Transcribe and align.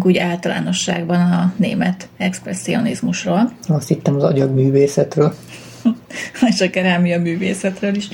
beszéljünk 0.00 0.04
úgy 0.04 0.16
általánosságban 0.32 1.20
a 1.32 1.52
német 1.56 2.08
expressionizmusról. 2.16 3.52
Azt 3.68 3.88
hittem 3.88 4.14
az 4.14 4.22
agyagművészetről. 4.22 5.34
És 6.50 6.60
a 6.60 6.70
kerámia 6.70 7.20
művészetről 7.20 7.94
is. 7.94 8.08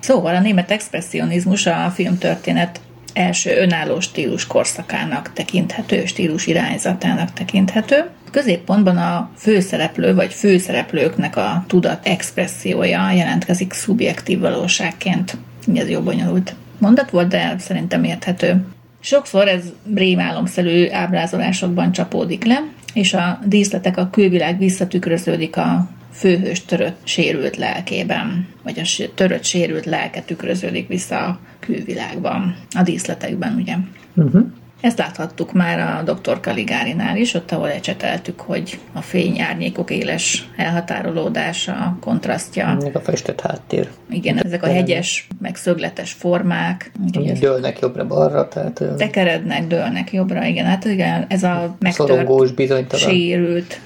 Szóval 0.00 0.34
a 0.34 0.40
német 0.40 0.70
expressionizmus 0.70 1.66
a 1.66 1.92
filmtörténet 1.94 2.80
első 3.12 3.56
önálló 3.56 4.00
stílus 4.00 4.46
korszakának 4.46 5.32
tekinthető, 5.32 6.06
stílus 6.06 6.46
irányzatának 6.46 7.32
tekinthető. 7.32 8.04
Középpontban 8.30 8.96
a 8.96 9.30
főszereplő 9.36 10.14
vagy 10.14 10.32
főszereplőknek 10.32 11.36
a 11.36 11.64
tudat 11.66 12.06
expressziója 12.06 13.10
jelentkezik 13.10 13.72
szubjektív 13.72 14.38
valóságként. 14.38 15.36
Ez 15.74 15.88
jó 15.88 16.00
bonyolult 16.00 16.54
mondat 16.78 17.10
volt, 17.10 17.28
de 17.28 17.54
szerintem 17.58 18.04
érthető. 18.04 18.64
Sokszor 19.04 19.48
ez 19.48 19.72
rémálomszerű 19.94 20.88
ábrázolásokban 20.90 21.92
csapódik 21.92 22.44
le, 22.44 22.64
és 22.94 23.14
a 23.14 23.38
díszletek 23.46 23.96
a 23.96 24.10
külvilág 24.10 24.58
visszatükröződik 24.58 25.56
a 25.56 25.88
főhős 26.12 26.64
törött 26.64 26.98
sérült 27.02 27.56
lelkében, 27.56 28.46
vagy 28.62 28.80
a 28.80 29.10
törött 29.14 29.44
sérült 29.44 29.84
lelke 29.84 30.20
tükröződik 30.20 30.88
vissza 30.88 31.18
a 31.18 31.38
külvilágban, 31.60 32.56
a 32.70 32.82
díszletekben, 32.82 33.54
ugye. 33.54 33.76
Uh-huh. 34.14 34.46
Ezt 34.84 34.98
láthattuk 34.98 35.52
már 35.52 35.78
a 35.78 36.12
dr. 36.12 36.40
Kaligárinál 36.40 37.16
is, 37.16 37.34
ott 37.34 37.52
ahol 37.52 37.70
ecseteltük, 37.70 38.40
hogy 38.40 38.78
a 38.92 39.00
fény 39.00 39.40
árnyékok 39.40 39.90
éles 39.90 40.48
elhatárolódása, 40.56 41.96
kontrasztja. 42.00 42.76
Még 42.82 42.96
a 42.96 43.00
festett 43.00 43.40
háttér. 43.40 43.88
Igen, 44.10 44.44
ezek 44.44 44.62
a 44.62 44.66
hegyes, 44.66 45.26
meg 45.40 45.56
szögletes 45.56 46.12
formák. 46.12 46.92
Dőlnek 47.40 47.78
jobbra-balra, 47.78 48.48
tehát... 48.48 48.84
Tekerednek, 48.96 49.66
dőlnek 49.66 50.12
jobbra, 50.12 50.44
igen. 50.44 50.64
Hát 50.64 50.84
igen, 50.84 51.24
ez 51.28 51.42
a 51.42 51.76
megtört, 51.78 52.96
sérült 52.96 53.80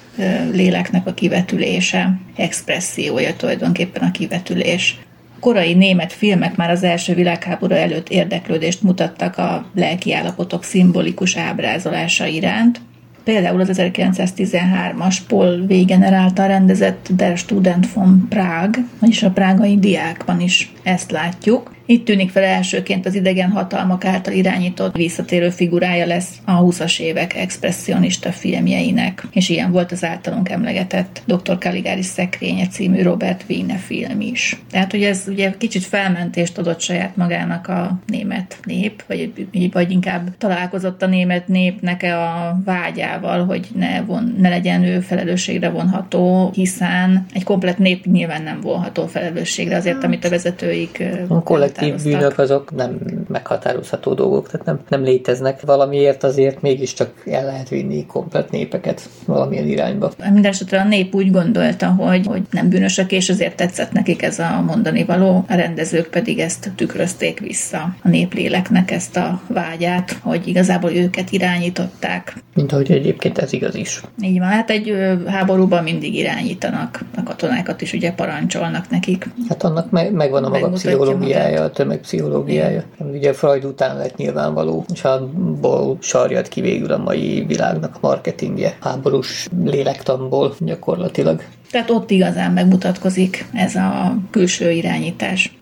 léleknek 0.53 1.07
a 1.07 1.15
kivetülése, 1.15 2.19
expressziója 2.37 3.37
tulajdonképpen 3.37 4.03
a 4.03 4.11
kivetülés 4.11 4.99
korai 5.41 5.75
német 5.75 6.13
filmek 6.13 6.57
már 6.57 6.71
az 6.71 6.83
első 6.83 7.15
világháború 7.15 7.75
előtt 7.75 8.09
érdeklődést 8.09 8.83
mutattak 8.83 9.39
a 9.39 9.67
lelkiállapotok 9.75 10.65
szimbolikus 10.65 11.37
ábrázolása 11.37 12.27
iránt. 12.27 12.81
Például 13.25 13.61
az 13.61 13.71
1913-as 13.73 15.17
Paul 15.29 15.65
Wegener 15.69 16.13
által 16.13 16.47
rendezett 16.47 17.09
Der 17.11 17.37
Student 17.37 17.93
von 17.93 18.27
Prague, 18.29 18.85
vagyis 19.01 19.23
a 19.23 19.31
prágai 19.31 19.79
diákban 19.79 20.41
is 20.41 20.73
ezt 20.83 21.11
látjuk. 21.11 21.77
Itt 21.91 22.05
tűnik 22.05 22.31
fel 22.31 22.43
elsőként 22.43 23.07
az 23.07 23.15
idegen 23.15 23.51
hatalmak 23.51 24.05
által 24.05 24.35
irányított 24.35 24.97
visszatérő 24.97 25.51
figurája 25.51 26.07
lesz 26.07 26.31
a 26.45 26.63
20-as 26.63 27.01
évek 27.01 27.35
expressionista 27.35 28.33
filmjeinek, 28.33 29.27
és 29.33 29.49
ilyen 29.49 29.73
volt 29.73 29.93
az 29.93 30.05
általunk 30.05 30.49
emlegetett 30.49 31.23
Dr. 31.27 31.59
Caligari 31.59 32.03
szekrénye 32.03 32.67
című 32.67 33.03
Robert 33.03 33.45
Wiene 33.49 33.77
film 33.77 34.21
is. 34.21 34.61
Tehát, 34.71 34.91
hogy 34.91 35.03
ez 35.03 35.25
ugye 35.29 35.55
kicsit 35.59 35.85
felmentést 35.85 36.59
adott 36.59 36.81
saját 36.81 37.17
magának 37.17 37.69
a 37.69 37.99
német 38.07 38.59
nép, 38.65 39.05
vagy, 39.07 39.49
vagy 39.73 39.91
inkább 39.91 40.37
találkozott 40.39 41.03
a 41.03 41.07
német 41.07 41.49
népnek 41.49 42.03
a 42.03 42.59
vágyával, 42.65 43.45
hogy 43.45 43.69
ne, 43.75 44.03
von, 44.03 44.35
ne 44.39 44.49
legyen 44.49 44.83
ő 44.83 45.01
felelősségre 45.01 45.69
vonható, 45.69 46.51
hiszen 46.55 47.27
egy 47.33 47.45
komplet 47.45 47.79
nép 47.79 48.05
nyilván 48.05 48.43
nem 48.43 48.61
vonható 48.61 49.07
felelősségre 49.07 49.77
azért, 49.77 50.05
amit 50.05 50.25
a 50.25 50.29
vezetőik 50.29 51.03
a 51.29 51.43
kollektív 51.79 52.13
bűnök 52.13 52.39
azok 52.39 52.75
nem 52.77 52.99
meghatározható 53.29 54.15
dolgok, 54.15 54.51
tehát 54.51 54.67
nem, 54.67 54.81
nem 54.89 55.03
léteznek. 55.03 55.61
Valamiért 55.61 56.25
azért 56.25 56.63
mégiscsak 56.63 57.11
el 57.27 57.45
lehet 57.45 57.69
vinni 57.69 58.07
komplet 58.07 58.51
népeket 58.51 59.09
valamilyen 59.27 59.67
irányba. 59.67 60.11
Mindenesetre 60.25 60.81
a 60.81 60.85
nép 60.85 61.15
úgy 61.15 61.31
gondolta, 61.31 61.87
hogy, 61.87 62.27
hogy 62.27 62.43
nem 62.51 62.69
bűnösök, 62.69 63.13
és 63.13 63.29
azért 63.29 63.57
tetszett 63.57 63.93
nekik 63.93 64.23
ez 64.23 64.39
a 64.39 64.63
mondani 64.67 65.05
való, 65.05 65.45
a 65.49 65.55
rendezők 65.55 66.07
pedig 66.07 66.39
ezt 66.39 66.73
tükrözték 66.77 67.41
vissza 67.41 67.95
a 68.03 68.09
népléleknek 68.09 68.91
ezt 68.91 69.17
a 69.17 69.41
vágyát, 69.47 70.19
hogy 70.23 70.47
igazából 70.49 70.91
őket 70.93 71.31
irányították. 71.31 72.37
Mint 72.55 72.73
ahogy 72.73 72.93
egyébként 72.93 73.39
ez 73.39 73.53
igaz 73.53 73.75
is. 73.75 74.01
Így 74.23 74.39
van, 74.39 74.49
hát 74.49 74.71
egy 74.71 74.95
háborúban 75.27 75.83
mindig 75.83 76.15
irányítanak, 76.15 77.01
a 77.17 77.23
katonákat 77.23 77.83
is 77.83 77.93
ugye 77.93 78.13
parancsolnak 78.13 78.91
nekik. 78.91 79.29
Hát 79.49 79.63
annak 79.63 79.91
me- 79.91 80.11
megvan 80.11 80.45
a 80.45 80.49
maga 80.49 80.69
pszichológiája, 80.69 81.68
a 81.69 81.71
tömegpszichológiája. 81.71 82.85
Ugye 82.99 83.33
Freud 83.33 83.65
után 83.65 83.97
lett 83.97 84.17
nyilvánvaló, 84.17 84.85
és 84.93 85.03
abból 85.03 85.97
sarjad 86.01 86.49
ki 86.49 86.61
végül 86.61 86.93
a 86.93 86.99
mai 86.99 87.45
világnak 87.47 87.95
a 87.95 87.99
marketingje, 88.01 88.77
háborús 88.81 89.49
lélektamból 89.65 90.55
gyakorlatilag. 90.59 91.43
Tehát 91.71 91.91
ott 91.91 92.11
igazán 92.11 92.53
megmutatkozik 92.53 93.47
ez 93.53 93.75
a 93.75 94.17
külső 94.31 94.71
irányítás. 94.71 95.59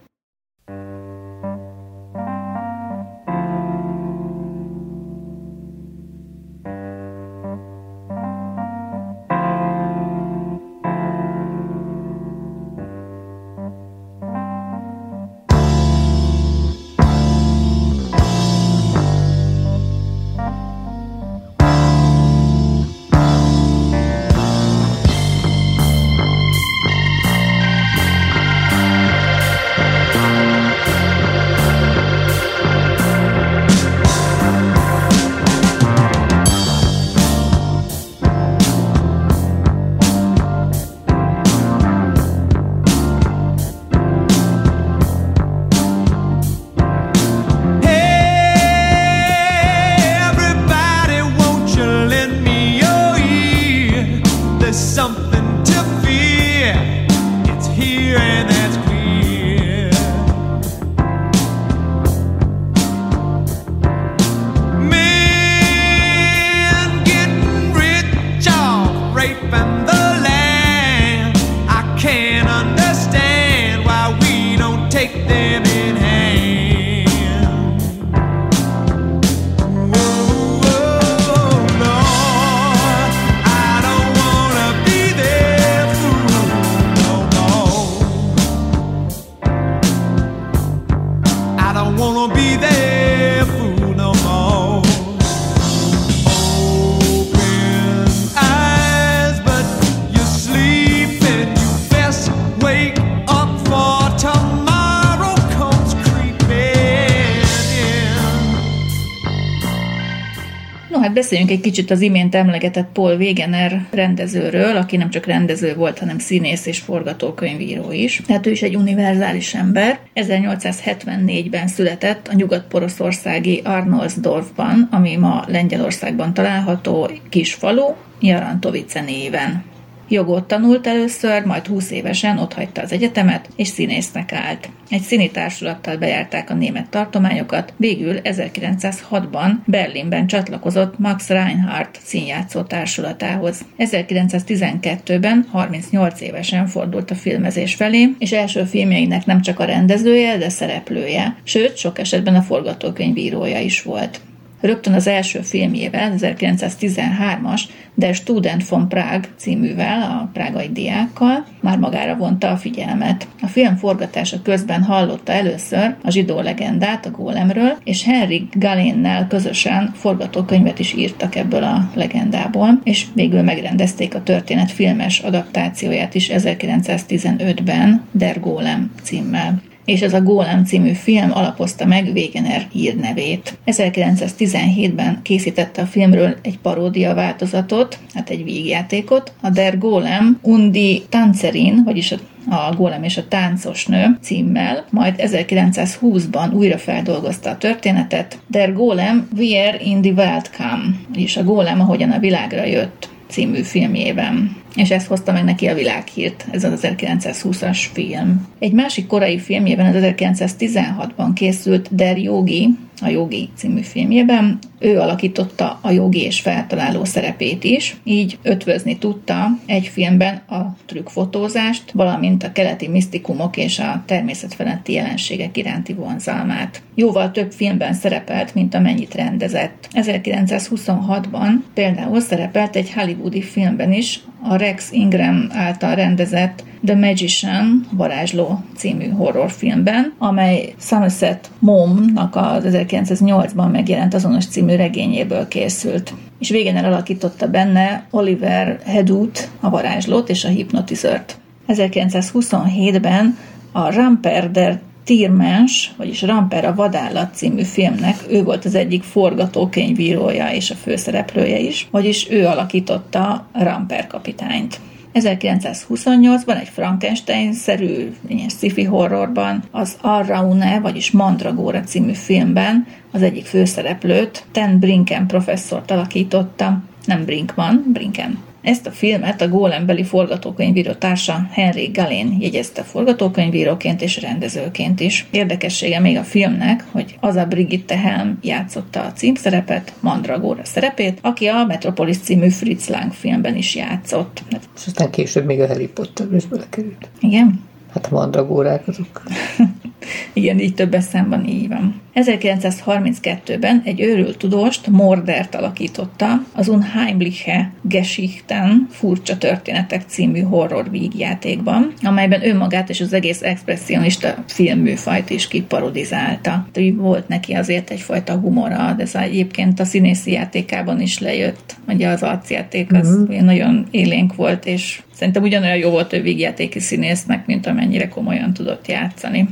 Egy 111.57 111.63
kicsit 111.63 111.91
az 111.91 112.01
imént 112.01 112.35
emlegetett 112.35 112.89
Paul 112.93 113.17
Wegener 113.17 113.87
rendezőről, 113.91 114.77
aki 114.77 114.97
nem 114.97 115.11
csak 115.11 115.27
rendező 115.27 115.75
volt, 115.75 115.99
hanem 115.99 116.19
színész 116.19 116.67
és 116.67 116.79
forgatókönyvíró 116.79 117.93
is. 117.93 118.23
Tehát 118.27 118.47
ő 118.47 118.51
is 118.51 118.63
egy 118.63 118.77
univerzális 118.77 119.55
ember. 119.55 119.99
1874-ben 120.15 121.67
született 121.67 122.29
a 122.29 122.35
nyugat-poroszországi 122.35 123.61
Arnoldsdorfban, 123.65 124.89
ami 124.91 125.17
ma 125.17 125.45
Lengyelországban 125.47 126.35
található 126.35 127.11
kis 127.29 127.55
falu, 127.55 127.95
Jarantovice 128.21 129.01
néven. 129.01 129.65
Jogot 130.09 130.45
tanult 130.45 130.87
először, 130.87 131.45
majd 131.45 131.67
20 131.67 131.91
évesen 131.91 132.39
otthagyta 132.39 132.83
az 132.83 132.93
egyetemet, 132.93 133.49
és 133.57 133.69
színésznek 133.69 134.33
állt. 134.33 134.69
Egy 134.89 135.01
színi 135.01 135.31
társulattal 135.31 135.97
bejárták 135.97 136.51
a 136.51 136.55
német 136.55 136.89
tartományokat, 136.89 137.73
végül 137.77 138.17
1906-ban 138.23 139.51
Berlinben 139.65 140.27
csatlakozott 140.27 140.99
Max 140.99 141.29
Reinhardt 141.29 141.99
színjátszó 142.03 142.63
társulatához. 142.63 143.65
1912-ben 143.79 145.47
38 145.51 146.21
évesen 146.21 146.67
fordult 146.67 147.11
a 147.11 147.15
filmezés 147.15 147.75
felé, 147.75 148.15
és 148.19 148.33
első 148.33 148.65
filmjeinek 148.65 149.27
nem 149.27 149.41
csak 149.41 149.61
a 149.61 149.65
rendezője, 149.65 150.37
de 150.37 150.49
szereplője, 150.49 151.37
sőt, 151.45 151.77
sok 151.77 151.99
esetben 151.99 152.35
a 152.35 152.43
forgatókönyvírója 152.43 153.61
is 153.61 153.83
volt. 153.83 154.21
Rögtön 154.61 154.93
az 154.95 155.07
első 155.07 155.41
filmjével, 155.41 156.15
1913-as 156.17 157.61
Der 157.95 158.15
Student 158.15 158.69
von 158.69 158.89
Prague 158.89 159.29
cíművel, 159.37 160.03
a 160.03 160.31
prágai 160.33 160.69
diákkal 160.73 161.47
már 161.61 161.79
magára 161.79 162.17
vonta 162.17 162.51
a 162.51 162.57
figyelmet. 162.57 163.29
A 163.43 163.47
film 163.47 163.77
forgatása 163.77 164.43
közben 164.43 164.83
hallotta 164.83 165.33
először 165.33 165.95
a 166.03 166.11
zsidó 166.11 166.41
legendát 166.41 167.07
a 167.07 167.11
gólemről, 167.11 167.77
és 167.85 168.05
Henrik 168.05 168.59
Galénnel 168.59 169.27
közösen 169.27 169.93
forgatókönyvet 169.95 170.79
is 170.79 170.93
írtak 170.93 171.35
ebből 171.35 171.63
a 171.63 171.91
legendából, 171.95 172.81
és 172.85 173.07
végül 173.15 173.43
megrendezték 173.43 174.15
a 174.15 174.23
történet 174.23 174.71
filmes 174.71 175.19
adaptációját 175.19 176.15
is 176.15 176.31
1915-ben 176.33 178.03
Der 178.13 178.41
Golem 178.41 178.93
címmel 179.03 179.63
és 179.87 180.01
ez 180.01 180.15
a 180.15 180.23
Golem 180.23 180.65
című 180.65 180.93
film 180.93 181.31
alapozta 181.33 181.87
meg 181.87 182.11
Wegener 182.15 182.67
hírnevét. 182.73 183.59
1917-ben 183.67 185.21
készítette 185.23 185.83
a 185.83 185.87
filmről 185.87 186.37
egy 186.43 186.59
paródia 186.59 187.15
változatot, 187.15 187.99
hát 188.15 188.31
egy 188.31 188.45
vígjátékot, 188.45 189.33
a 189.41 189.51
Der 189.51 189.79
Golem 189.79 190.39
Undi 190.43 191.03
Tanzerin, 191.09 191.83
vagyis 191.85 192.13
a 192.13 192.17
a 192.51 192.75
Gólem 192.77 193.03
és 193.03 193.17
a 193.17 193.29
táncos 193.29 193.87
nő 193.87 194.19
címmel, 194.23 194.85
majd 194.91 195.15
1920-ban 195.19 196.55
újra 196.55 196.79
feldolgozta 196.79 197.51
a 197.51 197.59
történetet, 197.59 198.39
Der 198.49 198.73
Golem 198.73 199.29
Where 199.37 199.79
in 199.85 200.01
the 200.03 200.13
World 200.13 200.51
Come, 200.57 200.95
vagyis 201.09 201.37
a 201.37 201.45
Gólem, 201.45 201.81
ahogyan 201.81 202.11
a 202.11 202.19
világra 202.19 202.65
jött 202.65 203.09
című 203.29 203.63
filmjében 203.63 204.57
és 204.77 204.91
ezt 204.91 205.07
hozta 205.07 205.33
meg 205.33 205.45
neki 205.45 205.67
a 205.67 205.75
világhírt, 205.75 206.47
ez 206.51 206.65
az 206.65 206.81
1920-as 206.83 207.79
film. 207.93 208.47
Egy 208.59 208.73
másik 208.73 209.07
korai 209.07 209.39
filmjében, 209.39 209.95
az 209.95 210.03
1916-ban 210.03 211.31
készült 211.35 211.95
Der 211.95 212.19
Yogi, 212.19 212.69
a 213.01 213.09
Jogi 213.09 213.49
című 213.57 213.81
filmjében. 213.81 214.59
Ő 214.79 214.99
alakította 214.99 215.79
a 215.83 215.91
jogi 215.91 216.23
és 216.23 216.41
feltaláló 216.41 217.05
szerepét 217.05 217.65
is, 217.65 217.97
így 218.05 218.39
ötvözni 218.43 218.99
tudta 218.99 219.59
egy 219.67 219.87
filmben 219.87 220.35
a 220.35 220.77
trükkfotózást, 220.87 221.91
valamint 221.93 222.43
a 222.43 222.53
keleti 222.53 222.89
misztikumok 222.89 223.57
és 223.57 223.79
a 223.79 224.03
természetfeletti 224.07 224.93
jelenségek 224.93 225.57
iránti 225.57 225.93
vonzalmát. 225.93 226.83
Jóval 226.95 227.31
több 227.31 227.53
filmben 227.53 227.95
szerepelt, 227.95 228.55
mint 228.55 228.75
amennyit 228.75 229.15
rendezett. 229.15 229.89
1926-ban 229.93 231.51
például 231.75 232.21
szerepelt 232.21 232.77
egy 232.77 232.93
hollywoodi 232.93 233.43
filmben 233.43 233.93
is, 233.93 234.21
a 234.49 234.57
Rex 234.57 234.93
Ingram 234.93 235.47
által 235.53 235.95
rendezett 235.95 236.65
The 236.85 236.95
Magician, 236.95 237.87
Varázsló 237.91 238.65
című 238.77 239.09
horrorfilmben, 239.09 240.15
amely 240.19 240.75
Somerset 240.79 241.51
Mom-nak 241.59 242.37
az 242.37 242.65
1908-ban 242.67 243.71
megjelent 243.71 244.15
azonos 244.15 244.47
című 244.47 244.77
regényéből 244.77 245.49
készült. 245.49 246.15
És 246.39 246.51
végén 246.51 246.77
alakította 246.77 247.49
benne 247.49 248.07
Oliver 248.11 248.79
Hedut, 248.85 249.49
a 249.61 249.71
varázslót 249.71 250.29
és 250.29 250.45
a 250.45 250.49
hipnotizört. 250.49 251.39
1927-ben 251.69 253.39
a 253.73 253.95
Ramper 253.95 254.51
der 254.51 254.81
Tiermens, 255.07 255.93
vagyis 255.97 256.23
Ramper 256.23 256.65
a 256.65 256.75
vadállat 256.75 257.35
című 257.35 257.63
filmnek 257.63 258.17
ő 258.29 258.43
volt 258.43 258.65
az 258.65 258.75
egyik 258.75 259.03
forgatókönyvírója 259.03 260.51
és 260.51 260.71
a 260.71 260.75
főszereplője 260.75 261.59
is, 261.59 261.89
vagyis 261.91 262.31
ő 262.31 262.47
alakította 262.47 263.47
Ramper 263.53 264.07
kapitányt. 264.07 264.81
1928-ban 265.15 266.61
egy 266.61 266.69
Frankenstein-szerű 266.69 268.15
ilyen 268.27 268.49
sci-fi 268.49 268.85
horrorban 268.85 269.63
az 269.71 269.97
Arraune, 270.01 270.81
vagyis 270.81 271.11
Mandragora 271.11 271.81
című 271.81 272.13
filmben 272.13 272.87
az 273.13 273.23
egyik 273.23 273.45
főszereplőt 273.45 274.45
Ten 274.53 274.79
Brinken 274.79 275.27
professzort 275.27 275.91
alakította, 275.91 276.83
nem 277.05 277.25
Brinkman, 277.25 277.85
Brinken. 277.93 278.39
Ezt 278.67 278.87
a 278.87 278.91
filmet 278.91 279.41
a 279.41 279.49
gólembeli 279.49 280.05
forgatókönyvíró 280.05 280.93
társa 280.93 281.49
Henry 281.51 281.91
Galén 281.93 282.37
jegyezte 282.41 282.83
forgatókönyvíróként 282.83 284.03
és 284.03 284.21
rendezőként 284.21 285.01
is. 285.01 285.27
Érdekessége 285.31 286.01
még 286.01 286.17
a 286.17 286.23
filmnek, 286.23 286.85
hogy 286.91 287.17
az 287.21 287.37
a 287.37 287.45
Brigitte 287.45 287.97
Helm 287.97 288.39
játszotta 288.43 289.01
a 289.01 289.13
címszerepet, 289.13 289.93
Mandragora 290.01 290.65
szerepét, 290.65 291.19
aki 291.23 291.47
a 291.47 291.65
Metropolis 291.65 292.19
című 292.19 292.49
Fritz 292.49 292.89
Lang 292.89 293.13
filmben 293.13 293.57
is 293.57 293.75
játszott. 293.75 294.43
És 294.77 294.87
aztán 294.87 295.11
később 295.11 295.45
még 295.45 295.61
a 295.61 295.67
Harry 295.67 295.89
Potter 295.89 296.27
is 296.37 296.47
belekerült. 296.47 297.09
Igen? 297.21 297.65
Hát 297.93 298.09
a 298.11 298.15
mandragórák 298.15 298.89
azok. 298.89 299.23
Igen, 300.33 300.59
így 300.59 300.75
több 300.75 300.95
eszemben 300.95 301.47
így 301.49 301.69
van. 301.69 302.01
1932-ben 302.17 303.83
egy 303.85 304.01
őrült 304.01 304.39
tudóst, 304.39 304.87
Mordert 304.87 305.55
alakította 305.55 306.43
az 306.53 306.69
Unheimliche 306.69 307.73
Geschichten 307.83 308.87
furcsa 308.91 309.39
történetek 309.39 310.03
című 310.07 310.41
horror 310.41 310.91
vígjátékban, 310.91 311.93
amelyben 312.03 312.45
ő 312.45 312.57
magát 312.57 312.91
és 312.91 313.01
az 313.01 313.13
egész 313.13 313.43
expressionista 313.43 314.35
filmműfajt 314.47 315.31
is 315.31 315.49
kiparodizálta. 315.49 316.69
Úgy 316.77 316.97
volt 316.97 317.29
neki 317.29 317.53
azért 317.53 317.91
egyfajta 317.91 318.35
humora, 318.35 318.95
de 318.97 319.03
ez 319.03 319.15
egyébként 319.15 319.81
a 319.81 319.85
színészi 319.85 320.33
játékában 320.33 321.01
is 321.01 321.19
lejött. 321.19 321.77
Ugye 321.89 322.09
az 322.09 322.23
arcjáték 322.23 322.93
az 322.93 323.09
mm-hmm. 323.09 323.45
nagyon 323.45 323.87
élénk 323.91 324.35
volt, 324.35 324.67
és 324.67 325.01
Szerintem 325.17 325.43
ugyanolyan 325.43 325.77
jó 325.77 325.91
volt 325.91 326.13
ő 326.13 326.23
vígjátéki 326.23 326.81
színésznek, 326.81 327.47
mint 327.47 327.67
amennyire 327.67 328.09
komolyan 328.09 328.53
tudott 328.53 328.89
játszani. 328.89 329.49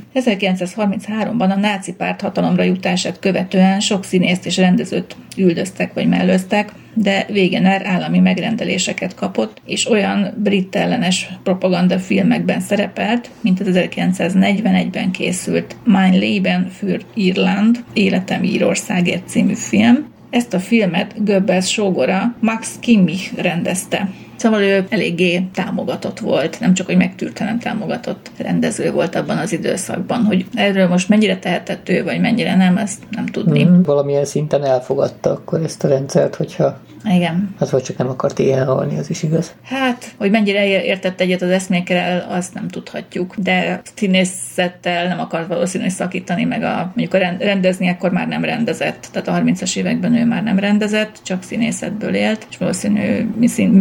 1933-ban 0.52 1.50
a 1.50 1.58
náci 1.58 1.92
párt 1.92 2.20
hatalomra 2.20 2.62
jutását 2.62 3.18
követően 3.18 3.80
sok 3.80 4.04
színészt 4.04 4.46
és 4.46 4.56
rendezőt 4.56 5.16
üldöztek 5.36 5.92
vagy 5.92 6.08
mellőztek, 6.08 6.72
de 6.94 7.26
Wegener 7.30 7.86
állami 7.86 8.18
megrendeléseket 8.18 9.14
kapott, 9.14 9.60
és 9.64 9.90
olyan 9.90 10.34
brit 10.36 10.76
ellenes 10.76 11.28
propaganda 11.42 11.98
filmekben 11.98 12.60
szerepelt, 12.60 13.30
mint 13.40 13.60
az 13.60 13.66
1941-ben 13.72 15.10
készült 15.10 15.76
Mein 15.84 16.18
Leben 16.18 16.68
für 16.78 17.00
Irland, 17.14 17.84
Életem 17.92 18.42
Írországért 18.42 19.28
című 19.28 19.54
film. 19.54 20.12
Ezt 20.30 20.54
a 20.54 20.60
filmet 20.60 21.24
Goebbels 21.24 21.70
sógora 21.70 22.34
Max 22.40 22.76
Kimmich 22.80 23.34
rendezte. 23.36 24.08
Szóval 24.36 24.62
ő 24.62 24.86
eléggé 24.88 25.40
támogatott 25.54 26.18
volt, 26.18 26.60
nem 26.60 26.74
csak, 26.74 26.86
hogy 26.86 26.96
megtűrt, 26.96 27.38
hanem 27.38 27.58
támogatott 27.58 28.30
rendező 28.36 28.92
volt 28.92 29.14
abban 29.14 29.38
az 29.38 29.52
időszakban, 29.52 30.24
hogy 30.24 30.46
erről 30.54 30.88
most 30.88 31.08
mennyire 31.08 31.38
tehetett 31.38 31.88
ő, 31.88 32.04
vagy 32.04 32.20
mennyire 32.20 32.56
nem, 32.56 32.76
ezt 32.76 33.02
nem 33.10 33.26
tudni. 33.26 33.64
Mm, 33.64 33.82
valamilyen 33.82 34.24
szinten 34.24 34.64
elfogadta 34.64 35.30
akkor 35.30 35.62
ezt 35.62 35.84
a 35.84 35.88
rendszert, 35.88 36.34
hogyha 36.34 36.78
igen. 37.04 37.54
Az, 37.58 37.70
hogy 37.70 37.82
csak 37.82 37.96
nem 37.96 38.08
akart 38.08 38.38
ilyen 38.38 38.66
halni, 38.66 38.98
az 38.98 39.10
is 39.10 39.22
igaz. 39.22 39.54
Hát, 39.62 40.14
hogy 40.18 40.30
mennyire 40.30 40.84
értett 40.84 41.20
egyet 41.20 41.42
az 41.42 41.50
eszmékkel, 41.50 42.26
azt 42.28 42.54
nem 42.54 42.68
tudhatjuk. 42.68 43.34
De 43.36 43.80
színészettel 43.94 45.06
nem 45.08 45.20
akart 45.20 45.48
valószínűleg 45.48 45.92
szakítani, 45.92 46.44
meg 46.44 46.62
a, 46.62 46.92
mondjuk 46.94 47.14
a 47.14 47.18
rendezni, 47.38 47.88
akkor 47.88 48.10
már 48.10 48.28
nem 48.28 48.44
rendezett. 48.44 49.08
Tehát 49.12 49.28
a 49.28 49.44
30-as 49.44 49.76
években 49.76 50.14
ő 50.14 50.24
már 50.24 50.42
nem 50.42 50.58
rendezett, 50.58 51.18
csak 51.22 51.42
színészetből 51.42 52.14
élt, 52.14 52.46
és 52.50 52.56
valószínű 52.56 53.28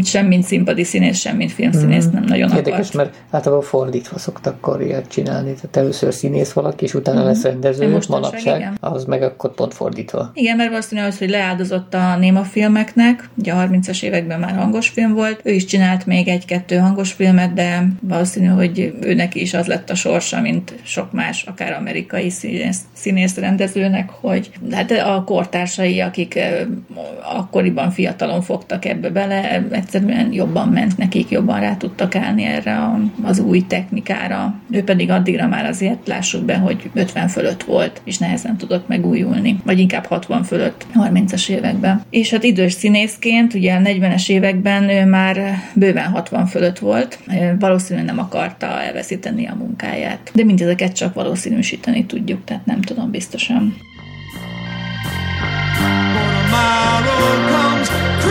sem 0.03 0.25
mint 0.25 0.43
színpadi 0.43 0.83
színész, 0.83 1.19
sem 1.19 1.35
mint 1.35 1.51
filmszínész 1.51 2.05
mm. 2.05 2.11
nem 2.11 2.23
nagyon 2.23 2.49
akart. 2.49 2.67
Érdekes, 2.67 2.91
mert 2.91 3.15
általában 3.29 3.63
fordítva 3.63 4.17
szoktak 4.17 4.61
karriert 4.61 5.11
csinálni. 5.11 5.53
Tehát 5.53 5.77
először 5.77 6.13
színész 6.13 6.51
valaki, 6.51 6.83
és 6.83 6.93
utána 6.93 7.21
mm. 7.21 7.25
lesz 7.25 7.43
rendező, 7.43 7.89
most 7.89 8.09
manapság, 8.09 8.59
igen. 8.59 8.77
az 8.79 9.05
meg 9.05 9.21
akkor 9.23 9.53
pont 9.53 9.73
fordítva. 9.73 10.31
Igen, 10.33 10.57
mert 10.57 10.69
valószínű 10.69 11.01
az, 11.01 11.17
hogy 11.17 11.29
leáldozott 11.29 11.93
a 11.93 12.17
néma 12.17 12.43
filmeknek, 12.43 13.12
filmek, 13.13 13.29
ugye 13.35 13.53
a 13.53 13.67
30-as 13.67 14.03
években 14.03 14.39
már 14.39 14.55
hangos 14.55 14.87
film 14.87 15.13
volt, 15.13 15.39
ő 15.43 15.51
is 15.51 15.65
csinált 15.65 16.05
még 16.05 16.27
egy-kettő 16.27 16.77
hangos 16.77 17.11
filmet, 17.11 17.53
de 17.53 17.87
valószínű, 18.01 18.47
hogy 18.47 18.93
őnek 19.01 19.35
is 19.35 19.53
az 19.53 19.65
lett 19.65 19.89
a 19.89 19.95
sorsa, 19.95 20.41
mint 20.41 20.73
sok 20.83 21.11
más, 21.11 21.43
akár 21.43 21.73
amerikai 21.73 22.29
színész, 22.29 22.79
színész 22.93 23.37
rendezőnek, 23.37 24.09
hogy 24.09 24.51
hát 24.71 24.91
a 24.91 25.23
kortársai, 25.25 25.99
akik 25.99 26.39
akkoriban 27.33 27.91
fiatalon 27.91 28.41
fogtak 28.41 28.85
ebbe 28.85 29.09
bele, 29.09 29.63
egyszerűen 29.71 30.33
jobban 30.33 30.67
ment 30.67 30.97
nekik, 30.97 31.29
jobban 31.29 31.59
rá 31.59 31.75
tudtak 31.75 32.15
állni 32.15 32.43
erre 32.43 32.91
az 33.23 33.39
új 33.39 33.65
technikára. 33.67 34.55
Ő 34.71 34.83
pedig 34.83 35.09
addigra 35.09 35.47
már 35.47 35.65
azért 35.65 36.07
lássuk 36.07 36.45
be, 36.45 36.57
hogy 36.57 36.89
50 36.93 37.27
fölött 37.27 37.63
volt, 37.63 38.01
és 38.03 38.17
nehezen 38.17 38.57
tudott 38.57 38.87
megújulni, 38.87 39.59
vagy 39.65 39.79
inkább 39.79 40.05
60 40.05 40.43
fölött 40.43 40.85
30-as 40.95 41.49
években. 41.49 42.01
És 42.09 42.29
hát 42.29 42.43
idős 42.43 42.73
színészként, 43.07 43.53
ugye 43.53 43.73
a 43.73 43.79
40-es 43.79 44.29
években 44.29 44.89
ő 44.89 45.05
már 45.05 45.55
bőven 45.73 46.11
60 46.11 46.45
fölött 46.45 46.79
volt, 46.79 47.19
valószínűleg 47.59 48.05
nem 48.05 48.19
akarta 48.19 48.81
elveszíteni 48.81 49.47
a 49.47 49.55
munkáját. 49.55 50.31
De 50.33 50.43
mindezeket 50.43 50.93
csak 50.95 51.13
valószínűsíteni 51.13 52.05
tudjuk, 52.05 52.43
tehát 52.43 52.65
nem 52.65 52.81
tudom 52.81 53.11
biztosan. 53.11 53.75
Tomorrow 56.51 58.22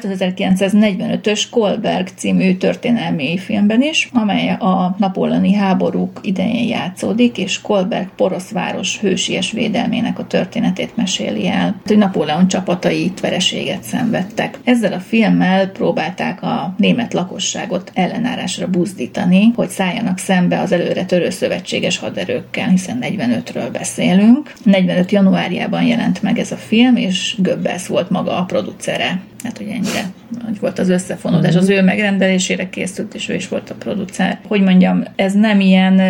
Szerepelt 0.00 0.36
az 0.40 0.58
1945-ös 0.60 1.42
Kolberg 1.50 2.08
című 2.16 2.54
történelmi 2.54 3.38
filmben 3.38 3.82
is, 3.82 4.08
amely 4.12 4.50
a 4.50 4.96
napolani 4.98 5.52
háborúk 5.52 6.20
idején 6.22 6.68
játszódik, 6.68 7.38
és 7.38 7.60
Kolberg 7.60 8.08
porosz 8.16 8.50
város 8.50 8.98
hősies 8.98 9.52
védelmének 9.52 10.18
a 10.18 10.26
történetét 10.26 10.96
meséli 10.96 11.48
el, 11.48 11.80
hogy 11.86 11.98
Napóleon 11.98 12.48
csapatai 12.48 13.04
itt 13.04 13.20
vereséget 13.20 13.82
szenvedtek. 13.82 14.58
Ezzel 14.64 14.92
a 14.92 14.98
filmmel 14.98 15.68
próbálták 15.68 16.42
a 16.42 16.74
német 16.76 17.12
lakosságot 17.12 17.90
ellenállásra 17.94 18.68
buzdítani, 18.68 19.52
hogy 19.54 19.68
szálljanak 19.68 20.18
szembe 20.18 20.60
az 20.60 20.72
előre 20.72 21.04
törő 21.04 21.30
szövetséges 21.30 21.98
haderőkkel, 21.98 22.68
hiszen 22.68 22.98
45-ről 23.00 23.68
beszélünk. 23.72 24.52
45 24.62 25.10
januárjában 25.10 25.82
jelent 25.82 26.22
meg 26.22 26.38
ez 26.38 26.52
a 26.52 26.56
film, 26.56 26.96
és 26.96 27.34
Goebbels 27.38 27.86
volt 27.86 28.10
maga 28.10 28.36
a 28.36 28.44
producere 28.44 29.20
hát 29.42 29.58
hogy 29.58 29.66
ennyire 29.66 30.12
hogy 30.44 30.60
volt 30.60 30.78
az 30.78 30.88
összefonódás, 30.88 31.54
az 31.56 31.68
ő 31.68 31.82
megrendelésére 31.82 32.68
készült, 32.68 33.14
és 33.14 33.28
ő 33.28 33.34
is 33.34 33.48
volt 33.48 33.70
a 33.70 33.74
producer. 33.74 34.38
Hogy 34.46 34.62
mondjam, 34.62 35.04
ez 35.16 35.32
nem 35.32 35.60
ilyen 35.60 36.00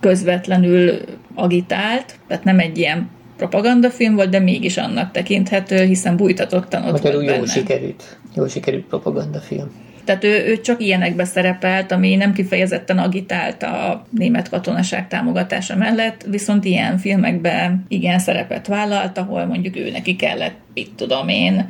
közvetlenül 0.00 0.98
agitált, 1.34 2.18
tehát 2.28 2.44
nem 2.44 2.58
egy 2.58 2.78
ilyen 2.78 3.10
propagandafilm 3.36 4.14
volt, 4.14 4.28
de 4.28 4.38
mégis 4.38 4.76
annak 4.76 5.10
tekinthető, 5.10 5.84
hiszen 5.84 6.16
bújtatottan 6.16 6.84
ott 6.84 6.92
Magyarul 6.92 7.22
volt 7.22 7.34
jó 7.34 7.40
benne. 7.40 7.52
sikerült, 7.52 8.18
jó 8.34 8.46
sikerült 8.46 8.84
propagandafilm. 8.84 9.70
Tehát 10.04 10.24
ő, 10.24 10.46
ő 10.46 10.60
csak 10.60 10.82
ilyenekbe 10.82 11.24
szerepelt, 11.24 11.92
ami 11.92 12.14
nem 12.14 12.32
kifejezetten 12.32 12.98
agitált 12.98 13.62
a 13.62 14.06
német 14.10 14.48
katonaság 14.48 15.08
támogatása 15.08 15.76
mellett, 15.76 16.26
viszont 16.30 16.64
ilyen 16.64 16.98
filmekben 16.98 17.84
igen 17.88 18.18
szerepet 18.18 18.66
vállalt, 18.66 19.18
ahol 19.18 19.44
mondjuk 19.44 19.76
ő 19.76 19.90
neki 19.90 20.16
kellett, 20.16 20.54
mit 20.74 20.90
tudom 20.96 21.28
én, 21.28 21.68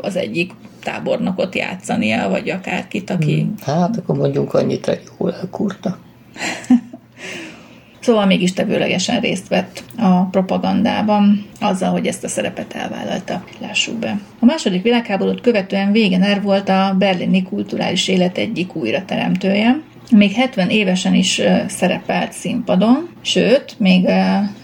az 0.00 0.16
egyik 0.16 0.52
tábornokot 0.82 1.54
játszania, 1.54 2.28
vagy 2.28 2.50
akárkit, 2.50 3.10
aki... 3.10 3.40
Hmm. 3.40 3.54
Hát 3.64 3.96
akkor 3.96 4.16
mondjuk 4.16 4.54
annyit, 4.54 4.86
hogy 4.86 5.02
jól 5.18 5.34
elkurta. 5.34 5.98
Szóval 8.02 8.26
mégis 8.26 8.52
tevőlegesen 8.52 9.20
részt 9.20 9.48
vett 9.48 9.84
a 9.98 10.22
propagandában, 10.22 11.46
azzal, 11.60 11.90
hogy 11.90 12.06
ezt 12.06 12.24
a 12.24 12.28
szerepet 12.28 12.74
elvállalta, 12.74 13.44
lássuk 13.60 13.98
be. 13.98 14.18
A 14.40 14.44
második 14.44 14.82
világháborút 14.82 15.40
követően 15.40 15.90
Wegener 15.90 16.42
volt 16.42 16.68
a 16.68 16.94
berlini 16.98 17.42
kulturális 17.42 18.08
élet 18.08 18.38
egyik 18.38 18.74
újrateremtője, 18.74 19.80
még 20.10 20.32
70 20.32 20.70
évesen 20.70 21.14
is 21.14 21.40
szerepelt 21.66 22.32
színpadon, 22.32 23.08
sőt, 23.22 23.74
még 23.78 24.06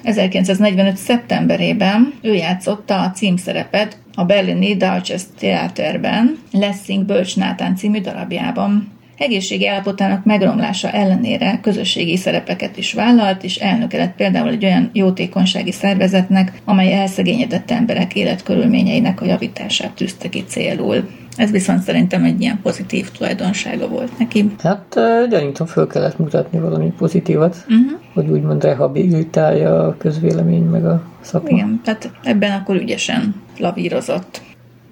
1945. 0.02 0.96
szeptemberében 0.96 2.14
ő 2.22 2.34
játszotta 2.34 3.00
a 3.00 3.10
címszerepet 3.10 3.98
a 4.14 4.24
berlini 4.24 4.76
Deutsches 4.76 5.22
Theaterben, 5.38 6.38
Lessing 6.52 7.04
Bölcs 7.04 7.36
Nátán 7.36 7.76
című 7.76 8.00
darabjában. 8.00 8.96
Egészségi 9.18 9.68
állapotának 9.68 10.24
megromlása 10.24 10.90
ellenére 10.90 11.58
közösségi 11.62 12.16
szerepeket 12.16 12.76
is 12.76 12.92
vállalt, 12.92 13.44
és 13.44 13.56
elnöke 13.56 13.96
lett 13.98 14.14
például 14.14 14.48
egy 14.48 14.64
olyan 14.64 14.90
jótékonysági 14.92 15.72
szervezetnek, 15.72 16.52
amely 16.64 16.92
elszegényedett 16.92 17.70
emberek 17.70 18.14
életkörülményeinek 18.14 19.20
a 19.20 19.24
javítását 19.24 19.92
tűzte 19.92 20.28
ki 20.28 20.44
célul. 20.46 21.08
Ez 21.38 21.50
viszont 21.50 21.82
szerintem 21.82 22.24
egy 22.24 22.40
ilyen 22.40 22.60
pozitív 22.62 23.10
tulajdonsága 23.10 23.88
volt 23.88 24.18
neki. 24.18 24.50
Hát 24.62 25.00
gyanítom 25.28 25.66
föl 25.66 25.86
kellett 25.86 26.18
mutatni 26.18 26.58
valami 26.58 26.92
pozitívat, 26.98 27.56
uh-huh. 27.68 28.00
hogy 28.14 28.28
úgymond 28.28 28.62
rehabilitálja 28.62 29.86
a 29.86 29.96
közvélemény 29.96 30.62
meg 30.62 30.86
a 30.86 31.02
szakma. 31.20 31.48
Igen, 31.48 31.80
tehát 31.84 32.10
ebben 32.22 32.52
akkor 32.52 32.76
ügyesen 32.76 33.34
lavírozott. 33.58 34.42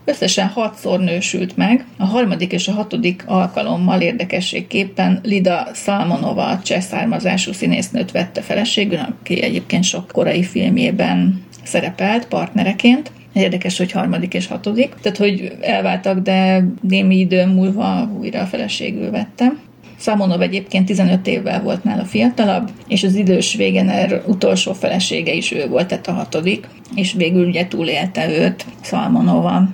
Összesen 0.05 0.49
hatszor 0.49 1.01
nősült 1.01 1.57
meg, 1.57 1.85
a 1.99 2.05
harmadik 2.05 2.53
és 2.53 2.69
a 2.69 2.73
hatodik 2.73 3.25
alkalommal 3.27 4.01
érdekességképpen 4.01 5.21
Lida 5.23 5.67
Salmonova 5.75 6.59
cseh 6.63 6.81
származású 6.81 7.53
színésznőt 7.53 8.11
vette 8.11 8.41
feleségül, 8.41 8.99
aki 8.99 9.43
egyébként 9.43 9.85
sok 9.85 10.07
korai 10.13 10.43
filmjében 10.43 11.43
szerepelt 11.63 12.27
partnereként. 12.27 13.11
Érdekes, 13.37 13.79
hogy 13.79 13.93
harmadik 13.93 14.35
és 14.35 14.47
hatodik. 14.47 14.95
Tehát, 15.03 15.19
hogy 15.19 15.57
elváltak, 15.61 16.19
de 16.19 16.65
némi 16.81 17.19
idő 17.19 17.47
múlva 17.47 18.11
újra 18.19 18.41
a 18.41 18.45
feleségül 18.45 19.11
vettem. 19.11 19.59
Szamonov 19.99 20.41
egyébként 20.41 20.87
15 20.87 21.27
évvel 21.27 21.63
volt 21.63 21.85
nála 21.85 22.05
fiatalabb, 22.05 22.71
és 22.89 23.03
az 23.03 23.15
idős 23.15 23.55
Wegener 23.55 24.23
utolsó 24.27 24.73
felesége 24.73 25.33
is 25.33 25.53
ő 25.53 25.69
volt, 25.69 25.87
tehát 25.87 26.07
a 26.07 26.13
hatodik, 26.13 26.69
és 26.95 27.13
végül 27.13 27.47
ugye 27.47 27.67
túlélte 27.67 28.29
őt 28.31 28.65
Szalmonova. 28.83 29.69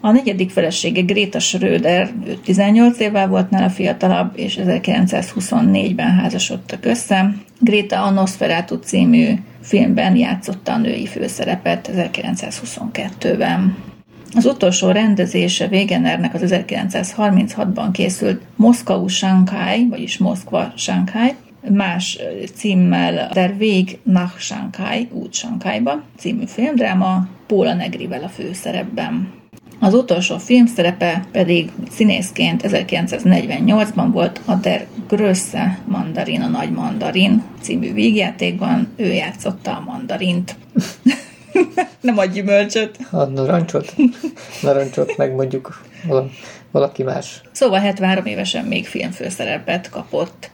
A 0.00 0.10
negyedik 0.10 0.50
felesége 0.50 1.00
Gréta 1.00 1.38
Schröder, 1.38 2.12
ő 2.26 2.38
18 2.44 2.98
évvel 2.98 3.28
volt 3.28 3.50
nála 3.50 3.68
fiatalabb, 3.68 4.32
és 4.36 4.58
1924-ben 4.62 6.10
házasodtak 6.10 6.84
össze. 6.84 7.34
Gréta 7.60 8.02
a 8.02 8.10
Nosferatu 8.10 8.76
című 8.76 9.34
filmben 9.64 10.16
játszotta 10.16 10.72
a 10.72 10.78
női 10.78 11.06
főszerepet 11.06 11.90
1922-ben. 11.92 13.76
Az 14.36 14.44
utolsó 14.44 14.90
rendezése 14.90 15.66
Wegenernek 15.66 16.34
az 16.34 16.40
1936-ban 16.44 17.88
készült 17.92 18.42
Moszkau 18.56 19.08
Shanghai, 19.08 19.86
vagyis 19.88 20.18
Moszkva 20.18 20.72
Shanghai, 20.76 21.34
más 21.68 22.18
címmel 22.54 23.28
Der 23.32 23.54
Weg 23.58 23.98
nach 24.02 24.38
Shanghai, 24.38 25.08
út 25.12 25.34
Shanghaiba 25.34 26.02
című 26.18 26.44
filmdráma, 26.46 27.26
Póla 27.46 27.74
Negrivel 27.74 28.22
a 28.22 28.28
főszerepben. 28.28 29.32
Az 29.78 29.94
utolsó 29.94 30.38
film 30.38 30.66
szerepe 30.66 31.24
pedig 31.32 31.70
színészként 31.90 32.62
1948-ban 32.64 34.08
volt 34.12 34.40
a 34.44 34.54
Der 34.54 34.86
Grösse 35.08 35.78
Mandarin, 35.84 36.40
a 36.40 36.48
Nagy 36.48 36.70
Mandarin 36.70 37.42
című 37.60 37.92
vígjátékban. 37.92 38.92
Ő 38.96 39.12
játszotta 39.12 39.76
a 39.76 39.80
mandarint. 39.80 40.56
Nem 42.00 42.18
adj 42.18 42.32
gyümölcsöt. 42.32 42.98
A 43.10 43.24
narancsot. 43.24 43.94
Narancsot 44.62 45.16
meg 45.16 45.34
mondjuk 45.34 45.82
valaki 46.70 47.02
más. 47.02 47.40
Szóval 47.52 47.80
73 47.80 48.26
évesen 48.26 48.64
még 48.64 48.86
filmfőszerepet 48.86 49.90
kapott. 49.90 50.50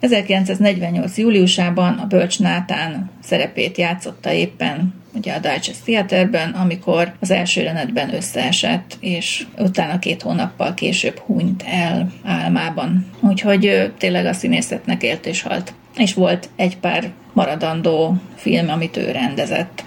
1948. 0.00 1.18
júliusában 1.18 1.98
a 1.98 2.06
Bölcs 2.06 2.40
Nátán 2.40 3.10
szerepét 3.22 3.78
játszotta 3.78 4.32
éppen 4.32 5.03
ugye 5.14 5.32
a 5.32 5.38
Deutsches 5.38 5.76
Theaterben, 5.84 6.50
amikor 6.50 7.12
az 7.20 7.30
első 7.30 7.60
jelenetben 7.60 8.14
összeesett, 8.14 8.96
és 9.00 9.46
utána 9.58 9.98
két 9.98 10.22
hónappal 10.22 10.74
később 10.74 11.18
hunyt 11.18 11.64
el 11.66 12.12
álmában. 12.24 13.06
Úgyhogy 13.20 13.92
tényleg 13.98 14.26
a 14.26 14.32
színészetnek 14.32 15.02
élt 15.02 15.26
és 15.26 15.42
halt. 15.42 15.72
És 15.96 16.14
volt 16.14 16.48
egy 16.56 16.76
pár 16.76 17.10
maradandó 17.32 18.16
film, 18.36 18.68
amit 18.68 18.96
ő 18.96 19.10
rendezett. 19.10 19.84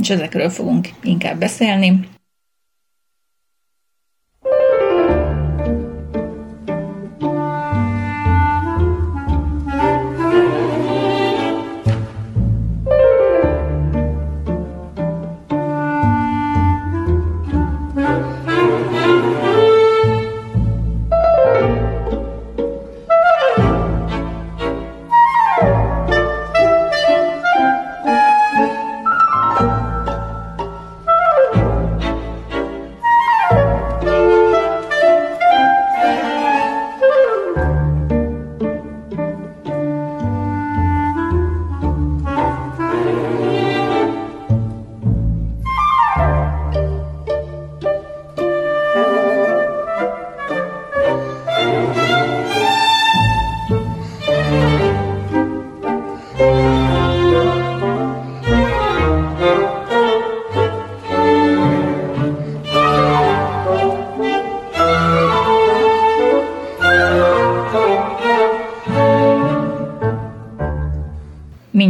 És 0.00 0.10
ezekről 0.10 0.50
fogunk 0.50 0.88
inkább 1.02 1.38
beszélni. 1.38 2.00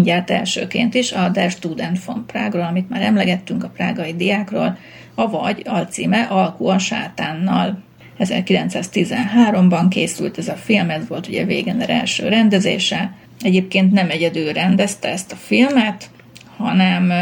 Járt 0.07 0.31
elsőként 0.31 0.95
is 0.95 1.13
a 1.13 1.29
Der 1.29 1.51
Student 1.51 2.05
von 2.05 2.25
Prágról, 2.27 2.63
amit 2.63 2.89
már 2.89 3.03
emlegettünk 3.03 3.65
a 3.65 3.69
prágai 3.69 4.15
diákról, 4.15 4.79
avagy 5.15 5.63
alcíme 5.65 6.23
Alkú 6.23 6.67
a 6.67 6.79
sátánnal. 6.79 7.83
1913-ban 8.19 9.87
készült 9.89 10.39
ez 10.39 10.49
a 10.49 10.55
film, 10.55 10.91
ez 10.91 11.09
volt 11.09 11.29
ugye 11.29 11.45
Wegener 11.45 11.91
első 11.91 12.29
rendezése. 12.29 13.13
Egyébként 13.41 13.93
nem 13.93 14.11
egyedül 14.11 14.53
rendezte 14.53 15.09
ezt 15.09 15.33
a 15.33 15.37
filmet, 15.37 16.11
hanem 16.57 17.13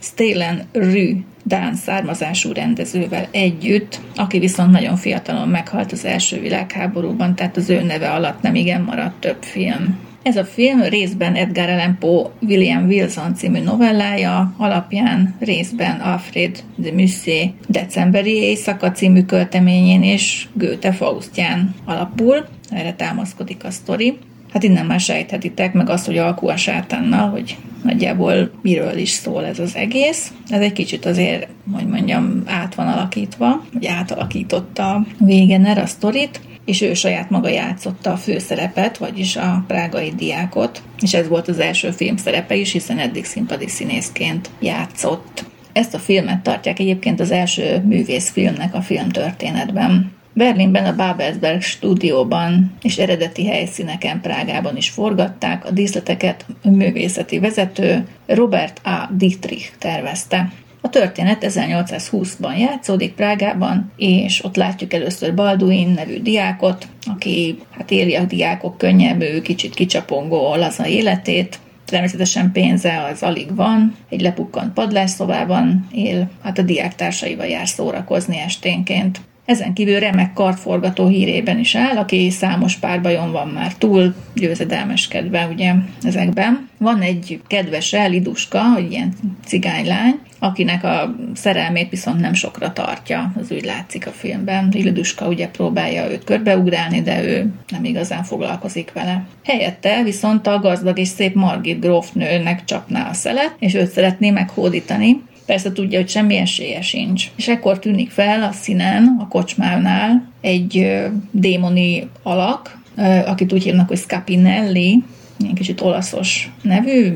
Stalen 0.00 0.62
Rü 0.72 1.16
Dán 1.44 1.74
származású 1.74 2.52
rendezővel 2.52 3.28
együtt, 3.30 4.00
aki 4.16 4.38
viszont 4.38 4.70
nagyon 4.70 4.96
fiatalon 4.96 5.48
meghalt 5.48 5.92
az 5.92 6.04
első 6.04 6.40
világháborúban, 6.40 7.34
tehát 7.34 7.56
az 7.56 7.70
ő 7.70 7.82
neve 7.82 8.10
alatt 8.10 8.42
nem 8.42 8.54
igen 8.54 8.82
maradt 8.82 9.20
több 9.20 9.42
film. 9.42 9.98
Ez 10.22 10.36
a 10.36 10.44
film 10.44 10.82
részben 10.82 11.34
Edgar 11.34 11.68
Allan 11.68 11.96
Poe 11.98 12.30
William 12.40 12.84
Wilson 12.84 13.34
című 13.34 13.60
novellája 13.60 14.54
alapján, 14.56 15.34
részben 15.40 16.00
Alfred 16.00 16.62
de 16.76 16.92
Musset 16.92 17.52
decemberi 17.68 18.32
éjszaka 18.32 18.90
című 18.90 19.22
költeményén 19.22 20.02
és 20.02 20.48
Goethe 20.52 20.92
Faustján 20.92 21.74
alapul, 21.84 22.46
erre 22.70 22.94
támaszkodik 22.94 23.64
a 23.64 23.70
sztori. 23.70 24.18
Hát 24.52 24.62
innen 24.62 24.86
már 24.86 25.00
sejthetitek 25.00 25.72
meg 25.72 25.88
azt, 25.88 26.06
hogy 26.06 26.18
alkú 26.18 26.48
a 26.48 26.56
sátánnal, 26.56 27.30
hogy 27.30 27.56
nagyjából 27.82 28.50
miről 28.62 28.96
is 28.96 29.10
szól 29.10 29.44
ez 29.44 29.58
az 29.58 29.76
egész. 29.76 30.32
Ez 30.48 30.60
egy 30.60 30.72
kicsit 30.72 31.04
azért, 31.04 31.48
hogy 31.72 31.86
mondjam, 31.86 32.42
át 32.46 32.74
van 32.74 32.86
alakítva, 32.86 33.64
vagy 33.72 33.86
átalakította 33.86 35.06
Wegener 35.18 35.78
a 35.78 35.86
sztorit, 35.86 36.40
és 36.64 36.80
ő 36.80 36.94
saját 36.94 37.30
maga 37.30 37.48
játszotta 37.48 38.12
a 38.12 38.16
főszerepet, 38.16 38.98
vagyis 38.98 39.36
a 39.36 39.64
prágai 39.66 40.12
diákot, 40.16 40.82
és 41.00 41.14
ez 41.14 41.28
volt 41.28 41.48
az 41.48 41.58
első 41.58 41.90
film 41.90 42.16
szerepe 42.16 42.54
is, 42.54 42.72
hiszen 42.72 42.98
eddig 42.98 43.24
színpadi 43.24 43.68
színészként 43.68 44.50
játszott. 44.60 45.44
Ezt 45.72 45.94
a 45.94 45.98
filmet 45.98 46.42
tartják 46.42 46.78
egyébként 46.78 47.20
az 47.20 47.30
első 47.30 47.82
művészfilmnek 47.86 48.74
a 48.74 48.80
filmtörténetben. 48.80 50.12
Berlinben 50.34 50.86
a 50.86 50.96
Babelsberg 50.96 51.60
stúdióban 51.60 52.72
és 52.82 52.98
eredeti 52.98 53.46
helyszíneken 53.46 54.20
Prágában 54.20 54.76
is 54.76 54.90
forgatták, 54.90 55.66
a 55.66 55.70
díszleteket 55.70 56.46
a 56.62 56.70
művészeti 56.70 57.38
vezető 57.38 58.06
Robert 58.26 58.86
A. 58.86 59.10
Dietrich 59.16 59.70
tervezte. 59.78 60.52
A 60.84 60.88
történet 60.88 61.44
1820-ban 61.48 62.58
játszódik 62.58 63.14
Prágában, 63.14 63.92
és 63.96 64.44
ott 64.44 64.56
látjuk 64.56 64.92
először 64.92 65.34
Balduin 65.34 65.88
nevű 65.88 66.20
diákot, 66.22 66.86
aki 67.06 67.58
hát 67.70 67.90
éli 67.90 68.14
a 68.14 68.24
diákok 68.24 68.78
könnyebb, 68.78 69.42
kicsit 69.42 69.74
kicsapongó 69.74 70.54
laza 70.54 70.86
életét, 70.86 71.58
természetesen 71.84 72.52
pénze 72.52 73.08
az 73.12 73.22
alig 73.22 73.54
van, 73.54 73.96
egy 74.08 74.20
lepukkant 74.20 74.72
padlásszobában 74.72 75.88
él, 75.92 76.30
hát 76.42 76.58
a 76.58 76.62
diáktársaival 76.62 77.46
jár 77.46 77.68
szórakozni 77.68 78.38
esténként. 78.38 79.20
Ezen 79.44 79.72
kívül 79.72 79.98
remek 79.98 80.32
kartforgató 80.32 81.06
hírében 81.06 81.58
is 81.58 81.74
áll, 81.74 81.96
aki 81.96 82.30
számos 82.30 82.76
párbajon 82.76 83.32
van 83.32 83.48
már 83.48 83.74
túl, 83.74 84.14
győzedelmeskedve 84.34 85.46
ugye 85.52 85.72
ezekben. 86.02 86.68
Van 86.78 87.00
egy 87.00 87.40
kedves 87.46 87.92
Liduska, 87.92 88.62
hogy 88.62 88.90
ilyen 88.90 89.14
cigánylány, 89.46 90.18
akinek 90.38 90.84
a 90.84 91.14
szerelmét 91.34 91.90
viszont 91.90 92.20
nem 92.20 92.34
sokra 92.34 92.72
tartja, 92.72 93.32
az 93.40 93.50
úgy 93.52 93.64
látszik 93.64 94.06
a 94.06 94.10
filmben. 94.10 94.68
Liduska 94.72 95.26
ugye 95.26 95.48
próbálja 95.48 96.10
őt 96.10 96.24
körbeugrálni, 96.24 97.02
de 97.02 97.24
ő 97.24 97.52
nem 97.68 97.84
igazán 97.84 98.22
foglalkozik 98.22 98.92
vele. 98.92 99.24
Helyette 99.44 100.02
viszont 100.02 100.46
a 100.46 100.58
gazdag 100.58 100.98
és 100.98 101.08
szép 101.08 101.34
Margit 101.34 101.80
grófnőnek 101.80 102.64
csapná 102.64 103.08
a 103.08 103.12
szelet, 103.12 103.54
és 103.58 103.74
őt 103.74 103.90
szeretné 103.90 104.30
meghódítani, 104.30 105.22
Persze 105.46 105.72
tudja, 105.72 105.98
hogy 105.98 106.08
semmi 106.08 106.36
esélye 106.36 106.80
sincs. 106.80 107.30
És 107.36 107.48
ekkor 107.48 107.78
tűnik 107.78 108.10
fel 108.10 108.42
a 108.42 108.52
színen, 108.52 109.16
a 109.20 109.28
kocsmánál 109.28 110.28
egy 110.40 111.00
démoni 111.30 112.08
alak, 112.22 112.80
akit 113.26 113.52
úgy 113.52 113.62
hívnak, 113.62 113.88
hogy 113.88 113.98
Scapinelli, 113.98 115.02
ilyen 115.38 115.54
kicsit 115.54 115.80
olaszos 115.80 116.50
nevű, 116.62 117.12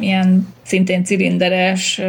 ilyen 0.00 0.48
szintén 0.62 1.04
cilinderes, 1.04 2.00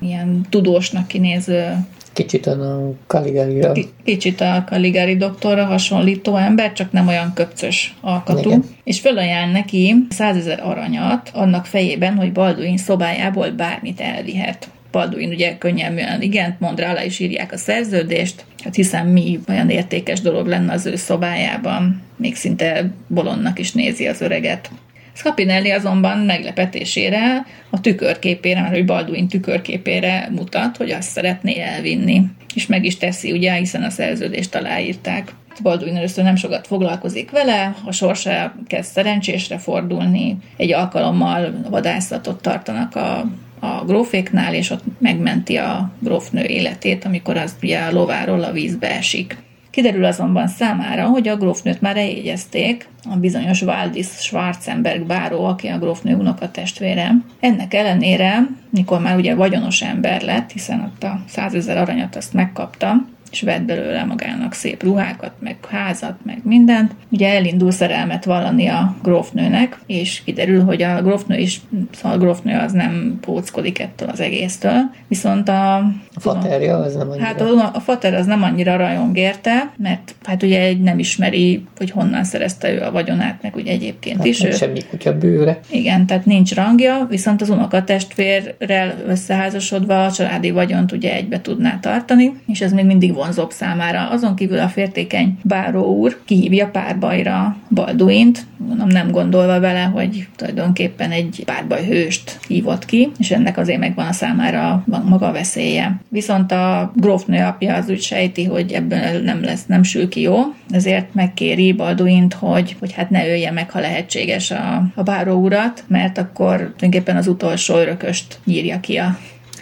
ilyen 0.00 0.46
tudósnak 0.48 1.06
kinéző 1.06 1.76
Kicsit 2.12 2.46
a 2.46 2.92
Caligari 3.06 3.88
Kicsit 4.04 4.40
a 4.40 4.64
Caligari 4.66 5.16
doktorra 5.16 5.64
hasonlító 5.64 6.36
ember, 6.36 6.72
csak 6.72 6.92
nem 6.92 7.08
olyan 7.08 7.32
köpcös 7.34 7.94
alkatú. 8.00 8.48
Igen. 8.48 8.64
És 8.84 9.00
felajánl 9.00 9.52
neki 9.52 9.94
százezer 10.10 10.60
aranyat 10.64 11.30
annak 11.34 11.66
fejében, 11.66 12.16
hogy 12.16 12.32
Balduin 12.32 12.76
szobájából 12.76 13.50
bármit 13.50 14.00
elvihet. 14.00 14.68
Balduin 14.92 15.28
ugye 15.28 15.58
könnyelműen 15.58 16.22
igent 16.22 16.60
mond 16.60 16.80
rá, 16.80 16.90
alá 16.90 17.04
is 17.04 17.18
írják 17.18 17.52
a 17.52 17.56
szerződést, 17.56 18.44
hát 18.64 18.74
hiszen 18.74 19.06
mi 19.06 19.40
olyan 19.48 19.70
értékes 19.70 20.20
dolog 20.20 20.46
lenne 20.46 20.72
az 20.72 20.86
ő 20.86 20.96
szobájában, 20.96 22.02
még 22.16 22.36
szinte 22.36 22.90
bolonnak 23.06 23.58
is 23.58 23.72
nézi 23.72 24.06
az 24.06 24.20
öreget. 24.20 24.70
Scapinelli 25.12 25.70
azonban 25.70 26.18
meglepetésére 26.18 27.46
a 27.70 27.80
tükörképére, 27.80 28.60
mert 28.60 28.74
hogy 28.74 28.84
Balduin 28.84 29.28
tükörképére 29.28 30.28
mutat, 30.30 30.76
hogy 30.76 30.90
azt 30.90 31.10
szeretné 31.10 31.60
elvinni. 31.60 32.22
És 32.54 32.66
meg 32.66 32.84
is 32.84 32.96
teszi, 32.96 33.32
ugye, 33.32 33.52
hiszen 33.52 33.82
a 33.82 33.90
szerződést 33.90 34.54
aláírták. 34.54 35.32
Balduin 35.62 35.96
először 35.96 36.24
nem 36.24 36.36
sokat 36.36 36.66
foglalkozik 36.66 37.30
vele, 37.30 37.74
a 37.84 37.92
sorsa 37.92 38.54
kezd 38.66 38.90
szerencsésre 38.90 39.58
fordulni, 39.58 40.36
egy 40.56 40.72
alkalommal 40.72 41.54
vadászatot 41.70 42.42
tartanak 42.42 42.96
a 42.96 43.30
a 43.62 43.84
gróféknál, 43.84 44.54
és 44.54 44.70
ott 44.70 44.82
megmenti 44.98 45.56
a 45.56 45.92
grófnő 45.98 46.44
életét, 46.44 47.04
amikor 47.04 47.36
az 47.36 47.56
ugye 47.62 47.78
a 47.78 47.92
lováról 47.92 48.42
a 48.42 48.52
vízbe 48.52 48.96
esik. 48.96 49.36
Kiderül 49.70 50.04
azonban 50.04 50.48
számára, 50.48 51.06
hogy 51.06 51.28
a 51.28 51.36
grófnőt 51.36 51.80
már 51.80 51.96
eljegyezték, 51.96 52.88
a 53.10 53.16
bizonyos 53.16 53.62
Waldis 53.62 54.06
Schwarzenberg 54.06 55.06
báró, 55.06 55.44
aki 55.44 55.66
a 55.66 55.78
grófnő 55.78 56.14
unokatestvére. 56.14 57.10
Ennek 57.40 57.74
ellenére, 57.74 58.48
mikor 58.70 59.00
már 59.00 59.16
ugye 59.16 59.34
vagyonos 59.34 59.82
ember 59.82 60.22
lett, 60.22 60.50
hiszen 60.50 60.80
ott 60.80 61.02
a 61.02 61.22
százezer 61.28 61.76
aranyat 61.76 62.16
azt 62.16 62.32
megkapta, 62.32 63.04
és 63.32 63.40
vett 63.40 63.62
belőle 63.62 64.04
magának 64.04 64.52
szép 64.52 64.82
ruhákat, 64.82 65.32
meg 65.38 65.56
házat, 65.68 66.14
meg 66.22 66.40
mindent. 66.44 66.94
Ugye 67.08 67.34
elindul 67.34 67.70
szerelmet 67.70 68.24
vallani 68.24 68.66
a 68.66 68.96
grófnőnek, 69.02 69.78
és 69.86 70.22
kiderül, 70.24 70.64
hogy 70.64 70.82
a 70.82 71.02
grófnő 71.02 71.38
is, 71.38 71.60
szóval 71.92 72.18
a 72.18 72.20
grófnő 72.20 72.58
az 72.58 72.72
nem 72.72 73.18
póckodik 73.20 73.78
ettől 73.78 74.08
az 74.08 74.20
egésztől, 74.20 74.90
viszont 75.08 75.48
a... 75.48 75.90
A 76.14 76.20
faterja 76.20 76.76
az 76.76 76.94
nem 76.94 77.10
annyira... 77.10 77.24
Hát 77.24 77.40
a, 77.40 77.70
a 77.74 77.80
fater 77.80 78.14
az 78.14 78.26
nem 78.26 78.42
annyira 78.42 78.76
rajong 78.76 79.18
érte, 79.18 79.72
mert 79.76 80.14
hát 80.22 80.42
ugye 80.42 80.60
egy 80.60 80.80
nem 80.80 80.98
ismeri, 80.98 81.64
hogy 81.76 81.90
honnan 81.90 82.24
szerezte 82.24 82.72
ő 82.72 82.80
a 82.82 82.90
vagyonát, 82.90 83.38
meg 83.42 83.56
ugye 83.56 83.72
egyébként 83.72 84.16
hát 84.16 84.26
is. 84.26 84.44
Ő, 84.44 84.50
semmi 84.50 84.80
kutya 84.90 85.18
bőre. 85.18 85.60
Igen, 85.70 86.06
tehát 86.06 86.26
nincs 86.26 86.54
rangja, 86.54 87.06
viszont 87.08 87.40
az 87.40 87.50
unokatestvérrel 87.50 88.94
összeházasodva 89.06 90.04
a 90.04 90.12
családi 90.12 90.50
vagyont 90.50 90.92
ugye 90.92 91.14
egybe 91.14 91.40
tudná 91.40 91.78
tartani, 91.80 92.32
és 92.46 92.60
ez 92.60 92.72
még 92.72 92.84
mindig 92.84 93.14
vonzóbb 93.14 93.50
számára. 93.50 94.08
Azon 94.10 94.34
kívül 94.34 94.58
a 94.58 94.68
fértékeny 94.68 95.38
báró 95.42 95.96
úr 95.96 96.18
kihívja 96.24 96.66
párbajra 96.66 97.56
Balduint, 97.70 98.46
mondom, 98.56 98.88
nem 98.88 99.10
gondolva 99.10 99.60
vele, 99.60 99.82
hogy 99.82 100.28
tulajdonképpen 100.36 101.10
egy 101.10 101.42
párbaj 101.44 101.86
hőst 101.86 102.38
hívott 102.48 102.84
ki, 102.84 103.10
és 103.18 103.30
ennek 103.30 103.58
azért 103.58 103.78
megvan 103.78 104.06
a 104.06 104.12
számára 104.12 104.84
maga 105.04 105.26
a 105.26 105.32
veszélye. 105.32 106.00
Viszont 106.12 106.52
a 106.52 106.92
grófnő 106.96 107.44
apja 107.44 107.74
az 107.74 107.88
úgy 107.88 108.00
sejti, 108.00 108.44
hogy 108.44 108.72
ebből 108.72 109.22
nem 109.24 109.42
lesz, 109.42 109.66
nem 109.66 109.82
sül 109.82 110.08
ki 110.08 110.20
jó, 110.20 110.38
ezért 110.70 111.14
megkéri 111.14 111.72
Balduint, 111.72 112.34
hogy, 112.34 112.76
hogy 112.78 112.92
hát 112.92 113.10
ne 113.10 113.28
ölje 113.28 113.50
meg, 113.50 113.70
ha 113.70 113.80
lehetséges 113.80 114.50
a, 114.50 114.82
a 114.94 115.02
báró 115.02 115.40
urat, 115.40 115.84
mert 115.86 116.18
akkor 116.18 116.56
tulajdonképpen 116.56 117.16
az 117.16 117.26
utolsó 117.26 117.76
örököst 117.76 118.38
nyírja 118.44 118.80
ki 118.80 118.96
a 118.96 119.18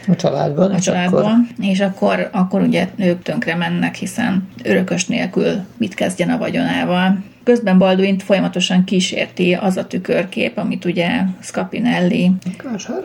a 0.08 0.16
családban. 0.16 0.70
A 0.70 0.80
családban. 0.80 1.24
Akkor... 1.24 1.66
És 1.66 1.80
akkor, 1.80 2.28
akkor 2.32 2.62
ugye 2.62 2.88
ők 2.96 3.22
tönkre 3.22 3.54
mennek, 3.54 3.94
hiszen 3.94 4.48
örökös 4.62 5.06
nélkül 5.06 5.64
mit 5.76 5.94
kezdjen 5.94 6.30
a 6.30 6.38
vagyonával. 6.38 7.18
Közben 7.50 7.78
Balduint 7.78 8.22
folyamatosan 8.22 8.84
kísérti 8.84 9.54
az 9.54 9.76
a 9.76 9.86
tükörkép, 9.86 10.58
amit 10.58 10.84
ugye 10.84 11.20
Scapinelli 11.40 12.30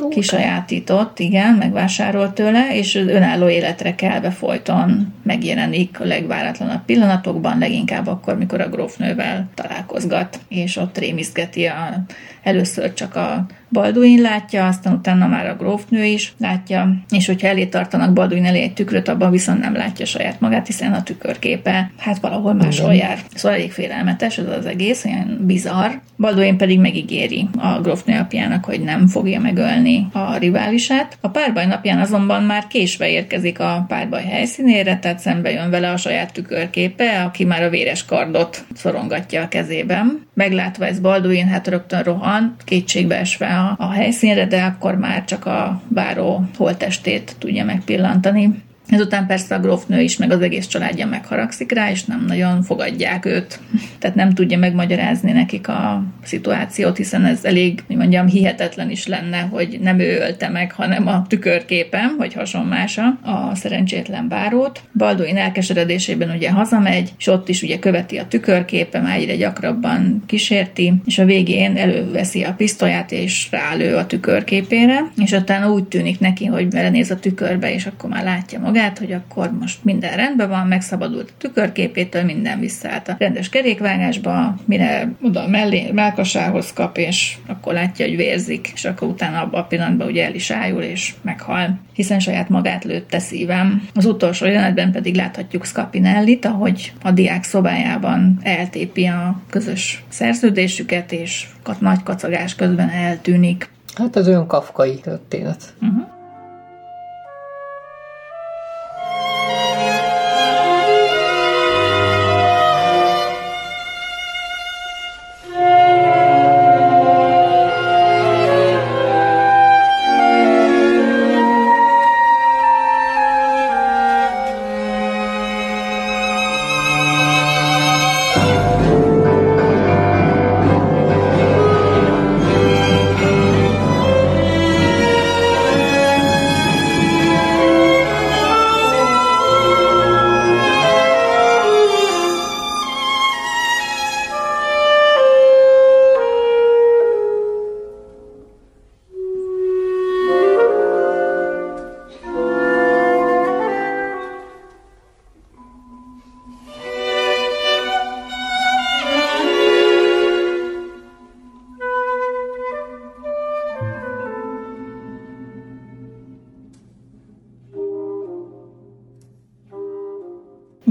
kisajátított, 0.09 1.19
igen, 1.19 1.53
megvásárolt 1.53 2.33
tőle, 2.33 2.75
és 2.75 2.95
önálló 2.95 3.49
életre 3.49 3.95
kelve 3.95 4.31
folyton 4.31 5.13
megjelenik 5.23 5.99
a 5.99 6.05
legváratlanabb 6.05 6.85
pillanatokban, 6.85 7.57
leginkább 7.57 8.07
akkor, 8.07 8.37
mikor 8.37 8.61
a 8.61 8.69
grófnővel 8.69 9.49
találkozgat, 9.53 10.39
és 10.47 10.77
ott 10.77 10.97
rémiszgeti 10.97 11.65
a, 11.65 12.03
először 12.45 12.93
csak 12.93 13.15
a 13.15 13.45
Balduin 13.69 14.21
látja, 14.21 14.67
aztán 14.67 14.93
utána 14.93 15.27
már 15.27 15.47
a 15.47 15.55
grófnő 15.55 16.03
is 16.03 16.33
látja, 16.37 16.95
és 17.09 17.25
hogyha 17.25 17.47
elé 17.47 17.65
tartanak 17.65 18.13
Balduin 18.13 18.45
elé 18.45 18.61
egy 18.61 18.73
tükröt, 18.73 19.07
abban 19.07 19.31
viszont 19.31 19.59
nem 19.59 19.75
látja 19.75 20.05
saját 20.05 20.39
magát, 20.39 20.67
hiszen 20.67 20.93
a 20.93 21.03
tükörképe 21.03 21.91
hát 21.97 22.19
valahol 22.19 22.53
máshol 22.53 22.93
jár. 22.93 23.17
Szóval 23.33 23.57
elég 23.57 23.71
félelmetes 23.71 24.37
ez 24.37 24.47
az 24.47 24.65
egész, 24.65 25.05
olyan 25.05 25.37
bizarr. 25.41 25.91
Balduin 26.17 26.57
pedig 26.57 26.79
megígéri 26.79 27.47
a 27.57 27.81
grófnő 27.81 28.19
apjának, 28.19 28.65
hogy 28.65 28.81
nem 28.81 29.07
fogja 29.07 29.39
megölni 29.39 30.07
a 30.11 30.37
riválisát. 30.37 31.17
A 31.21 31.27
párbaj 31.27 31.65
napján 31.65 31.99
azonban 31.99 32.43
már 32.43 32.67
késve 32.67 33.09
érkezik 33.09 33.59
a 33.59 33.85
párbaj 33.87 34.23
helyszínére, 34.23 34.99
tehát 34.99 35.19
szembe 35.19 35.51
jön 35.51 35.69
vele 35.69 35.91
a 35.91 35.97
saját 35.97 36.33
tükörképe, 36.33 37.23
aki 37.23 37.45
már 37.45 37.63
a 37.63 37.69
véres 37.69 38.05
kardot 38.05 38.65
szorongatja 38.73 39.41
a 39.41 39.47
kezében. 39.47 40.27
Meglátva 40.33 40.85
ez 40.85 40.99
Balduin, 40.99 41.47
hát 41.47 41.67
rögtön 41.67 42.03
rohan, 42.03 42.34
kétségbe 42.63 43.19
esve 43.19 43.59
a, 43.59 43.75
a 43.79 43.91
helyszínre, 43.91 44.45
de 44.45 44.63
akkor 44.63 44.95
már 44.95 45.25
csak 45.25 45.45
a 45.45 45.81
báró 45.87 46.45
holtestét 46.57 47.35
tudja 47.39 47.65
megpillantani. 47.65 48.63
Ezután 48.89 49.27
persze 49.27 49.55
a 49.55 49.59
grófnő 49.59 50.01
is, 50.01 50.17
meg 50.17 50.31
az 50.31 50.41
egész 50.41 50.67
családja 50.67 51.07
megharagszik 51.07 51.71
rá, 51.71 51.91
és 51.91 52.03
nem 52.03 52.25
nagyon 52.27 52.63
fogadják 52.63 53.25
őt. 53.25 53.59
Tehát 53.99 54.15
nem 54.15 54.33
tudja 54.33 54.57
megmagyarázni 54.57 55.31
nekik 55.31 55.67
a 55.67 56.03
szituációt, 56.23 56.97
hiszen 56.97 57.25
ez 57.25 57.43
elég, 57.43 57.83
hogy 57.87 57.95
mondjam, 57.95 58.27
hihetetlen 58.27 58.89
is 58.89 59.07
lenne, 59.07 59.39
hogy 59.39 59.79
nem 59.81 59.99
ő 59.99 60.17
ölte 60.17 60.49
meg, 60.49 60.71
hanem 60.71 61.07
a 61.07 61.25
tükörképem, 61.27 62.15
vagy 62.17 62.33
hasonmása 62.33 63.19
a 63.21 63.55
szerencsétlen 63.55 64.27
bárót. 64.27 64.81
Balduin 64.97 65.37
elkeseredésében 65.37 66.29
ugye 66.29 66.51
hazamegy, 66.51 67.13
és 67.17 67.27
ott 67.27 67.49
is 67.49 67.61
ugye 67.61 67.79
követi 67.79 68.17
a 68.17 68.27
tükörképem, 68.27 69.05
egyre 69.05 69.35
gyakrabban 69.35 70.23
kísérti, 70.25 70.93
és 71.05 71.17
a 71.17 71.25
végén 71.25 71.77
előveszi 71.77 72.43
a 72.43 72.53
pisztolyát, 72.53 73.11
és 73.11 73.47
rálő 73.51 73.95
a 73.95 74.05
tükörképére, 74.05 75.11
és 75.17 75.31
utána 75.31 75.71
úgy 75.71 75.83
tűnik 75.83 76.19
neki, 76.19 76.45
hogy 76.45 76.67
belenéz 76.67 77.11
a 77.11 77.19
tükörbe, 77.19 77.73
és 77.73 77.85
akkor 77.85 78.09
már 78.09 78.23
látja 78.23 78.59
magát, 78.59 78.73
magát, 78.75 78.97
hogy 78.97 79.11
akkor 79.11 79.51
most 79.59 79.83
minden 79.83 80.15
rendben 80.15 80.49
van, 80.49 80.67
megszabadult 80.67 81.29
a 81.29 81.37
tükörképétől, 81.37 82.23
minden 82.23 82.59
visszaállt 82.59 83.07
a 83.07 83.15
rendes 83.19 83.49
kerékvágásba, 83.49 84.55
mire 84.65 85.11
oda 85.21 85.47
mellé, 85.47 85.91
melkasához 85.91 86.73
kap, 86.73 86.97
és 86.97 87.37
akkor 87.47 87.73
látja, 87.73 88.05
hogy 88.05 88.15
vérzik, 88.15 88.71
és 88.73 88.85
akkor 88.85 89.07
utána 89.07 89.41
abban 89.41 89.61
a 89.61 89.65
pillanatban 89.65 90.07
ugye 90.07 90.25
el 90.25 90.33
is 90.33 90.51
ájul, 90.51 90.81
és 90.81 91.13
meghal, 91.21 91.79
hiszen 91.93 92.19
saját 92.19 92.49
magát 92.49 92.83
lőtte 92.83 93.19
szívem. 93.19 93.87
Az 93.93 94.05
utolsó 94.05 94.45
jelenetben 94.45 94.91
pedig 94.91 95.15
láthatjuk 95.15 95.65
Scapinellit, 95.65 96.45
ahogy 96.45 96.93
a 97.03 97.11
diák 97.11 97.43
szobájában 97.43 98.39
eltépi 98.43 99.05
a 99.05 99.41
közös 99.49 100.03
szerződésüket, 100.09 101.11
és 101.11 101.47
nagy 101.79 102.03
kacagás 102.03 102.55
közben 102.55 102.89
eltűnik. 102.89 103.69
Hát 103.95 104.15
ez 104.15 104.27
olyan 104.27 104.47
kafkai 104.47 104.95
történet. 104.95 105.73
Uh-huh. 105.81 106.14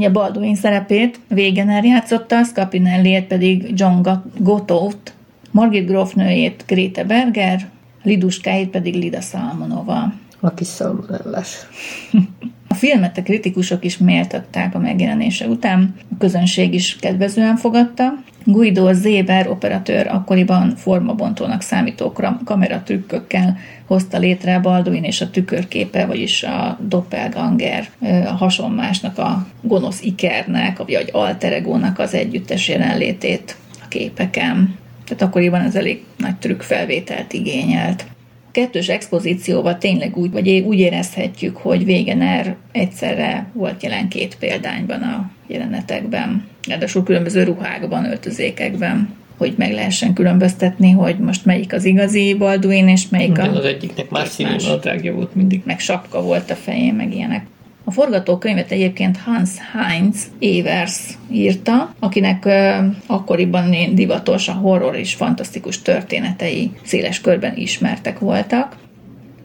Ugye 0.05 0.13
Balduin 0.13 0.55
szerepét 0.55 1.21
Wegener 1.31 1.85
játszotta, 1.85 2.43
Scapinelli 2.43 3.23
pedig 3.29 3.73
John 3.75 4.09
Gotót, 4.39 5.13
Margit 5.51 5.87
grófnőjét 5.87 6.65
Grete 6.67 7.05
Berger, 7.05 7.69
Liduskáit 8.03 8.69
pedig 8.69 8.95
Lida 8.95 9.21
Salmonova. 9.21 10.13
A 10.41 10.55
kis 10.55 10.67
szalmonellás. 10.67 11.57
A 12.69 12.75
filmet 12.75 13.19
a 13.19 13.23
kritikusok 13.23 13.85
is 13.85 13.99
méltatták 13.99 14.75
a 14.75 14.79
megjelenése 14.79 15.47
után, 15.47 15.95
a 16.11 16.17
közönség 16.19 16.75
is 16.75 16.97
kedvezően 16.97 17.57
fogadta. 17.57 18.15
Guido 18.45 18.93
Zéber 18.93 19.49
operatőr 19.49 20.07
akkoriban 20.07 20.77
formabontónak 20.77 21.63
számító 21.63 22.13
kameratrükkökkel 22.45 23.59
hozta 23.87 24.19
létre 24.19 24.59
Balduin 24.59 25.05
és 25.05 25.21
a 25.21 25.31
tükörképe, 25.31 26.07
vagyis 26.07 26.43
a 26.43 26.79
doppelganger, 26.89 27.89
a 28.01 28.35
hasonmásnak, 28.37 29.19
a 29.19 29.47
gonosz 29.61 30.03
ikernek, 30.03 30.79
vagy 30.79 31.09
alteregónak 31.13 31.99
az 31.99 32.15
együttes 32.15 32.69
jelenlétét 32.69 33.57
a 33.83 33.89
képeken. 33.89 34.79
Tehát 35.05 35.23
akkoriban 35.23 35.61
ez 35.61 35.75
elég 35.75 36.05
nagy 36.17 36.37
trükkfelvételt 36.37 37.33
igényelt 37.33 38.07
kettős 38.55 38.89
expozícióval 38.89 39.79
tényleg 39.79 40.17
úgy, 40.17 40.31
vagy 40.31 40.49
úgy 40.49 40.79
érezhetjük, 40.79 41.57
hogy 41.57 41.83
Wegener 41.83 42.57
egyszerre 42.73 43.51
volt 43.53 43.83
jelen 43.83 44.09
két 44.09 44.37
példányban 44.39 45.03
a 45.03 45.31
jelenetekben, 45.47 46.49
ráadásul 46.69 47.03
különböző 47.03 47.43
ruhákban, 47.43 48.05
öltözékekben 48.05 49.23
hogy 49.37 49.55
meg 49.57 49.73
lehessen 49.73 50.13
különböztetni, 50.13 50.91
hogy 50.91 51.19
most 51.19 51.45
melyik 51.45 51.73
az 51.73 51.85
igazi 51.85 52.35
Balduin, 52.35 52.89
és 52.89 53.09
melyik 53.09 53.39
a... 53.39 53.43
Az 53.43 53.65
egyiknek 53.65 54.11
más 54.11 54.29
színű 54.29 54.57
nadrágja 54.67 55.15
volt 55.15 55.35
mindig. 55.35 55.63
Meg 55.65 55.79
sapka 55.79 56.23
volt 56.23 56.51
a 56.51 56.55
fején, 56.55 56.95
meg 56.95 57.15
ilyenek. 57.15 57.47
A 57.85 57.91
forgatókönyvet 57.91 58.71
egyébként 58.71 59.17
Hans 59.17 59.51
Heinz 59.73 60.27
Evers 60.41 61.01
írta, 61.31 61.95
akinek 61.99 62.45
uh, 62.45 62.85
akkoriban 63.07 63.95
divatos 63.95 64.49
a 64.49 64.53
horror 64.53 64.97
és 64.97 65.15
fantasztikus 65.15 65.83
történetei 65.83 66.71
széles 66.85 67.21
körben 67.21 67.57
ismertek 67.57 68.19
voltak. 68.19 68.77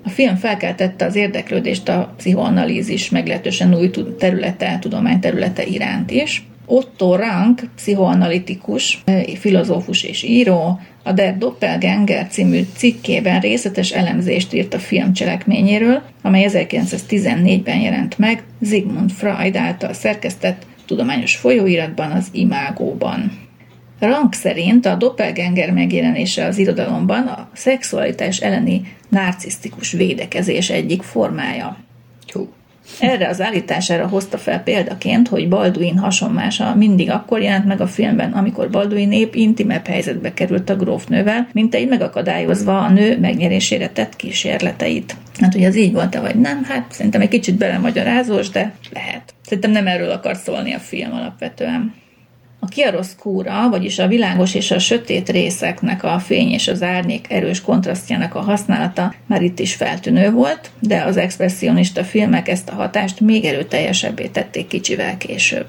A 0.03 0.09
film 0.09 0.35
felkeltette 0.35 1.05
az 1.05 1.15
érdeklődést 1.15 1.89
a 1.89 2.13
pszichoanalízis 2.17 3.09
meglehetősen 3.09 3.75
új 3.75 3.89
területe, 4.17 4.77
tudományterülete 4.81 5.65
iránt 5.65 6.11
is. 6.11 6.43
Otto 6.71 7.15
Rank, 7.15 7.61
pszichoanalitikus, 7.75 9.03
filozófus 9.39 10.03
és 10.03 10.23
író, 10.23 10.79
a 11.03 11.11
Der 11.11 11.37
Doppelganger 11.37 12.27
című 12.27 12.61
cikkében 12.75 13.39
részletes 13.39 13.91
elemzést 13.91 14.53
írt 14.53 14.73
a 14.73 14.79
film 14.79 15.13
cselekményéről, 15.13 16.01
amely 16.21 16.49
1914-ben 16.49 17.79
jelent 17.79 18.17
meg 18.17 18.43
Sigmund 18.65 19.11
Freud 19.11 19.55
által 19.55 19.93
szerkesztett 19.93 20.65
tudományos 20.85 21.35
folyóiratban, 21.35 22.11
az 22.11 22.27
Imágóban. 22.31 23.31
Rank 23.99 24.33
szerint 24.33 24.85
a 24.85 24.95
doppelganger 24.95 25.71
megjelenése 25.71 26.45
az 26.45 26.57
irodalomban 26.57 27.27
a 27.27 27.49
szexualitás 27.53 28.39
elleni 28.39 28.81
narcisztikus 29.09 29.91
védekezés 29.91 30.69
egyik 30.69 31.01
formája. 31.01 31.77
Erre 32.99 33.27
az 33.27 33.41
állítására 33.41 34.07
hozta 34.07 34.37
fel 34.37 34.63
példaként, 34.63 35.27
hogy 35.27 35.49
Balduin 35.49 35.97
hasonmása 35.97 36.75
mindig 36.75 37.09
akkor 37.09 37.41
jelent 37.41 37.65
meg 37.65 37.81
a 37.81 37.87
filmben, 37.87 38.31
amikor 38.31 38.69
Balduin 38.69 39.11
épp 39.11 39.33
intimebb 39.33 39.87
helyzetbe 39.87 40.33
került 40.33 40.69
a 40.69 40.75
grófnővel, 40.75 41.47
mint 41.53 41.75
egy 41.75 41.87
megakadályozva 41.87 42.79
a 42.79 42.89
nő 42.89 43.19
megnyerésére 43.19 43.89
tett 43.89 44.15
kísérleteit. 44.15 45.15
Hát, 45.39 45.53
hogy 45.53 45.63
az 45.63 45.77
így 45.77 45.93
volt-e, 45.93 46.19
vagy 46.19 46.35
nem, 46.35 46.63
hát 46.63 46.85
szerintem 46.91 47.21
egy 47.21 47.29
kicsit 47.29 47.55
belemagyarázós, 47.55 48.49
de 48.49 48.73
lehet. 48.93 49.33
Szerintem 49.45 49.71
nem 49.71 49.87
erről 49.87 50.11
akar 50.11 50.35
szólni 50.35 50.73
a 50.73 50.79
film 50.79 51.13
alapvetően. 51.13 51.93
A 52.59 52.67
chiaroscura, 52.67 53.69
vagyis 53.69 53.99
a 53.99 54.07
világos 54.07 54.55
és 54.55 54.71
a 54.71 54.79
sötét 54.79 55.29
részeknek 55.29 56.03
a 56.03 56.19
fény 56.19 56.51
és 56.51 56.67
az 56.67 56.81
árnyék 56.81 57.31
erős 57.31 57.61
kontrasztjának 57.61 58.35
a 58.35 58.41
használata 58.41 59.13
már 59.25 59.41
itt 59.41 59.59
is 59.59 59.75
feltűnő 59.75 60.31
volt, 60.31 60.71
de 60.79 61.03
az 61.03 61.17
expressionista 61.17 62.03
filmek 62.03 62.47
ezt 62.47 62.69
a 62.69 62.75
hatást 62.75 63.19
még 63.19 63.45
erőteljesebbé 63.45 64.27
tették 64.27 64.67
kicsivel 64.67 65.17
később. 65.17 65.67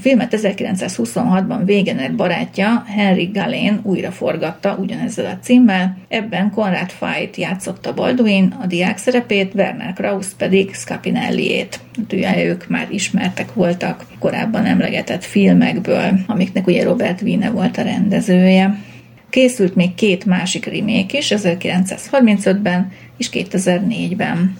Filmet 0.00 0.34
1926-ban 0.36 1.66
Wegener 1.66 2.14
barátja 2.14 2.84
Henry 2.86 3.30
Galén 3.32 3.80
újra 3.82 4.10
forgatta 4.10 4.76
ugyanezzel 4.80 5.26
a 5.26 5.38
címmel, 5.42 5.96
ebben 6.08 6.50
Konrad 6.50 6.92
Veidt 6.98 7.36
játszotta 7.36 7.94
Balduin, 7.94 8.54
a 8.62 8.66
diák 8.66 8.98
szerepét, 8.98 9.54
Werner 9.54 9.92
Krauss 9.92 10.26
pedig 10.38 10.74
Scapinelliét. 10.74 11.80
Ugye 12.12 12.44
ők 12.44 12.68
már 12.68 12.86
ismertek 12.90 13.54
voltak 13.54 14.06
korábban 14.18 14.64
emlegetett 14.64 15.24
filmekből, 15.24 16.18
amiknek 16.26 16.66
ugye 16.66 16.82
Robert 16.84 17.22
Wiene 17.22 17.50
volt 17.50 17.78
a 17.78 17.82
rendezője. 17.82 18.78
Készült 19.30 19.74
még 19.74 19.94
két 19.94 20.24
másik 20.24 20.66
remake 20.66 21.18
is, 21.18 21.32
1935-ben 21.36 22.92
és 23.16 23.28
2004-ben. 23.32 24.56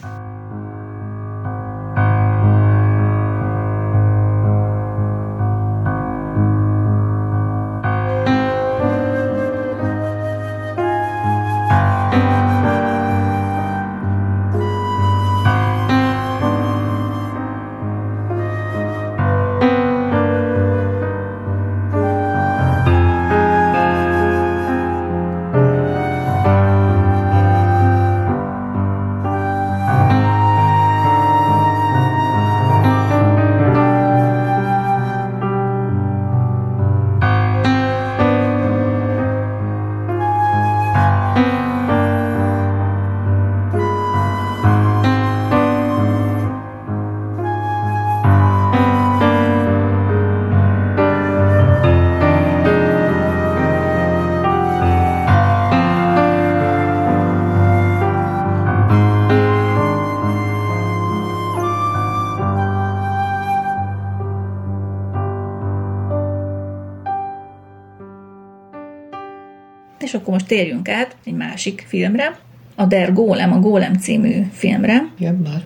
Térjünk 70.51 70.89
át 70.89 71.15
egy 71.23 71.33
másik 71.33 71.85
filmre, 71.87 72.39
a 72.75 72.85
Der 72.85 73.13
Golem, 73.13 73.51
a 73.51 73.59
Golem 73.59 73.93
című 73.93 74.41
filmre. 74.51 75.07
Igen, 75.17 75.35
már 75.35 75.61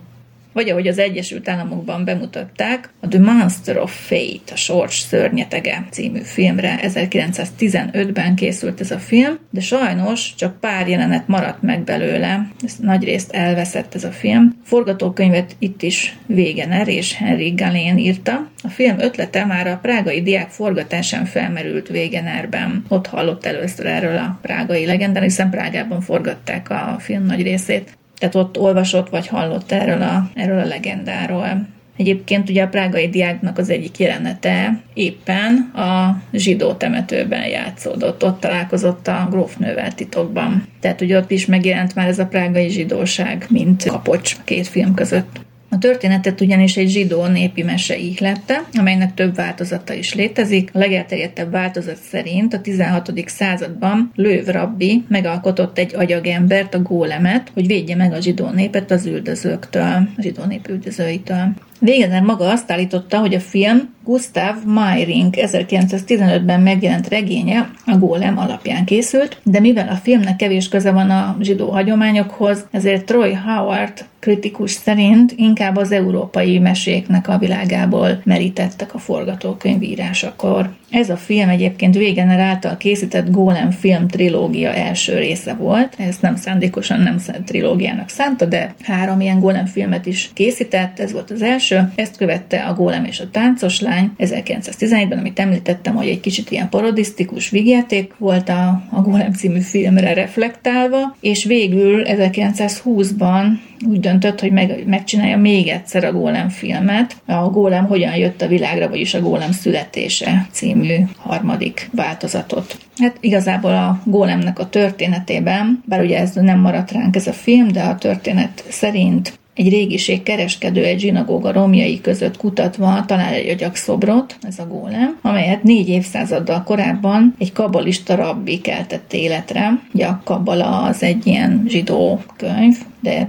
vagy 0.56 0.70
ahogy 0.70 0.88
az 0.88 0.98
Egyesült 0.98 1.48
Államokban 1.48 2.04
bemutatták, 2.04 2.90
a 3.00 3.08
The 3.08 3.20
Monster 3.20 3.78
of 3.78 4.06
Fate, 4.06 4.52
a 4.52 4.56
Sors 4.56 4.98
szörnyetege 4.98 5.86
című 5.90 6.20
filmre 6.20 6.78
1915-ben 6.82 8.34
készült 8.34 8.80
ez 8.80 8.90
a 8.90 8.98
film, 8.98 9.38
de 9.50 9.60
sajnos 9.60 10.34
csak 10.34 10.60
pár 10.60 10.88
jelenet 10.88 11.28
maradt 11.28 11.62
meg 11.62 11.84
belőle, 11.84 12.48
ez 12.64 12.76
nagyrészt 12.80 13.32
elveszett 13.32 13.94
ez 13.94 14.04
a 14.04 14.10
film. 14.10 14.52
Forgatókönyvet 14.64 15.56
itt 15.58 15.82
is 15.82 16.16
Wegener 16.26 16.88
és 16.88 17.14
Henry 17.14 17.50
Galén 17.50 17.98
írta. 17.98 18.50
A 18.62 18.68
film 18.68 18.98
ötlete 18.98 19.44
már 19.44 19.66
a 19.66 19.78
prágai 19.82 20.22
diák 20.22 20.48
forgatásán 20.48 21.24
felmerült 21.24 21.90
Wegenerben. 21.90 22.84
Ott 22.88 23.06
hallott 23.06 23.46
először 23.46 23.86
erről 23.86 24.16
a 24.16 24.38
prágai 24.42 24.86
legendán, 24.86 25.22
hiszen 25.22 25.50
Prágában 25.50 26.00
forgatták 26.00 26.70
a 26.70 26.96
film 26.98 27.26
nagy 27.26 27.42
részét 27.42 27.96
tehát 28.18 28.34
ott 28.34 28.58
olvasott 28.58 29.08
vagy 29.08 29.26
hallott 29.26 29.72
erről 29.72 30.02
a, 30.02 30.30
erről 30.34 30.58
a 30.58 30.66
legendáról. 30.66 31.66
Egyébként 31.96 32.48
ugye 32.48 32.62
a 32.62 32.68
prágai 32.68 33.08
diáknak 33.08 33.58
az 33.58 33.70
egyik 33.70 33.98
jelenete 33.98 34.80
éppen 34.94 35.54
a 35.74 36.20
zsidó 36.32 36.72
temetőben 36.72 37.46
játszódott. 37.46 38.24
Ott 38.24 38.40
találkozott 38.40 39.08
a 39.08 39.26
grófnővel 39.30 39.94
titokban. 39.94 40.66
Tehát 40.80 41.00
ugye 41.00 41.18
ott 41.18 41.30
is 41.30 41.46
megjelent 41.46 41.94
már 41.94 42.08
ez 42.08 42.18
a 42.18 42.26
prágai 42.26 42.68
zsidóság, 42.68 43.46
mint 43.50 43.84
kapocs 43.84 44.36
két 44.44 44.66
film 44.66 44.94
között. 44.94 45.45
A 45.76 45.78
történetet 45.78 46.40
ugyanis 46.40 46.76
egy 46.76 46.88
zsidó 46.88 47.26
népi 47.26 47.62
mese 47.62 47.96
ihlette, 47.96 48.64
amelynek 48.72 49.14
több 49.14 49.34
változata 49.34 49.92
is 49.92 50.14
létezik. 50.14 50.70
A 50.72 50.78
legelterjedtebb 50.78 51.50
változat 51.50 51.96
szerint 52.10 52.54
a 52.54 52.60
16. 52.60 53.12
században 53.26 54.12
Lőv 54.14 54.46
rabbi 54.46 55.04
megalkotott 55.08 55.78
egy 55.78 55.94
agyagembert, 55.94 56.74
a 56.74 56.82
gólemet, 56.82 57.50
hogy 57.54 57.66
védje 57.66 57.96
meg 57.96 58.12
a 58.12 58.20
zsidó 58.20 58.50
népet 58.50 58.90
az 58.90 59.06
üldözőktől, 59.06 59.82
a 59.82 60.20
zsidó 60.20 60.44
nép 60.44 60.68
üldözőitől. 60.68 61.54
Wegener 61.80 62.22
maga 62.22 62.50
azt 62.50 62.70
állította, 62.70 63.18
hogy 63.18 63.34
a 63.34 63.40
film 63.40 63.94
Gustav 64.04 64.54
Meyring 64.64 65.34
1915-ben 65.36 66.60
megjelent 66.60 67.08
regénye 67.08 67.70
a 67.86 67.96
Gólem 67.96 68.38
alapján 68.38 68.84
készült, 68.84 69.40
de 69.42 69.60
mivel 69.60 69.88
a 69.88 69.94
filmnek 69.94 70.36
kevés 70.36 70.68
köze 70.68 70.90
van 70.90 71.10
a 71.10 71.36
zsidó 71.40 71.70
hagyományokhoz, 71.70 72.66
ezért 72.70 73.04
Troy 73.04 73.34
Howard 73.34 74.04
kritikus 74.18 74.70
szerint 74.70 75.32
inkább 75.36 75.76
az 75.76 75.92
európai 75.92 76.58
meséknek 76.58 77.28
a 77.28 77.38
világából 77.38 78.20
merítettek 78.24 78.94
a 78.94 78.98
forgatókönyv 78.98 79.82
írásakor. 79.82 80.70
Ez 80.90 81.10
a 81.10 81.16
film 81.16 81.48
egyébként 81.48 81.96
Wegener 81.96 82.38
által 82.38 82.76
készített 82.76 83.30
Golem 83.30 83.70
film 83.70 84.08
trilógia 84.08 84.72
első 84.72 85.18
része 85.18 85.54
volt. 85.54 85.94
Ez 85.98 86.16
nem 86.20 86.36
szándékosan 86.36 87.00
nem 87.00 87.16
trilógiának 87.44 88.08
szánta, 88.08 88.44
de 88.44 88.74
három 88.82 89.20
ilyen 89.20 89.40
Golem 89.40 89.66
filmet 89.66 90.06
is 90.06 90.30
készített, 90.34 90.98
ez 90.98 91.12
volt 91.12 91.30
az 91.30 91.42
első. 91.42 91.92
Ezt 91.94 92.16
követte 92.16 92.64
a 92.64 92.74
Golem 92.74 93.04
és 93.04 93.20
a 93.20 93.30
táncos 93.30 93.80
lány 93.80 94.10
1911-ben, 94.18 95.18
amit 95.18 95.38
említettem, 95.38 95.94
hogy 95.94 96.08
egy 96.08 96.20
kicsit 96.20 96.50
ilyen 96.50 96.68
parodisztikus 96.68 97.50
vigyáték 97.50 98.12
volt 98.18 98.48
a, 98.48 98.82
a 98.90 99.00
Golem 99.00 99.32
című 99.32 99.60
filmre 99.60 100.14
reflektálva, 100.14 101.16
és 101.20 101.44
végül 101.44 102.02
1920-ban 102.06 103.46
úgy 103.88 104.00
döntött, 104.00 104.40
hogy 104.40 104.52
meg, 104.52 104.82
megcsinálja 104.86 105.36
még 105.36 105.68
egyszer 105.68 106.04
a 106.04 106.12
Gólem 106.12 106.48
filmet. 106.48 107.16
A 107.26 107.50
Gólem 107.50 107.86
hogyan 107.86 108.16
jött 108.16 108.42
a 108.42 108.46
világra, 108.46 108.88
vagyis 108.88 109.14
a 109.14 109.20
Gólem 109.20 109.52
születése 109.52 110.46
című 110.50 110.96
harmadik 111.16 111.90
változatot. 111.92 112.78
Hát 112.96 113.16
igazából 113.20 113.70
a 113.70 114.00
Gólemnek 114.04 114.58
a 114.58 114.68
történetében, 114.68 115.82
bár 115.84 116.00
ugye 116.00 116.18
ez 116.18 116.32
nem 116.34 116.60
maradt 116.60 116.92
ránk 116.92 117.16
ez 117.16 117.26
a 117.26 117.32
film, 117.32 117.68
de 117.68 117.82
a 117.82 117.96
történet 117.96 118.64
szerint 118.68 119.38
egy 119.56 119.68
régiség 119.68 120.22
kereskedő 120.22 120.84
egy 120.84 121.00
zsinagóga 121.00 121.52
romjai 121.52 122.00
között 122.00 122.36
kutatva 122.36 123.04
talál 123.06 123.32
egy 123.32 123.48
agyakszobrot, 123.48 124.36
ez 124.42 124.58
a 124.58 124.66
gólem, 124.66 125.18
amelyet 125.22 125.62
négy 125.62 125.88
évszázaddal 125.88 126.62
korábban 126.62 127.34
egy 127.38 127.52
kabalista 127.52 128.14
rabbi 128.14 128.60
keltett 128.60 129.12
életre. 129.12 129.80
Ugye 129.92 130.06
a 130.06 130.20
kabala 130.24 130.82
az 130.82 131.02
egy 131.02 131.26
ilyen 131.26 131.64
zsidó 131.68 132.20
könyv, 132.36 132.76
de 133.00 133.28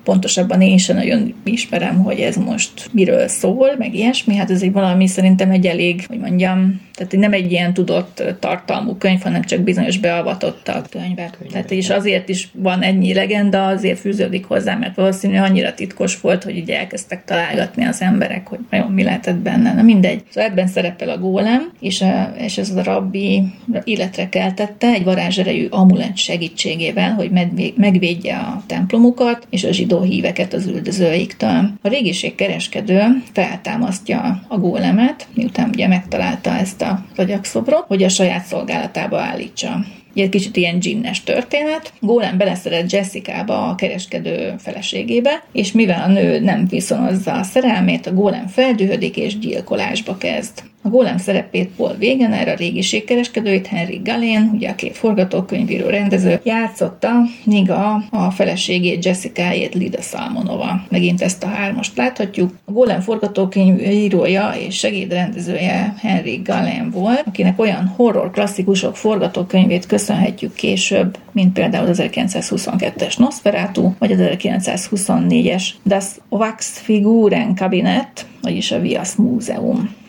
pontosabban 0.03 0.61
én 0.61 0.77
sem 0.77 0.95
nagyon 0.95 1.33
ismerem, 1.43 2.03
hogy 2.03 2.19
ez 2.19 2.35
most 2.35 2.89
miről 2.91 3.27
szól, 3.27 3.75
meg 3.77 3.95
ilyesmi. 3.95 4.35
Hát 4.35 4.51
ez 4.51 4.61
egy 4.61 4.71
valami 4.71 5.07
szerintem 5.07 5.51
egy 5.51 5.65
elég, 5.65 6.05
hogy 6.07 6.19
mondjam, 6.19 6.81
tehát 6.93 7.25
nem 7.25 7.33
egy 7.33 7.51
ilyen 7.51 7.73
tudott 7.73 8.23
tartalmú 8.39 8.95
könyv, 8.95 9.21
hanem 9.21 9.41
csak 9.41 9.59
bizonyos 9.59 9.97
beavatottak 9.97 10.89
könyvek. 10.89 11.37
Tehát 11.51 11.71
és 11.71 11.89
azért 11.89 12.29
is 12.29 12.49
van 12.53 12.81
ennyi 12.81 13.13
legenda, 13.13 13.67
azért 13.67 13.99
fűződik 13.99 14.45
hozzá, 14.45 14.75
mert 14.75 14.95
valószínűleg 14.95 15.43
annyira 15.43 15.73
titkos 15.73 16.21
volt, 16.21 16.43
hogy 16.43 16.57
ugye 16.57 16.79
elkezdtek 16.79 17.25
találgatni 17.25 17.85
az 17.85 18.01
emberek, 18.01 18.47
hogy 18.47 18.59
vajon 18.69 18.91
mi 18.91 19.03
lehetett 19.03 19.35
benne. 19.35 19.73
Na 19.73 19.81
mindegy. 19.81 20.23
Szóval 20.29 20.49
ebben 20.49 20.67
szerepel 20.67 21.09
a 21.09 21.17
gólem, 21.17 21.71
és, 21.79 22.01
a, 22.01 22.33
és 22.37 22.57
ez 22.57 22.69
a 22.69 22.83
rabbi 22.83 23.43
életre 23.83 24.29
keltette 24.29 24.87
egy 24.87 25.03
varázserejű 25.03 25.67
amulet 25.69 26.17
segítségével, 26.17 27.13
hogy 27.13 27.31
megvédje 27.75 28.37
a 28.37 28.63
templomukat 28.67 29.47
és 29.49 29.63
a 29.63 29.71
zsidó 29.71 29.90
híveket 29.99 30.53
az 30.53 30.65
üldözőiktől. 30.65 31.71
A 31.81 31.87
régiség 31.87 32.35
kereskedő 32.35 33.23
feltámasztja 33.33 34.41
a 34.47 34.57
gólemet, 34.57 35.27
miután 35.33 35.69
ugye 35.69 35.87
megtalálta 35.87 36.49
ezt 36.57 36.81
a 36.81 37.05
agyakszobrot, 37.15 37.85
hogy 37.87 38.03
a 38.03 38.09
saját 38.09 38.45
szolgálatába 38.45 39.19
állítsa 39.19 39.79
egy 40.15 40.29
kicsit 40.29 40.55
ilyen 40.55 40.79
ginnes 40.79 41.23
történet. 41.23 41.93
Gólem 41.99 42.37
beleszeret 42.37 42.91
Jessica-ba, 42.91 43.67
a 43.67 43.75
kereskedő 43.75 44.53
feleségébe, 44.57 45.43
és 45.51 45.71
mivel 45.71 46.01
a 46.01 46.11
nő 46.11 46.39
nem 46.39 46.67
viszonozza 46.67 47.33
a 47.33 47.43
szerelmét, 47.43 48.07
a 48.07 48.13
gólem 48.13 48.47
feldühödik 48.47 49.17
és 49.17 49.39
gyilkolásba 49.39 50.17
kezd. 50.17 50.63
A 50.83 50.89
gólem 50.89 51.17
szerepét 51.17 51.69
Paul 51.75 51.95
Wegener, 51.99 52.47
a 52.47 52.55
régiségkereskedőit 52.55 53.67
Henry 53.67 54.01
Galén, 54.03 54.51
ugye 54.53 54.69
a 54.69 54.93
forgatókönyvíró 54.93 55.87
rendező 55.87 56.39
játszotta, 56.43 57.09
míg 57.43 57.71
a, 57.71 58.03
a 58.09 58.31
feleségét 58.31 59.05
Jessica-ét 59.05 59.73
Lida 59.73 60.01
Salmonova. 60.01 60.85
Megint 60.89 61.21
ezt 61.21 61.43
a 61.43 61.47
hármast 61.47 61.97
láthatjuk. 61.97 62.53
A 62.65 62.71
gólem 62.71 62.99
forgatókönyvírója 62.99 64.53
és 64.67 64.77
segédrendezője 64.77 65.93
Henry 65.97 66.41
Galén 66.43 66.89
volt, 66.91 67.23
akinek 67.25 67.59
olyan 67.59 67.93
horror 67.95 68.31
klasszikusok 68.31 68.97
forgatókönyvét 68.97 69.85
köszönhetjük 69.85 70.53
később, 70.53 71.17
mint 71.31 71.53
például 71.53 71.87
az 71.87 72.01
1922-es 72.03 73.17
Nosferatu, 73.17 73.91
vagy 73.99 74.11
az 74.11 74.19
1924-es 74.21 75.63
Das 75.83 76.05
Wachsfiguren 76.29 77.55
Kabinet, 77.55 78.25
vagyis 78.41 78.71
a 78.71 78.79
Vias 78.79 79.15
Múzeum. 79.15 79.99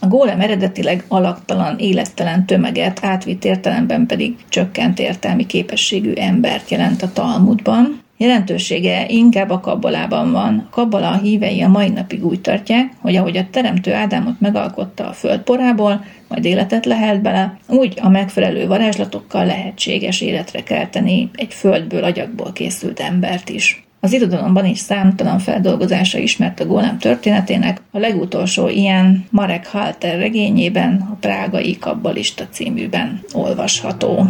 A 0.00 0.06
gólem 0.06 0.40
eredetileg 0.40 1.04
alaktalan, 1.08 1.78
élettelen 1.78 2.46
tömeget, 2.46 3.04
átvitt 3.04 3.44
értelemben 3.44 4.06
pedig 4.06 4.36
csökkent 4.48 4.98
értelmi 4.98 5.46
képességű 5.46 6.12
embert 6.12 6.70
jelent 6.70 7.02
a 7.02 7.12
Talmudban. 7.12 8.04
Jelentősége 8.18 9.06
inkább 9.08 9.50
a 9.50 9.60
kabbalában 9.60 10.32
van. 10.32 10.66
A 10.70 10.74
kabbala 10.74 11.10
a 11.10 11.18
hívei 11.18 11.62
a 11.62 11.68
mai 11.68 11.88
napig 11.88 12.24
úgy 12.24 12.40
tartják, 12.40 12.92
hogy 13.00 13.16
ahogy 13.16 13.36
a 13.36 13.46
teremtő 13.50 13.92
Ádámot 13.92 14.40
megalkotta 14.40 15.08
a 15.08 15.12
földporából, 15.12 16.04
majd 16.28 16.44
életet 16.44 16.86
lehet 16.86 17.22
bele, 17.22 17.58
úgy 17.68 17.98
a 18.02 18.08
megfelelő 18.08 18.66
varázslatokkal 18.66 19.46
lehetséges 19.46 20.20
életre 20.20 20.62
kelteni 20.62 21.30
egy 21.34 21.54
földből, 21.54 22.04
agyakból 22.04 22.52
készült 22.52 23.00
embert 23.00 23.48
is. 23.48 23.85
Az 24.06 24.12
irodalomban 24.12 24.64
is 24.64 24.78
számtalan 24.78 25.38
feldolgozása 25.38 26.18
ismert 26.18 26.60
a 26.60 26.66
gólem 26.66 26.98
történetének, 26.98 27.80
a 27.90 27.98
legutolsó 27.98 28.68
ilyen 28.68 29.24
Marek 29.30 29.66
Halter 29.66 30.18
regényében, 30.18 31.08
a 31.12 31.16
Prágai 31.20 31.78
Kabbalista 31.78 32.44
címűben 32.50 33.20
olvasható. 33.32 34.26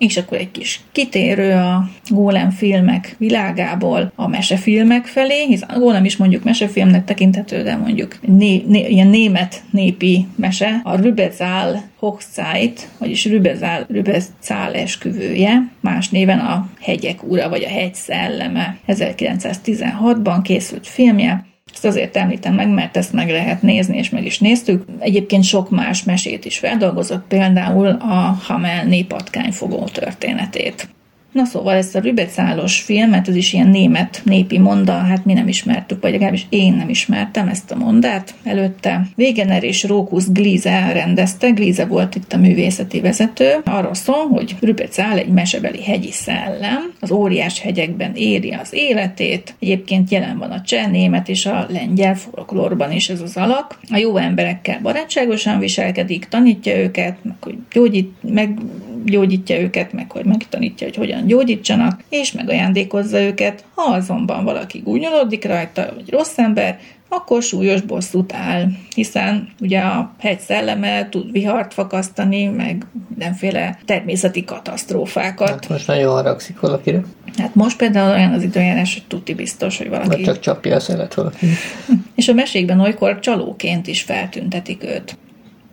És 0.00 0.16
akkor 0.16 0.38
egy 0.38 0.50
kis 0.50 0.80
kitérő 0.92 1.52
a 1.52 1.88
Gólem 2.08 2.50
filmek 2.50 3.14
világából 3.18 4.12
a 4.14 4.28
mesefilmek 4.28 5.06
felé, 5.06 5.46
hiszen 5.46 5.68
a 5.68 5.78
Gólem 5.78 6.04
is 6.04 6.16
mondjuk 6.16 6.44
mesefilmnek 6.44 7.04
tekinthető, 7.04 7.62
de 7.62 7.76
mondjuk 7.76 8.18
né, 8.20 8.64
né, 8.66 8.88
ilyen 8.88 9.06
német 9.06 9.62
népi 9.70 10.26
mese, 10.36 10.80
a 10.84 10.96
Rübezál 10.96 11.82
Hochzeit, 11.98 12.88
vagyis 12.98 13.24
Rübezál, 13.24 13.86
Rübezál 13.88 14.74
esküvője, 14.74 15.70
más 15.80 16.08
néven 16.08 16.38
a 16.38 16.68
Hegyek 16.80 17.22
ura, 17.22 17.48
vagy 17.48 17.64
a 17.64 17.68
Hegy 17.68 17.94
szelleme. 17.94 18.78
1916-ban 18.88 20.38
készült 20.42 20.86
filmje, 20.86 21.49
ezt 21.72 21.84
azért 21.84 22.16
említem 22.16 22.54
meg, 22.54 22.68
mert 22.68 22.96
ezt 22.96 23.12
meg 23.12 23.30
lehet 23.30 23.62
nézni, 23.62 23.96
és 23.96 24.10
meg 24.10 24.24
is 24.24 24.38
néztük. 24.38 24.84
Egyébként 24.98 25.44
sok 25.44 25.70
más 25.70 26.04
mesét 26.04 26.44
is 26.44 26.58
feldolgozott, 26.58 27.24
például 27.28 27.88
a 27.88 28.38
Hamel 28.42 28.84
népatkányfogó 28.84 29.84
történetét. 29.84 30.88
Na 31.32 31.44
szóval 31.44 31.74
ezt 31.74 31.96
a 31.96 32.00
Rübecálos 32.00 32.80
filmet, 32.80 33.28
ez 33.28 33.36
is 33.36 33.52
ilyen 33.52 33.68
német 33.68 34.20
népi 34.24 34.58
monda, 34.58 34.92
hát 34.92 35.24
mi 35.24 35.32
nem 35.32 35.48
ismertük, 35.48 36.02
vagy 36.02 36.10
legalábbis 36.10 36.46
én 36.48 36.74
nem 36.74 36.88
ismertem 36.88 37.48
ezt 37.48 37.70
a 37.70 37.76
mondát 37.76 38.34
előtte. 38.44 39.06
Wegener 39.16 39.62
és 39.62 39.84
Rókusz 39.84 40.28
Glize 40.28 40.92
rendezte, 40.92 41.50
Glize 41.50 41.84
volt 41.84 42.14
itt 42.14 42.32
a 42.32 42.36
művészeti 42.36 43.00
vezető. 43.00 43.60
Arról 43.64 43.94
szól, 43.94 44.28
hogy 44.28 44.56
Rübecál 44.60 45.18
egy 45.18 45.28
mesebeli 45.28 45.82
hegyi 45.82 46.12
szellem, 46.12 46.92
az 47.00 47.10
óriás 47.10 47.60
hegyekben 47.60 48.12
éri 48.14 48.52
az 48.52 48.72
életét, 48.72 49.54
egyébként 49.58 50.10
jelen 50.10 50.38
van 50.38 50.50
a 50.50 50.60
cseh, 50.60 50.90
német 50.90 51.28
és 51.28 51.46
a 51.46 51.66
lengyel 51.68 52.16
folklórban 52.16 52.92
is 52.92 53.08
ez 53.08 53.20
az 53.20 53.36
alak. 53.36 53.78
A 53.90 53.96
jó 53.96 54.16
emberekkel 54.16 54.80
barátságosan 54.82 55.58
viselkedik, 55.58 56.24
tanítja 56.24 56.76
őket, 56.76 57.16
meg 57.22 57.36
hogy 57.40 57.58
gyógyít, 57.72 58.12
meggyógyítja 58.20 59.60
őket, 59.60 59.92
meg 59.92 60.10
hogy 60.10 60.24
megtanítja, 60.24 60.86
hogy 60.86 60.96
hogyan 60.96 61.19
gyógyítsanak, 61.26 62.00
és 62.08 62.32
megajándékozza 62.32 63.20
őket. 63.20 63.64
Ha 63.74 63.82
azonban 63.82 64.44
valaki 64.44 64.78
gúnyolódik 64.78 65.44
rajta, 65.44 65.92
vagy 65.94 66.10
rossz 66.10 66.38
ember, 66.38 66.78
akkor 67.12 67.42
súlyos 67.42 67.80
bosszút 67.80 68.32
áll, 68.32 68.66
hiszen 68.94 69.48
ugye 69.60 69.78
a 69.78 70.14
hegy 70.18 70.40
szelleme 70.40 71.08
tud 71.08 71.32
vihart 71.32 71.74
fakasztani, 71.74 72.46
meg 72.46 72.86
mindenféle 73.08 73.78
természeti 73.84 74.44
katasztrófákat. 74.44 75.48
Hát 75.48 75.68
most 75.68 75.86
nagyon 75.86 76.12
haragszik 76.12 76.60
valakire. 76.60 77.02
Hát 77.36 77.54
most 77.54 77.76
például 77.76 78.10
olyan 78.10 78.32
az 78.32 78.42
időjárás, 78.42 78.92
hogy 78.92 79.04
tuti 79.06 79.34
biztos, 79.34 79.78
hogy 79.78 79.88
valaki... 79.88 80.08
Vagy 80.08 80.22
csak 80.22 80.40
csapja 80.40 80.74
a 80.74 80.80
szelet 80.80 81.14
valaki. 81.14 81.46
És 82.16 82.28
a 82.28 82.32
mesékben 82.32 82.80
olykor 82.80 83.18
csalóként 83.18 83.86
is 83.86 84.02
feltüntetik 84.02 84.84
őt. 84.84 85.16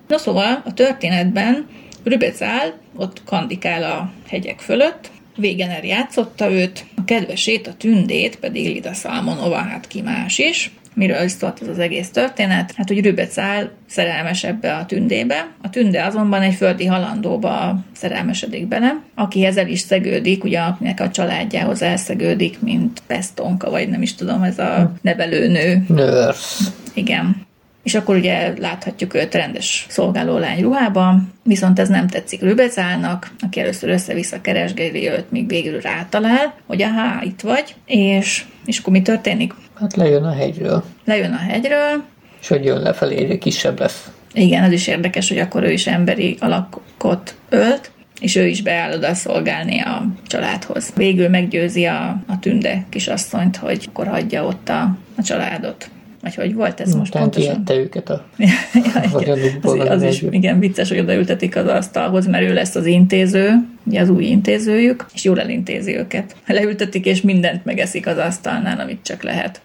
No 0.07 0.17
szóval 0.17 0.61
a 0.65 0.73
történetben 0.73 1.67
Rübec 2.03 2.41
áll, 2.41 2.73
ott 2.95 3.21
kandikál 3.25 3.83
a 3.83 4.11
hegyek 4.27 4.59
fölött, 4.59 5.11
Végener 5.37 5.83
játszotta 5.83 6.51
őt, 6.51 6.85
a 6.95 7.03
kedvesét, 7.03 7.67
a 7.67 7.73
tündét 7.77 8.35
pedig 8.35 8.65
Lida 8.73 8.93
Salmonova, 8.93 9.55
hát 9.55 9.87
ki 9.87 10.01
más 10.01 10.37
is. 10.37 10.71
Miről 10.93 11.23
is 11.23 11.31
szólt 11.31 11.61
ez 11.61 11.67
az 11.67 11.79
egész 11.79 12.09
történet? 12.09 12.73
Hát, 12.75 12.87
hogy 12.87 13.01
Rübec 13.01 13.37
áll 13.37 13.69
szerelmes 13.87 14.43
ebbe 14.43 14.75
a 14.75 14.85
tündébe. 14.85 15.47
A 15.61 15.69
tünde 15.69 16.05
azonban 16.05 16.41
egy 16.41 16.53
földi 16.53 16.85
halandóba 16.85 17.79
szerelmesedik 17.95 18.67
bele, 18.67 19.01
akihez 19.15 19.57
el 19.57 19.67
is 19.67 19.79
szegődik, 19.79 20.43
ugye 20.43 20.59
akinek 20.59 20.99
a 20.99 21.09
családjához 21.09 21.81
elszegődik, 21.81 22.61
mint 22.61 23.01
Pestonka, 23.07 23.69
vagy 23.69 23.89
nem 23.89 24.01
is 24.01 24.15
tudom, 24.15 24.43
ez 24.43 24.59
a 24.59 24.93
nevelőnő. 25.01 25.83
Nurse. 25.87 26.65
Igen 26.93 27.46
és 27.87 27.95
akkor 27.95 28.15
ugye 28.15 28.53
láthatjuk 28.59 29.13
őt 29.13 29.33
rendes 29.33 29.85
szolgálólány 29.89 30.61
ruhában, 30.61 31.33
viszont 31.43 31.79
ez 31.79 31.89
nem 31.89 32.07
tetszik 32.07 32.41
Rübezálnak, 32.41 33.31
aki 33.39 33.59
először 33.59 33.89
össze-vissza 33.89 34.41
keresgéli 34.41 35.09
őt, 35.09 35.31
míg 35.31 35.47
végül 35.47 35.79
rátalál, 35.79 36.53
hogy 36.65 36.81
aha, 36.81 37.23
itt 37.23 37.41
vagy, 37.41 37.75
és, 37.85 38.45
és 38.65 38.79
akkor 38.79 38.93
mi 38.93 39.01
történik? 39.01 39.53
Hát 39.79 39.95
lejön 39.95 40.23
a 40.23 40.33
hegyről. 40.33 40.83
Lejön 41.05 41.31
a 41.31 41.37
hegyről. 41.37 42.03
És 42.41 42.47
hogy 42.47 42.65
jön 42.65 42.81
lefelé, 42.81 43.15
egyre 43.15 43.37
kisebb 43.37 43.79
lesz. 43.79 44.09
Igen, 44.33 44.63
az 44.63 44.71
is 44.71 44.87
érdekes, 44.87 45.29
hogy 45.29 45.39
akkor 45.39 45.63
ő 45.63 45.71
is 45.71 45.87
emberi 45.87 46.37
alakot 46.39 47.35
ölt, 47.49 47.91
és 48.19 48.35
ő 48.35 48.47
is 48.47 48.61
beáll 48.61 48.93
oda 48.93 49.13
szolgálni 49.13 49.79
a 49.79 50.05
családhoz. 50.25 50.93
Végül 50.95 51.29
meggyőzi 51.29 51.85
a, 51.85 52.23
a 52.27 52.39
tünde 52.39 52.85
kisasszonyt, 52.89 53.57
hogy 53.57 53.85
akkor 53.89 54.07
hagyja 54.07 54.45
ott 54.45 54.69
a, 54.69 54.97
a 55.17 55.21
családot. 55.21 55.89
Vagy 56.21 56.35
hogy 56.35 56.53
volt 56.53 56.79
ez 56.79 56.95
most 56.95 57.15
Utána 57.15 57.29
pontosan? 57.29 57.63
őket 57.69 58.09
a 58.09 58.25
vagyonukból. 59.11 59.79
az, 59.79 59.89
az 59.89 60.03
is, 60.03 60.21
igen, 60.29 60.59
vicces, 60.59 60.89
hogy 60.89 60.99
odaültetik 60.99 61.55
az 61.55 61.67
asztalhoz, 61.67 62.27
mert 62.27 62.43
ő 62.43 62.53
lesz 62.53 62.75
az 62.75 62.85
intéző, 62.85 63.51
ugye 63.83 64.01
az 64.01 64.09
új 64.09 64.25
intézőjük, 64.25 65.05
és 65.13 65.23
jól 65.23 65.39
elintézi 65.39 65.97
őket. 65.97 66.35
Leültetik, 66.47 67.05
és 67.05 67.21
mindent 67.21 67.65
megeszik 67.65 68.07
az 68.07 68.17
asztalnál, 68.17 68.79
amit 68.79 68.99
csak 69.03 69.23
lehet. 69.23 69.61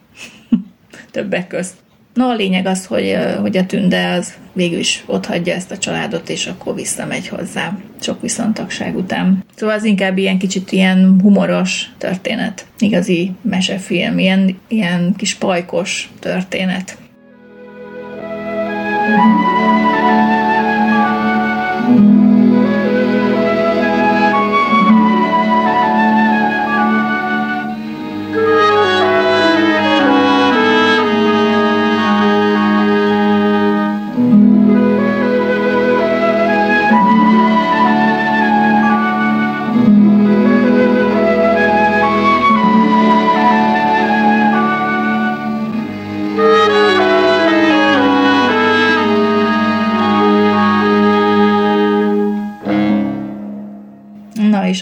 Többek 1.10 1.46
közt. 1.46 1.74
No, 2.14 2.28
a 2.28 2.34
lényeg 2.34 2.66
az, 2.66 2.86
hogy, 2.86 3.16
hogy 3.40 3.56
a 3.56 3.66
tünde 3.66 4.08
az 4.08 4.32
végül 4.52 4.78
is 4.78 5.04
ott 5.06 5.26
hagyja 5.26 5.54
ezt 5.54 5.70
a 5.70 5.78
családot, 5.78 6.28
és 6.28 6.46
akkor 6.46 6.74
visszamegy 6.74 7.28
hozzá 7.28 7.78
sok 8.00 8.20
viszontagság 8.20 8.96
után. 8.96 9.44
Szóval 9.54 9.74
az 9.74 9.84
inkább 9.84 10.18
ilyen 10.18 10.38
kicsit 10.38 10.72
ilyen 10.72 11.18
humoros 11.22 11.90
történet, 11.98 12.66
igazi 12.78 13.32
mesefilm, 13.40 14.18
ilyen, 14.18 14.58
ilyen 14.68 15.14
kis 15.16 15.34
pajkos 15.34 16.10
történet. 16.18 16.96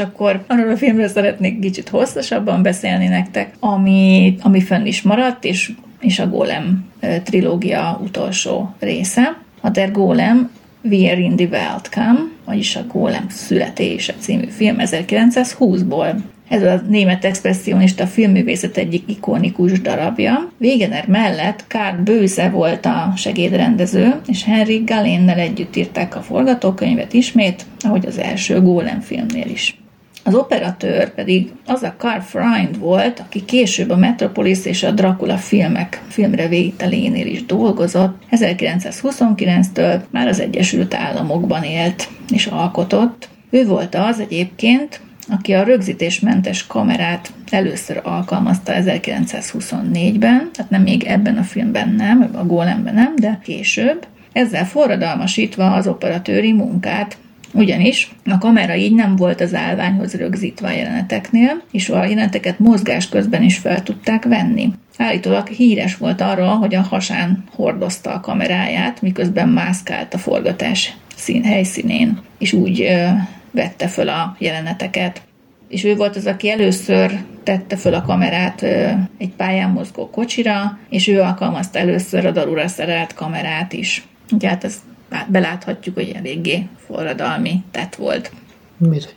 Akkor 0.01 0.45
arról 0.47 0.71
a 0.71 0.77
filmről 0.77 1.09
szeretnék 1.09 1.59
kicsit 1.59 1.89
hosszasabban 1.89 2.63
beszélni 2.63 3.07
nektek, 3.07 3.55
ami, 3.61 4.37
ami 4.43 4.61
fönn 4.61 4.87
is 4.87 5.03
maradt, 5.03 5.45
és, 5.45 5.73
és 6.01 6.19
a 6.19 6.29
Golem 6.29 6.89
trilógia 7.25 8.01
utolsó 8.03 8.75
része. 8.79 9.37
A 9.61 9.71
Der 9.71 9.91
Golem 9.91 10.51
We 10.83 11.11
Are 11.11 11.21
in 11.21 11.37
the 11.37 11.47
Welcome, 11.47 12.21
vagyis 12.45 12.77
a 12.77 12.87
Golem 12.93 13.27
születése 13.29 14.15
című 14.19 14.47
film 14.49 14.77
1920-ból. 14.79 16.15
Ez 16.49 16.63
a 16.63 16.83
német 16.89 17.25
expressionista 17.25 18.07
filmművészet 18.07 18.77
egyik 18.77 19.03
ikonikus 19.07 19.81
darabja. 19.81 20.53
Wegener 20.59 21.07
mellett 21.07 21.65
Karl 21.69 22.03
Böse 22.03 22.49
volt 22.49 22.87
a 22.87 23.13
segédrendező, 23.17 24.21
és 24.27 24.45
Henry 24.45 24.83
Galénnel 24.87 25.39
együtt 25.39 25.77
írták 25.77 26.17
a 26.17 26.23
forgatókönyvet 26.23 27.13
ismét, 27.13 27.67
ahogy 27.81 28.07
az 28.07 28.19
első 28.19 28.61
Golem 28.61 29.01
filmnél 29.01 29.49
is. 29.49 29.80
Az 30.25 30.35
operatőr 30.35 31.15
pedig 31.15 31.53
az 31.67 31.83
a 31.83 31.95
Carl 31.99 32.21
Freund 32.21 32.79
volt, 32.79 33.21
aki 33.21 33.45
később 33.45 33.91
a 33.91 33.97
Metropolis 33.97 34.65
és 34.65 34.83
a 34.83 34.91
Dracula 34.91 35.37
filmek 35.37 36.03
filmre 36.09 36.49
vételénél 36.49 37.27
is 37.27 37.47
dolgozott. 37.47 38.23
1929-től 38.31 40.01
már 40.11 40.27
az 40.27 40.41
Egyesült 40.41 40.95
Államokban 40.95 41.63
élt 41.63 42.09
és 42.33 42.47
alkotott. 42.47 43.29
Ő 43.51 43.67
volt 43.67 43.95
az 43.95 44.21
egyébként, 44.21 45.01
aki 45.29 45.53
a 45.53 45.63
rögzítésmentes 45.63 46.67
kamerát 46.67 47.33
először 47.51 48.01
alkalmazta 48.05 48.73
1924-ben, 48.77 50.51
tehát 50.53 50.71
nem 50.71 50.83
még 50.83 51.05
ebben 51.05 51.37
a 51.37 51.43
filmben 51.43 51.89
nem, 51.89 52.31
a 52.35 52.45
Golemben 52.45 52.95
nem, 52.95 53.15
de 53.17 53.41
később, 53.43 54.07
ezzel 54.33 54.67
forradalmasítva 54.67 55.73
az 55.73 55.87
operatőri 55.87 56.53
munkát, 56.53 57.17
ugyanis 57.53 58.11
a 58.25 58.39
kamera 58.39 58.75
így 58.75 58.95
nem 58.95 59.17
volt 59.17 59.41
az 59.41 59.55
állványhoz 59.55 60.15
rögzítve 60.15 60.69
a 60.69 60.73
jeleneteknél, 60.73 61.63
és 61.71 61.89
a 61.89 62.05
jeleneteket 62.05 62.59
mozgás 62.59 63.09
közben 63.09 63.43
is 63.43 63.59
fel 63.59 63.83
tudták 63.83 64.25
venni. 64.25 64.73
Állítólag 64.97 65.47
híres 65.49 65.97
volt 65.97 66.21
arról, 66.21 66.57
hogy 66.57 66.75
a 66.75 66.81
hasán 66.81 67.45
hordozta 67.53 68.13
a 68.13 68.21
kameráját, 68.21 69.03
miközben 69.03 69.49
mászkált 69.49 70.15
a 70.15 70.19
forgatás 70.19 70.97
szín 71.17 71.45
helyszínén, 71.45 72.19
és 72.39 72.53
úgy 72.53 72.81
ö, 72.81 73.07
vette 73.51 73.89
föl 73.89 74.09
a 74.09 74.37
jeleneteket. 74.39 75.23
És 75.69 75.85
ő 75.85 75.95
volt 75.97 76.17
az, 76.17 76.27
aki 76.27 76.51
először 76.51 77.19
tette 77.43 77.77
föl 77.77 77.95
a 77.95 78.03
kamerát 78.03 78.63
ö, 78.63 78.89
egy 79.19 79.31
pályán 79.37 79.71
mozgó 79.71 80.11
kocsira, 80.11 80.79
és 80.89 81.09
ő 81.09 81.21
alkalmazta 81.21 81.79
először 81.79 82.27
a 82.27 82.31
darura 82.31 82.69
szerelt 82.69 83.15
kamerát 83.15 83.73
is. 83.73 84.05
Ugye 84.33 84.49
hát 84.49 84.65
ez 84.65 84.81
beláthatjuk, 85.29 85.95
hogy 85.95 86.13
eléggé 86.17 86.67
forradalmi 86.87 87.63
tett 87.71 87.95
volt. 87.95 88.33
Mit? 88.77 89.17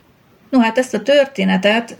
No 0.50 0.58
hát 0.58 0.78
ezt 0.78 0.94
a 0.94 1.02
történetet 1.02 1.96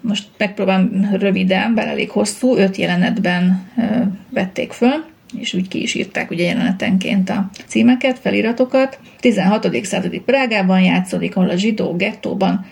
most 0.00 0.26
megpróbálom 0.38 1.08
röviden, 1.12 1.74
bár 1.74 1.86
elég 1.86 2.10
hosszú, 2.10 2.56
öt 2.56 2.76
jelenetben 2.76 3.70
vették 4.30 4.72
föl, 4.72 5.04
és 5.38 5.54
úgy 5.54 5.68
ki 5.68 5.82
is 5.82 5.94
írták 5.94 6.30
ugye 6.30 6.44
jelenetenként 6.44 7.30
a 7.30 7.50
címeket, 7.66 8.18
feliratokat. 8.18 8.98
16. 9.20 9.84
századi 9.84 10.20
Prágában 10.20 10.80
játszódik, 10.80 11.36
ahol 11.36 11.48
a 11.48 11.56
zsidó 11.56 11.96
gettóban 11.96 12.66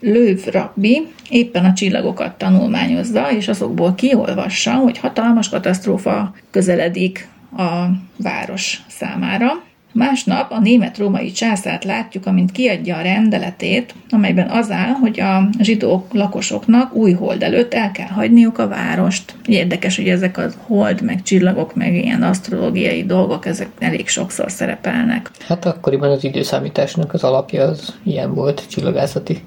Lőv 0.00 0.44
rabbi 0.44 1.06
éppen 1.30 1.64
a 1.64 1.72
csillagokat 1.72 2.38
tanulmányozza, 2.38 3.30
és 3.32 3.48
azokból 3.48 3.94
kiolvassa, 3.94 4.74
hogy 4.74 4.98
hatalmas 4.98 5.48
katasztrófa 5.48 6.34
közeledik 6.50 7.28
a 7.56 7.86
város 8.16 8.80
számára. 8.88 9.64
Másnap 9.96 10.50
a 10.50 10.60
német-római 10.60 11.30
császárt 11.30 11.84
látjuk, 11.84 12.26
amint 12.26 12.52
kiadja 12.52 12.96
a 12.96 13.02
rendeletét, 13.02 13.94
amelyben 14.10 14.48
az 14.48 14.70
áll, 14.70 14.92
hogy 14.92 15.20
a 15.20 15.48
zsidó 15.58 16.06
lakosoknak 16.12 16.94
új 16.94 17.12
hold 17.12 17.42
előtt 17.42 17.74
el 17.74 17.90
kell 17.90 18.08
hagyniuk 18.08 18.58
a 18.58 18.68
várost. 18.68 19.34
Érdekes, 19.46 19.96
hogy 19.96 20.08
ezek 20.08 20.38
a 20.38 20.46
hold, 20.66 21.02
meg 21.02 21.22
csillagok, 21.22 21.74
meg 21.74 21.94
ilyen 21.94 22.22
asztrológiai 22.22 23.04
dolgok, 23.04 23.46
ezek 23.46 23.68
elég 23.78 24.08
sokszor 24.08 24.50
szerepelnek. 24.50 25.30
Hát 25.46 25.64
akkoriban 25.64 26.10
az 26.10 26.24
időszámításnak 26.24 27.12
az 27.14 27.24
alapja 27.24 27.64
az 27.64 27.94
ilyen 28.02 28.34
volt, 28.34 28.64
csillagászati. 28.68 29.42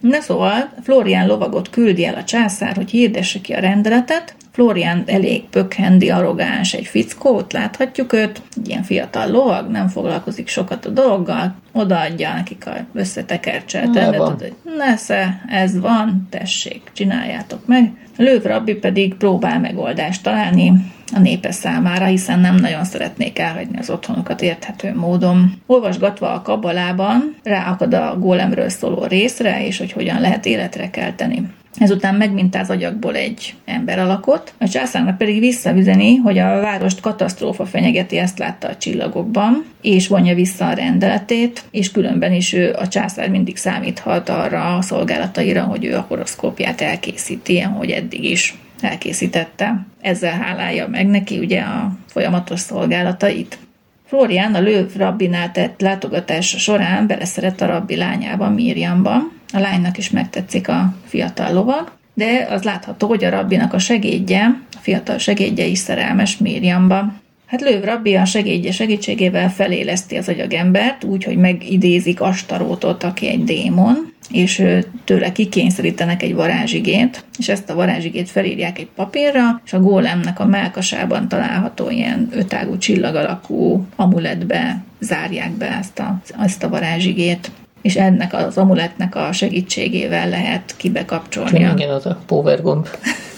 Na 0.00 0.20
szóval 0.20 0.70
Florian 0.82 1.26
lovagot 1.26 1.70
küldi 1.70 2.04
el 2.04 2.14
a 2.14 2.24
császár, 2.24 2.76
hogy 2.76 2.90
hirdesse 2.90 3.40
ki 3.40 3.52
a 3.52 3.60
rendeletet, 3.60 4.34
Florian 4.58 5.02
elég 5.06 5.44
pökhendi, 5.44 6.10
arrogáns 6.10 6.72
egy 6.72 6.86
fickót, 6.86 7.52
láthatjuk 7.52 8.12
őt, 8.12 8.42
egy 8.56 8.68
ilyen 8.68 8.82
fiatal 8.82 9.30
lovag, 9.30 9.70
nem 9.70 9.88
foglalkozik 9.88 10.48
sokat 10.48 10.86
a 10.86 10.90
dologgal, 10.90 11.54
odaadja 11.72 12.32
nekik 12.34 12.66
a 12.66 12.72
összetekercselt 12.92 13.94
rendet, 13.94 14.20
hogy 14.20 14.54
nesze, 14.76 15.44
ez 15.48 15.80
van, 15.80 16.26
tessék, 16.30 16.82
csináljátok 16.92 17.66
meg. 17.66 17.92
Lőv 18.16 18.42
rabbi 18.42 18.74
pedig 18.74 19.14
próbál 19.14 19.60
megoldást 19.60 20.22
találni 20.22 20.72
a 21.14 21.18
népe 21.18 21.50
számára, 21.50 22.04
hiszen 22.04 22.40
nem 22.40 22.54
nagyon 22.54 22.84
szeretnék 22.84 23.38
elhagyni 23.38 23.78
az 23.78 23.90
otthonukat 23.90 24.42
érthető 24.42 24.94
módon. 24.94 25.52
Olvasgatva 25.66 26.32
a 26.32 26.42
kabalában 26.42 27.36
ráakad 27.42 27.94
a 27.94 28.16
gólemről 28.18 28.68
szóló 28.68 29.04
részre, 29.04 29.66
és 29.66 29.78
hogy 29.78 29.92
hogyan 29.92 30.20
lehet 30.20 30.46
életre 30.46 30.90
kelteni. 30.90 31.48
Ezután 31.76 32.14
megmintáz 32.14 32.70
agyakból 32.70 33.14
egy 33.14 33.54
ember 33.64 33.98
alakot, 33.98 34.52
a 34.58 34.68
császárnak 34.68 35.18
pedig 35.18 35.38
visszaüzeni, 35.38 36.16
hogy 36.16 36.38
a 36.38 36.60
várost 36.60 37.00
katasztrófa 37.00 37.66
fenyegeti, 37.66 38.16
ezt 38.16 38.38
látta 38.38 38.68
a 38.68 38.76
csillagokban, 38.76 39.64
és 39.82 40.08
vonja 40.08 40.34
vissza 40.34 40.66
a 40.66 40.72
rendeletét, 40.72 41.64
és 41.70 41.90
különben 41.90 42.32
is 42.32 42.52
ő, 42.52 42.74
a 42.78 42.88
császár 42.88 43.28
mindig 43.28 43.56
számíthat 43.56 44.28
arra 44.28 44.76
a 44.76 44.82
szolgálataira, 44.82 45.62
hogy 45.62 45.84
ő 45.84 45.96
a 45.96 46.04
horoszkópját 46.08 46.80
elkészíti, 46.80 47.60
hogy 47.60 47.90
eddig 47.90 48.24
is 48.24 48.54
elkészítette. 48.80 49.86
Ezzel 50.00 50.38
hálálja 50.38 50.88
meg 50.88 51.06
neki 51.06 51.38
ugye 51.38 51.60
a 51.60 51.92
folyamatos 52.06 52.60
szolgálatait. 52.60 53.58
Florian 54.04 54.54
a 54.54 54.60
Lőv 54.60 54.96
rabbinál 54.96 55.52
tett 55.52 55.80
látogatása 55.80 56.58
során 56.58 57.06
beleszeret 57.06 57.60
a 57.60 57.66
rabbi 57.66 57.96
lányába, 57.96 58.50
Miriamban, 58.50 59.37
a 59.52 59.58
lánynak 59.58 59.98
is 59.98 60.10
megtetszik 60.10 60.68
a 60.68 60.94
fiatal 61.06 61.52
lovag, 61.52 61.92
de 62.14 62.46
az 62.50 62.62
látható, 62.62 63.08
hogy 63.08 63.24
a 63.24 63.30
rabbinak 63.30 63.72
a 63.72 63.78
segédje, 63.78 64.60
a 64.72 64.78
fiatal 64.80 65.18
segédje 65.18 65.64
is 65.64 65.78
szerelmes 65.78 66.36
Miriamba. 66.36 67.12
Hát 67.46 67.60
Lőv 67.60 67.84
rabbi 67.84 68.14
a 68.14 68.24
segédje 68.24 68.72
segítségével 68.72 69.50
feléleszti 69.50 70.16
az 70.16 70.28
agyagembert, 70.28 71.04
úgy, 71.04 71.24
hogy 71.24 71.36
megidézik 71.36 72.20
Astarótot, 72.20 73.02
aki 73.04 73.28
egy 73.28 73.44
démon, 73.44 74.12
és 74.30 74.64
tőle 75.04 75.32
kikényszerítenek 75.32 76.22
egy 76.22 76.34
varázsigét, 76.34 77.24
és 77.38 77.48
ezt 77.48 77.70
a 77.70 77.74
varázsigét 77.74 78.30
felírják 78.30 78.78
egy 78.78 78.88
papírra, 78.94 79.60
és 79.64 79.72
a 79.72 79.80
gólemnek 79.80 80.40
a 80.40 80.46
melkasában 80.46 81.28
található 81.28 81.90
ilyen 81.90 82.28
ötágú 82.32 82.78
csillag 82.78 83.14
alakú 83.14 83.86
amuletbe 83.96 84.82
zárják 85.00 85.50
be 85.50 85.76
ezt 85.78 85.98
a, 85.98 86.20
ezt 86.42 86.62
a 86.62 86.68
varázsigét 86.68 87.50
és 87.82 87.96
ennek 87.96 88.32
az 88.32 88.58
amuletnek 88.58 89.14
a 89.14 89.32
segítségével 89.32 90.28
lehet 90.28 90.74
kibekapcsolni. 90.76 91.58
Igen, 91.58 91.90
az 91.90 92.06
a 92.06 92.18
power 92.26 92.62
gomb. 92.62 92.88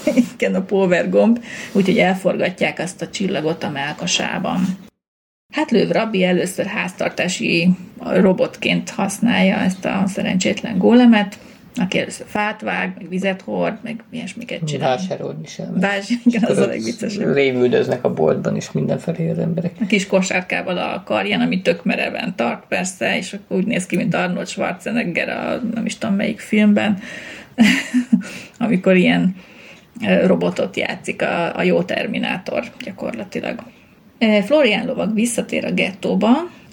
Igen, 0.35 0.55
a 0.55 0.63
power 0.63 1.09
gomb, 1.09 1.45
úgyhogy 1.73 1.99
elforgatják 1.99 2.79
azt 2.79 3.03
a 3.03 3.09
csillagot 3.09 3.63
a 3.63 3.71
melkasában. 3.71 4.61
Hát 5.53 5.71
Lőv 5.71 5.91
Rabbi 5.91 6.25
először 6.25 6.67
háztartási 6.67 7.69
robotként 7.99 8.91
használja 8.91 9.57
ezt 9.57 9.85
a 9.85 10.03
szerencsétlen 10.07 10.79
gólemet, 10.79 11.39
aki 11.77 11.99
először 11.99 12.27
fát 12.29 12.61
vág, 12.61 12.95
meg 12.99 13.09
vizet 13.09 13.43
hord, 13.43 13.79
meg 13.83 14.03
ilyesmiket 14.11 14.65
csinál. 14.65 14.97
Vásárolni 14.97 15.47
sem. 15.47 15.81
Vás, 15.81 16.11
igen, 16.25 16.43
az 16.45 16.59
a 16.59 16.67
legviccesebb. 16.67 17.35
Rémüldöznek 17.35 18.05
a 18.05 18.13
boltban 18.13 18.57
is 18.57 18.73
mindenfelé 18.73 19.31
az 19.31 19.39
emberek. 19.39 19.73
A 19.81 19.87
kis 19.87 20.07
kosárkával 20.07 20.79
a 20.79 21.03
karján, 21.07 21.41
ami 21.41 21.63
tök 21.63 21.85
mereven 21.85 22.37
tart 22.37 22.65
persze, 22.69 23.17
és 23.17 23.37
úgy 23.49 23.67
néz 23.67 23.87
ki, 23.87 23.97
mint 23.97 24.15
Arnold 24.15 24.49
Schwarzenegger 24.49 25.29
a 25.29 25.61
nem 25.75 25.87
is 25.87 25.99
tudom 25.99 26.17
melyik 26.17 26.41
filmben, 26.41 26.99
amikor 28.59 28.97
ilyen 28.97 29.37
robotot 30.27 30.77
játszik 30.77 31.23
a, 31.23 31.57
a 31.57 31.63
jó 31.63 31.83
Terminátor 31.83 32.65
gyakorlatilag. 32.85 33.63
Florian 34.45 34.87
lovag 34.87 35.15
visszatér 35.15 35.65
a 35.65 35.73
gettóba, 35.73 36.31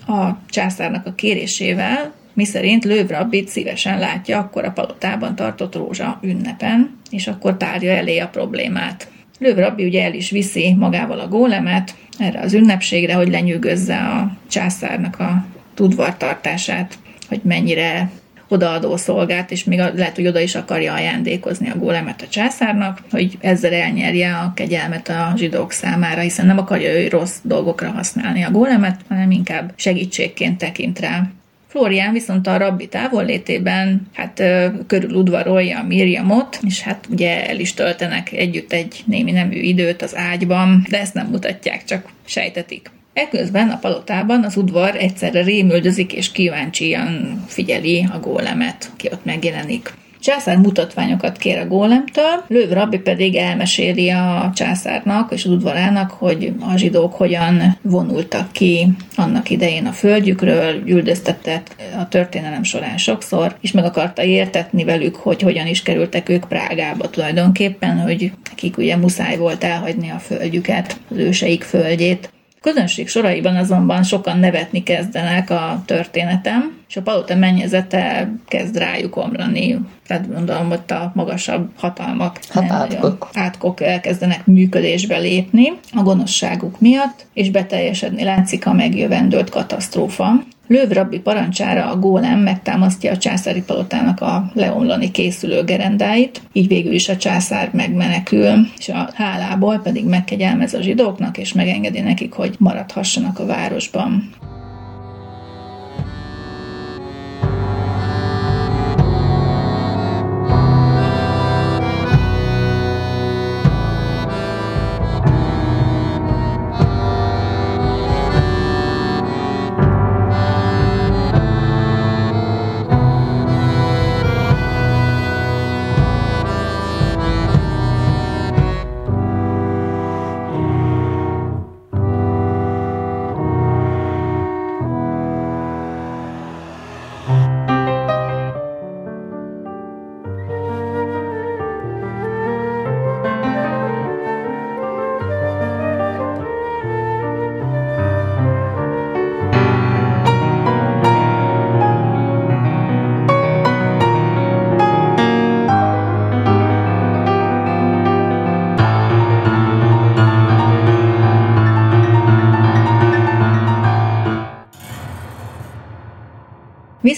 a 0.08 0.38
császárnak 0.50 1.06
a 1.06 1.14
kérésével, 1.14 2.14
miszerint 2.38 2.86
Lőv 2.86 3.10
Rabbit 3.10 3.48
szívesen 3.48 4.00
látja 4.00 4.40
akkor 4.40 4.66
a 4.66 4.72
palotában 4.72 5.36
tartott 5.36 5.76
rózsa 5.76 6.20
ünnepen, 6.22 6.98
és 7.10 7.28
akkor 7.28 7.58
tárja 7.58 7.92
elé 7.92 8.18
a 8.18 8.28
problémát. 8.28 9.08
Lőv 9.40 9.58
Rabbi 9.58 9.86
ugye 9.86 10.04
el 10.04 10.14
is 10.14 10.30
viszi 10.30 10.74
magával 10.74 11.20
a 11.20 11.28
gólemet 11.28 11.96
erre 12.20 12.40
az 12.40 12.54
ünnepségre, 12.54 13.14
hogy 13.14 13.30
lenyűgözze 13.30 13.96
a 13.96 14.32
császárnak 14.48 15.20
a 15.20 15.46
tudvartartását, 15.74 16.98
hogy 17.30 17.40
mennyire 17.44 18.10
odaadó 18.48 18.98
szolgát, 18.98 19.52
és 19.52 19.64
még 19.64 19.78
lehet, 19.78 20.16
hogy 20.16 20.28
oda 20.28 20.40
is 20.40 20.56
akarja 20.56 20.94
ajándékozni 20.94 21.70
a 21.70 21.78
gólemet 21.78 22.22
a 22.22 22.28
császárnak, 22.28 23.02
hogy 23.12 23.38
ezzel 23.42 23.74
elnyerje 23.74 24.36
a 24.36 24.52
kegyelmet 24.56 25.10
a 25.10 25.34
zsidók 25.36 25.72
számára, 25.72 26.22
hiszen 26.22 26.46
nem 26.46 26.58
akarja 26.58 27.00
ő 27.00 27.08
rossz 27.08 27.38
dolgokra 27.42 27.92
használni 27.92 28.44
a 28.44 28.52
gólemet, 28.52 29.02
hanem 29.10 29.32
inkább 29.32 29.74
segítségként 29.76 30.58
tekint 30.58 31.00
rá. 31.00 31.30
Florián 31.78 32.14
viszont 32.14 32.48
a 32.48 32.58
rabbi 32.58 32.88
távollétében 32.88 34.08
hát 34.14 34.44
körül 34.88 35.14
udvarolja 35.14 35.84
Miriamot, 35.84 36.60
és 36.66 36.82
hát 36.82 37.08
ugye 37.10 37.48
el 37.48 37.60
is 37.60 37.74
töltenek 37.74 38.32
együtt 38.32 38.74
egy 38.74 39.04
némi 39.06 39.32
nemű 39.32 39.60
időt 39.60 40.02
az 40.02 40.16
ágyban, 40.16 40.86
de 40.90 41.00
ezt 41.00 41.14
nem 41.14 41.28
mutatják, 41.28 41.84
csak 41.84 42.10
sejtetik. 42.26 42.92
Eközben 43.14 43.70
a 43.70 43.78
palotában 43.78 44.44
az 44.44 44.58
udvar 44.58 44.96
egyszerre 44.96 45.44
rémüldözik 45.44 46.14
és 46.14 46.32
kíváncsian 46.32 47.44
figyeli 47.48 48.08
a 48.14 48.20
gólemet, 48.20 48.92
ki 48.96 49.10
ott 49.12 49.26
megjelenik. 49.26 49.94
Császár 50.20 50.58
mutatványokat 50.58 51.38
kér 51.38 51.58
a 51.58 51.68
gólemtől, 51.68 52.44
Lőv 52.48 52.70
Rabbi 52.70 52.98
pedig 52.98 53.36
elmeséli 53.36 54.10
a 54.10 54.52
császárnak 54.56 55.32
és 55.32 55.46
az 55.46 55.52
udvarának, 55.52 56.12
hogy 56.12 56.54
a 56.60 56.78
zsidók 56.78 57.14
hogyan 57.14 57.78
vonultak 57.82 58.52
ki 58.52 58.88
annak 59.16 59.50
idején 59.50 59.86
a 59.86 59.92
földjükről, 59.92 60.82
üldöztettek 60.86 61.76
a 62.00 62.08
történelem 62.08 62.64
során 62.64 62.98
sokszor, 62.98 63.56
és 63.62 63.72
meg 63.72 63.86
akarta 63.86 64.24
értetni 64.24 64.84
velük, 64.84 65.16
hogy 65.16 65.42
hogyan 65.42 65.68
is 65.68 65.84
kerültek 65.84 66.30
ők 66.30 66.48
Prágába 66.48 67.10
tulajdonképpen, 67.10 68.00
hogy 68.00 68.32
nekik 68.50 68.78
ugye 68.78 68.98
muszáj 68.98 69.38
volt 69.38 69.64
elhagyni 69.64 70.10
a 70.10 70.20
földjüket, 70.20 71.00
az 71.10 71.18
őseik 71.18 71.64
földjét. 71.64 72.30
Közönség 72.62 73.08
soraiban 73.08 73.56
azonban 73.56 74.04
sokan 74.04 74.40
nevetni 74.40 74.84
kezdenek 74.84 75.50
a 75.50 75.84
történetem, 75.86 76.78
és 76.88 76.98
a 76.98 77.02
palota 77.02 77.36
mennyezete 77.36 78.32
kezd 78.48 78.78
rájuk 78.78 79.16
omlani. 79.16 79.80
Tehát 80.08 80.34
gondolom, 80.34 80.68
hogy 80.68 80.82
a 80.88 81.12
magasabb 81.14 81.70
hatalmak 81.76 82.40
hát 82.50 82.72
átkok. 82.72 83.30
átkok 83.34 83.82
elkezdenek 83.82 84.46
működésbe 84.46 85.18
lépni 85.18 85.74
a 85.94 86.02
gonoszságuk 86.02 86.80
miatt, 86.80 87.26
és 87.34 87.52
beteljesedni 87.52 88.24
látszik 88.24 88.66
a 88.66 88.74
megjövendőlt 88.74 89.50
katasztrófa. 89.50 90.32
Lőv 90.68 90.90
rabbi 90.90 91.20
parancsára 91.20 91.92
a 91.92 92.00
gólem 92.00 92.40
megtámasztja 92.40 93.12
a 93.12 93.18
császári 93.18 93.62
palotának 93.62 94.22
a 94.22 94.52
leomlani 94.54 95.12
készülő 95.12 95.64
gerendáit, 95.64 96.42
így 96.54 96.68
végül 96.68 96.94
is 96.94 97.10
a 97.10 97.18
császár 97.18 97.70
megmenekül, 97.74 98.68
és 98.78 98.90
a 98.90 99.10
hálából 99.14 99.80
pedig 99.80 100.06
megkegyelmez 100.06 100.74
a 100.74 100.82
zsidóknak, 100.82 101.38
és 101.38 101.54
megengedi 101.54 102.00
nekik, 102.00 102.34
hogy 102.34 102.56
maradhassanak 102.60 103.40
a 103.40 103.46
városban. 103.46 104.30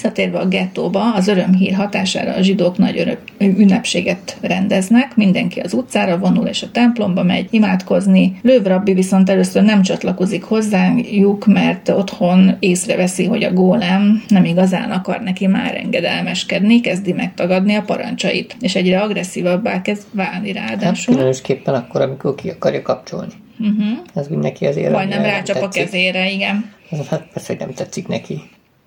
Visszatérve 0.02 0.40
a 0.40 0.48
gettóba, 0.48 1.14
az 1.14 1.28
örömhír 1.28 1.74
hatására 1.74 2.34
a 2.34 2.42
zsidók 2.42 2.78
nagy 2.78 3.00
örök, 3.00 3.18
ünnepséget 3.38 4.38
rendeznek, 4.42 5.16
mindenki 5.16 5.60
az 5.60 5.74
utcára 5.74 6.18
vonul 6.18 6.48
és 6.48 6.64
a 6.64 6.72
templomba 6.72 7.24
megy 7.24 7.48
imádkozni. 7.50 8.40
Lőv 8.42 8.64
rabbi 8.64 8.94
viszont 8.94 9.30
először 9.30 9.64
nem 9.64 9.82
csatlakozik 9.82 10.44
hozzájuk, 10.44 11.46
mert 11.46 11.90
otthon 11.90 12.56
észreveszi, 12.60 13.26
hogy 13.26 13.44
a 13.44 13.54
gólem 13.54 14.24
nem 14.28 14.46
igazán 14.46 14.92
akar 14.92 15.22
neki 15.22 15.48
már 15.48 15.76
engedelmeskedni, 15.76 16.82
kezdi 16.82 17.14
megtagadni 17.14 17.76
a 17.76 17.82
parancsait, 17.82 18.56
és 18.60 18.76
egyre 18.76 19.00
agresszívabbá 19.00 19.82
kezd 19.82 20.04
válni 20.12 20.52
ráadásul. 20.52 21.14
Hát 21.14 21.16
különösképpen 21.16 21.74
akkor, 21.74 22.02
amikor 22.02 22.36
ki 22.36 22.50
akarja 22.50 22.82
kapcsolni. 22.82 23.34
Uh-huh. 23.60 23.98
Ez 24.16 24.28
mindenki 24.28 24.66
azért. 24.66 24.92
Majdnem 24.92 25.22
rácsap 25.22 25.62
a 25.62 25.68
kezére, 25.68 26.32
igen. 26.32 26.72
Hát 27.10 27.28
persze, 27.34 27.48
hogy 27.48 27.60
nem 27.60 27.74
tetszik 27.74 28.08
neki 28.08 28.42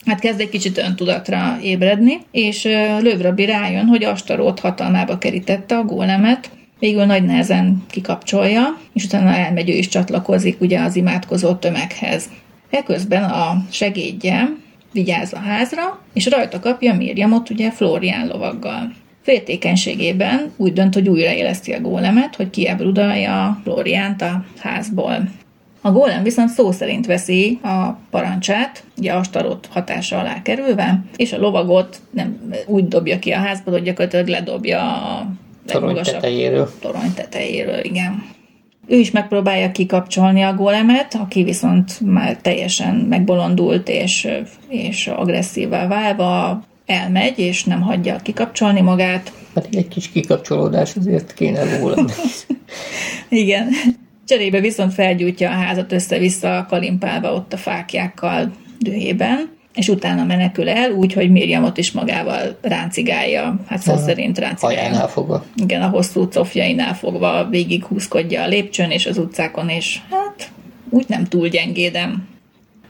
hát 0.06 0.20
kezd 0.20 0.40
egy 0.40 0.48
kicsit 0.48 0.78
öntudatra 0.78 1.58
ébredni, 1.62 2.20
és 2.30 2.64
Lövrabi 3.00 3.44
rájön, 3.44 3.86
hogy 3.86 4.04
Astarót 4.04 4.60
hatalmába 4.60 5.18
kerítette 5.18 5.76
a 5.76 5.84
gólemet, 5.84 6.50
végül 6.78 7.04
nagy 7.04 7.24
nehezen 7.24 7.82
kikapcsolja, 7.90 8.78
és 8.92 9.04
utána 9.04 9.34
elmegy 9.34 9.70
ő 9.70 9.72
is 9.72 9.88
csatlakozik 9.88 10.60
ugye 10.60 10.80
az 10.80 10.96
imádkozó 10.96 11.54
tömeghez. 11.54 12.28
Eközben 12.70 13.22
a 13.22 13.64
segédje 13.70 14.48
vigyáz 14.92 15.32
a 15.32 15.38
házra, 15.38 16.00
és 16.12 16.26
rajta 16.26 16.60
kapja 16.60 16.94
Mirjamot 16.94 17.50
ugye 17.50 17.70
Florián 17.70 18.26
lovaggal. 18.26 18.92
Féltékenységében 19.22 20.52
úgy 20.56 20.72
dönt, 20.72 20.94
hogy 20.94 21.08
újraéleszti 21.08 21.72
a 21.72 21.80
gólemet, 21.80 22.36
hogy 22.36 22.50
kiebrudalja 22.50 23.60
Floriánt 23.62 24.22
a 24.22 24.44
házból. 24.58 25.28
A 25.84 25.92
gólem 25.92 26.22
viszont 26.22 26.50
szó 26.50 26.70
szerint 26.70 27.06
veszi 27.06 27.58
a 27.62 27.98
parancsát, 28.10 28.84
ugye 28.98 29.12
astarot 29.12 29.68
hatása 29.70 30.18
alá 30.18 30.42
kerülve, 30.42 31.04
és 31.16 31.32
a 31.32 31.38
lovagot 31.38 32.00
nem 32.10 32.54
úgy 32.66 32.88
dobja 32.88 33.18
ki 33.18 33.30
a 33.30 33.38
házból, 33.38 33.72
hogy 33.72 33.82
gyakorlatilag 33.82 34.26
ledobja 34.26 34.80
a 34.80 35.26
torony 35.66 36.02
tetejéről. 36.02 36.70
Torony 36.80 37.14
tetejéről, 37.14 37.84
igen. 37.84 38.24
Ő 38.86 38.96
is 38.96 39.10
megpróbálja 39.10 39.72
kikapcsolni 39.72 40.42
a 40.42 40.54
gólemet, 40.54 41.14
aki 41.14 41.42
viszont 41.42 42.00
már 42.00 42.36
teljesen 42.36 42.94
megbolondult 42.94 43.88
és, 43.88 44.28
és 44.68 45.06
agresszívá 45.06 45.86
válva 45.86 46.62
elmegy, 46.86 47.38
és 47.38 47.64
nem 47.64 47.80
hagyja 47.80 48.16
kikapcsolni 48.16 48.80
magát. 48.80 49.32
Hát 49.54 49.68
egy 49.72 49.88
kis 49.88 50.10
kikapcsolódás 50.10 50.96
azért 50.96 51.34
kéne 51.34 51.78
volna. 51.78 52.04
Igen. 53.28 53.68
Cserébe 54.26 54.60
viszont 54.60 54.94
felgyújtja 54.94 55.50
a 55.50 55.54
házat 55.54 55.92
össze-vissza 55.92 56.66
kalimpálva 56.68 57.32
ott 57.32 57.52
a 57.52 57.56
fákjákkal 57.56 58.52
dühében. 58.78 59.50
és 59.74 59.88
utána 59.88 60.24
menekül 60.24 60.68
el, 60.68 60.90
úgyhogy 60.90 61.30
Miriamot 61.30 61.78
is 61.78 61.92
magával 61.92 62.58
ráncigálja, 62.60 63.60
hát 63.66 63.80
szó 63.82 63.96
szerint 63.96 64.38
ráncigálja. 64.38 64.80
Hajánál 64.80 65.08
fogva. 65.08 65.44
Igen, 65.56 65.82
a 65.82 65.88
hosszú 65.88 66.28
cofjainál 66.28 66.94
fogva 66.94 67.48
végig 67.50 67.84
húzkodja 67.84 68.42
a 68.42 68.46
lépcsőn 68.46 68.90
és 68.90 69.06
az 69.06 69.18
utcákon, 69.18 69.68
és 69.68 70.00
hát 70.10 70.50
úgy 70.90 71.04
nem 71.08 71.24
túl 71.24 71.48
gyengédem. 71.48 72.28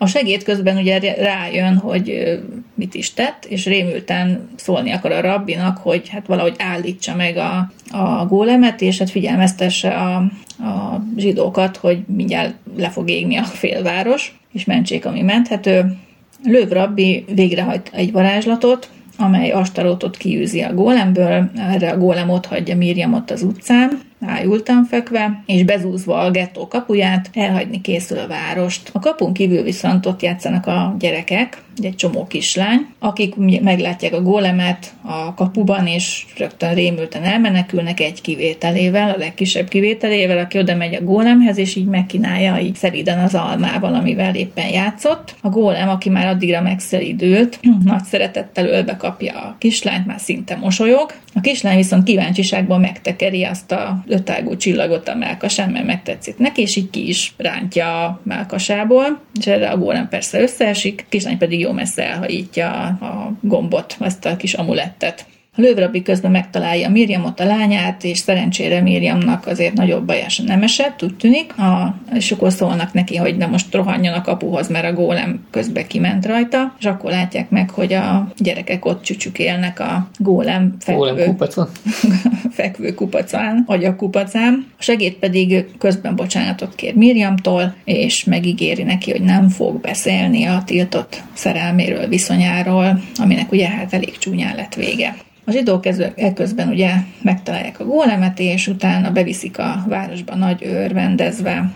A 0.03 0.07
segéd 0.07 0.43
közben 0.43 0.77
ugye 0.77 1.15
rájön, 1.15 1.77
hogy 1.77 2.39
mit 2.75 2.95
is 2.95 3.15
tett, 3.15 3.45
és 3.45 3.67
rémülten 3.67 4.49
szólni 4.57 4.91
akar 4.91 5.13
a 5.13 5.21
rabbinak, 5.21 5.79
hogy 5.79 6.09
hát 6.09 6.27
valahogy 6.27 6.55
állítsa 6.59 7.15
meg 7.15 7.37
a, 7.37 7.73
a 7.91 8.27
gólemet, 8.27 8.81
és 8.81 8.99
hát 8.99 9.11
figyelmeztesse 9.11 9.89
a, 9.89 10.17
a 10.65 11.03
zsidókat, 11.17 11.77
hogy 11.77 12.03
mindjárt 12.07 12.55
le 12.77 12.91
fog 12.91 13.11
égni 13.11 13.37
a 13.37 13.43
félváros, 13.43 14.39
és 14.53 14.65
mentsék, 14.65 15.07
ami 15.07 15.23
menthető. 15.23 15.97
Löv 16.45 16.69
rabbi 16.69 17.25
végrehajt 17.35 17.91
egy 17.93 18.13
varázslatot, 18.13 18.91
amely 19.19 19.51
Astarotot 19.51 20.17
kiűzi 20.17 20.61
a 20.61 20.75
gólemből, 20.75 21.51
erre 21.57 21.91
a 21.91 21.99
gólem 21.99 22.31
ott 22.31 22.47
hagyja 22.47 22.77
Mirjamot 22.77 23.31
az 23.31 23.43
utcán, 23.43 24.01
ájultan 24.27 24.85
fekve, 24.85 25.43
és 25.47 25.65
bezúzva 25.65 26.19
a 26.19 26.31
gettó 26.31 26.69
kapuját, 26.69 27.31
elhagyni 27.33 27.81
készül 27.81 28.19
a 28.19 28.27
várost. 28.27 28.91
A 28.93 28.99
kapun 28.99 29.33
kívül 29.33 29.63
viszont 29.63 30.07
ott 30.07 30.23
játszanak 30.23 30.67
a 30.67 30.95
gyerekek, 30.99 31.63
egy 31.83 31.95
csomó 31.95 32.27
kislány, 32.27 32.87
akik 32.99 33.35
meglátják 33.63 34.13
a 34.13 34.23
gólemet 34.23 34.93
a 35.03 35.35
kapuban, 35.35 35.87
és 35.87 36.25
rögtön 36.37 36.75
rémülten 36.75 37.23
elmenekülnek 37.23 38.01
egy 38.01 38.21
kivételével, 38.21 39.11
a 39.11 39.19
legkisebb 39.19 39.69
kivételével, 39.69 40.39
aki 40.39 40.59
oda 40.59 40.75
megy 40.75 40.95
a 40.95 41.05
gólemhez, 41.05 41.59
és 41.59 41.77
így 41.77 41.87
megkínálja 41.87 42.59
így 42.59 42.75
szeriden 42.75 43.19
az 43.19 43.35
almával, 43.35 43.95
amivel 43.95 44.35
éppen 44.35 44.69
játszott. 44.69 45.35
A 45.41 45.49
gólem, 45.49 45.89
aki 45.89 46.09
már 46.09 46.27
addigra 46.27 46.61
megszelidült, 46.61 47.61
nagy 47.85 48.05
szeretettel 48.05 48.67
ölbe 48.67 48.97
kapja 48.97 49.41
a 49.41 49.57
kislányt, 49.59 50.07
már 50.07 50.21
szinte 50.21 50.57
mosolyog. 50.57 51.13
A 51.35 51.41
kislány 51.41 51.77
viszont 51.77 52.05
kíváncsiságban 52.05 52.81
megtekeri 52.81 53.45
azt 53.45 53.73
a 53.73 54.05
ötágú 54.07 54.57
csillagot 54.57 55.09
a 55.09 55.15
melkasán, 55.15 55.71
mert 55.71 55.87
megtetszik 55.87 56.39
neki, 56.39 56.61
és 56.61 56.77
így 56.77 56.91
ki 56.91 57.09
is 57.09 57.35
rántja 57.37 58.05
a 58.05 58.21
melkasából, 58.23 59.21
és 59.39 59.47
erre 59.47 59.71
a 59.71 59.79
gólem 59.79 60.09
persze 60.09 60.41
összeesik, 60.41 61.01
a 61.05 61.09
kislány 61.09 61.39
pedig 61.39 61.62
jó 61.63 61.73
messze 61.73 62.09
elhajítja 62.09 62.71
a 62.85 63.33
gombot, 63.41 63.97
ezt 64.01 64.25
a 64.25 64.37
kis 64.37 64.55
amulettet. 64.55 65.27
A 65.57 65.61
lővrabbi 65.61 66.03
közben 66.03 66.31
megtalálja 66.31 66.91
Miriamot, 66.91 67.41
a 67.41 67.45
lányát, 67.45 68.05
és 68.05 68.19
szerencsére 68.19 68.81
Miriamnak 68.81 69.47
azért 69.47 69.75
nagyobb 69.75 70.05
baja 70.05 70.27
nem 70.47 70.63
esett, 70.63 71.03
úgy 71.03 71.17
tűnik, 71.17 71.59
a, 71.59 71.95
és 72.15 72.33
akkor 72.33 72.53
szólnak 72.53 72.93
neki, 72.93 73.17
hogy 73.17 73.37
de 73.37 73.47
most 73.47 73.75
rohanjon 73.75 74.15
a 74.15 74.23
kapuhoz, 74.23 74.69
mert 74.69 74.85
a 74.85 74.93
gólem 74.93 75.47
közbe 75.51 75.87
kiment 75.87 76.27
rajta, 76.27 76.75
és 76.79 76.85
akkor 76.85 77.11
látják 77.11 77.51
meg, 77.51 77.71
hogy 77.71 77.93
a 77.93 78.33
gyerekek 78.37 78.85
ott 78.85 79.07
élnek 79.37 79.81
a 79.81 80.09
gólem 80.19 80.77
fekvő, 80.79 80.99
gólem 80.99 81.27
kupacon. 81.27 81.69
fekvő 82.51 82.95
kupacán, 82.95 83.65
vagy 83.67 83.85
a 83.85 83.97
kupacán. 83.97 84.67
A 84.79 84.83
segéd 84.83 85.13
pedig 85.13 85.67
közben 85.79 86.17
bocsánatot 86.17 86.75
kér 86.75 86.95
Miriamtól, 86.95 87.75
és 87.85 88.25
megígéri 88.25 88.83
neki, 88.83 89.11
hogy 89.11 89.23
nem 89.23 89.49
fog 89.49 89.81
beszélni 89.81 90.45
a 90.45 90.63
tiltott 90.67 91.23
szerelméről, 91.33 92.09
viszonyáról, 92.09 93.01
aminek 93.15 93.53
ugye 93.53 93.69
hát 93.69 93.93
elég 93.93 94.19
csúnyán 94.19 94.57
lett 94.57 94.75
vége. 94.75 95.15
A 95.53 95.55
zsidók 95.55 95.87
ekközben 96.15 96.69
ugye 96.69 96.93
megtalálják 97.23 97.81
a 97.81 97.85
gólemet, 97.85 98.39
és 98.39 98.67
utána 98.67 99.11
beviszik 99.11 99.59
a 99.59 99.85
városba 99.89 100.35
nagy 100.35 100.65
örvendezve. 100.65 101.71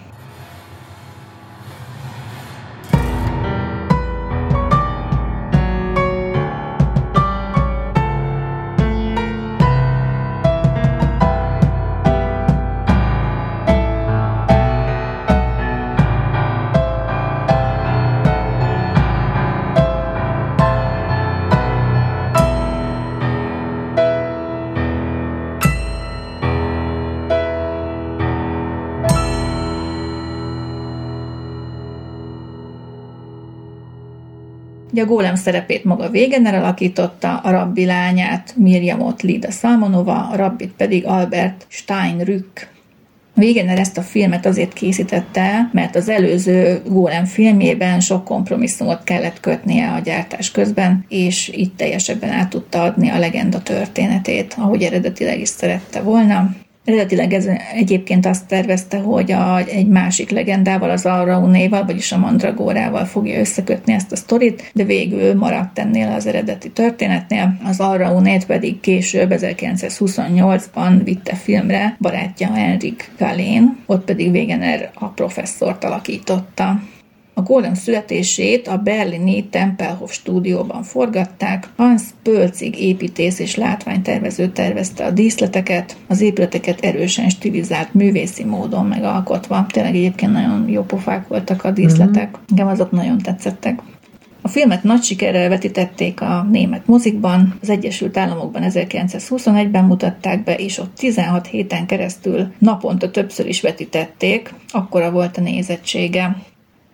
Ugye 34.96 35.04
a 35.04 35.08
gólem 35.08 35.34
szerepét 35.34 35.84
maga 35.84 36.08
Wegener 36.08 36.54
alakította, 36.54 37.36
a 37.36 37.50
rabbi 37.50 37.84
lányát 37.84 38.54
Mirjamot 38.56 39.22
Lida 39.22 39.50
Salmonova, 39.50 40.28
a 40.28 40.36
rabbit 40.36 40.72
pedig 40.76 41.06
Albert 41.06 41.66
Steinrück. 41.68 42.68
Wegener 43.34 43.78
ezt 43.78 43.98
a 43.98 44.02
filmet 44.02 44.46
azért 44.46 44.72
készítette, 44.72 45.70
mert 45.72 45.96
az 45.96 46.08
előző 46.08 46.82
Gólem 46.86 47.24
filmjében 47.24 48.00
sok 48.00 48.24
kompromisszumot 48.24 49.04
kellett 49.04 49.40
kötnie 49.40 49.92
a 49.92 49.98
gyártás 49.98 50.50
közben, 50.50 51.04
és 51.08 51.48
itt 51.48 51.76
teljesebben 51.76 52.30
át 52.30 52.48
tudta 52.48 52.82
adni 52.82 53.08
a 53.08 53.18
legenda 53.18 53.62
történetét, 53.62 54.54
ahogy 54.58 54.82
eredetileg 54.82 55.40
is 55.40 55.48
szerette 55.48 56.00
volna. 56.00 56.54
Eredetileg 56.86 57.32
ez 57.32 57.48
egyébként 57.74 58.26
azt 58.26 58.46
tervezte, 58.46 58.98
hogy 58.98 59.32
a, 59.32 59.58
egy 59.58 59.88
másik 59.88 60.30
legendával, 60.30 60.90
az 60.90 61.06
Arraunéval, 61.06 61.84
vagyis 61.84 62.12
a 62.12 62.18
Mandragórával 62.18 63.04
fogja 63.04 63.38
összekötni 63.38 63.92
ezt 63.92 64.12
a 64.12 64.16
sztorit, 64.16 64.70
de 64.74 64.84
végül 64.84 65.34
maradt 65.34 65.78
ennél 65.78 66.12
az 66.12 66.26
eredeti 66.26 66.70
történetnél. 66.70 67.58
Az 67.64 67.80
Arraunét 67.80 68.46
pedig 68.46 68.80
később, 68.80 69.32
1928-ban 69.34 71.00
vitte 71.04 71.34
filmre 71.34 71.96
barátja 72.00 72.52
Henrik 72.52 73.10
Galén, 73.18 73.76
ott 73.86 74.04
pedig 74.04 74.30
Wegener 74.30 74.90
a 74.94 75.06
professzort 75.06 75.84
alakította. 75.84 76.80
A 77.38 77.42
Golem 77.42 77.74
születését 77.74 78.68
a 78.68 78.76
berlini 78.76 79.44
Tempelhof 79.44 80.12
stúdióban 80.12 80.82
forgatták. 80.82 81.68
Hans 81.76 82.02
Pölcig 82.22 82.80
építész 82.80 83.38
és 83.38 83.56
látványtervező 83.56 84.48
tervezte 84.48 85.04
a 85.04 85.10
díszleteket, 85.10 85.96
az 86.08 86.20
épületeket 86.20 86.80
erősen 86.80 87.28
stilizált 87.28 87.94
művészi 87.94 88.44
módon 88.44 88.86
megalkotva. 88.86 89.66
Tényleg 89.68 89.94
egyébként 89.94 90.32
nagyon 90.32 90.68
jó 90.68 90.82
pofák 90.82 91.28
voltak 91.28 91.64
a 91.64 91.70
díszletek. 91.70 92.38
Mm-hmm. 92.54 92.66
Azok 92.66 92.90
nagyon 92.90 93.18
tetszettek. 93.18 93.80
A 94.42 94.48
filmet 94.48 94.82
nagy 94.82 95.02
sikerrel 95.02 95.48
vetítették 95.48 96.20
a 96.20 96.46
német 96.50 96.86
mozikban, 96.86 97.58
az 97.62 97.70
Egyesült 97.70 98.16
Államokban 98.16 98.62
1921-ben 98.66 99.84
mutatták 99.84 100.44
be, 100.44 100.54
és 100.54 100.78
ott 100.78 100.94
16 100.94 101.46
héten 101.46 101.86
keresztül 101.86 102.52
naponta 102.58 103.10
többször 103.10 103.46
is 103.46 103.60
vetítették, 103.60 104.54
akkora 104.72 105.10
volt 105.10 105.36
a 105.36 105.40
nézettsége. 105.40 106.36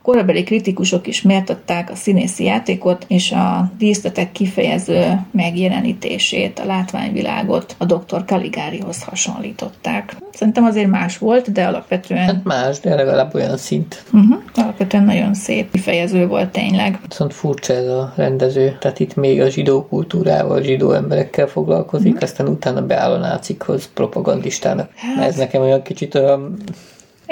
Korabeli 0.02 0.42
kritikusok 0.42 1.06
is 1.06 1.22
méltatták 1.22 1.90
a 1.90 1.94
színészi 1.94 2.44
játékot 2.44 3.04
és 3.08 3.32
a 3.32 3.70
díszletek 3.78 4.32
kifejező 4.32 5.20
megjelenítését, 5.30 6.58
a 6.58 6.64
látványvilágot 6.64 7.74
a 7.78 7.84
dr. 7.84 8.24
Kaligárihoz 8.24 9.02
hasonlították. 9.02 10.16
Szerintem 10.32 10.64
azért 10.64 10.90
más 10.90 11.18
volt, 11.18 11.52
de 11.52 11.66
alapvetően... 11.66 12.24
Hát 12.24 12.44
más, 12.44 12.80
de 12.80 12.94
legalább 12.94 13.34
olyan 13.34 13.56
szint. 13.56 14.04
Uh-huh. 14.12 14.38
Alapvetően 14.54 15.04
nagyon 15.04 15.34
szép 15.34 15.70
kifejező 15.72 16.26
volt 16.26 16.50
tényleg. 16.50 16.98
Viszont 17.08 17.32
furcsa 17.32 17.72
ez 17.72 17.86
a 17.86 18.12
rendező, 18.16 18.76
tehát 18.80 19.00
itt 19.00 19.14
még 19.14 19.40
a 19.40 19.48
zsidó 19.48 19.86
kultúrával, 19.86 20.62
zsidó 20.62 20.92
emberekkel 20.92 21.46
foglalkozik, 21.46 22.12
uh-huh. 22.12 22.22
aztán 22.22 22.48
utána 22.48 22.86
beáll 22.86 23.12
a 23.12 23.18
nácikhoz 23.18 23.90
propagandistának. 23.94 24.90
Hát... 24.94 25.26
Ez 25.26 25.36
nekem 25.36 25.62
olyan 25.62 25.82
kicsit 25.82 26.14
olyan 26.14 26.56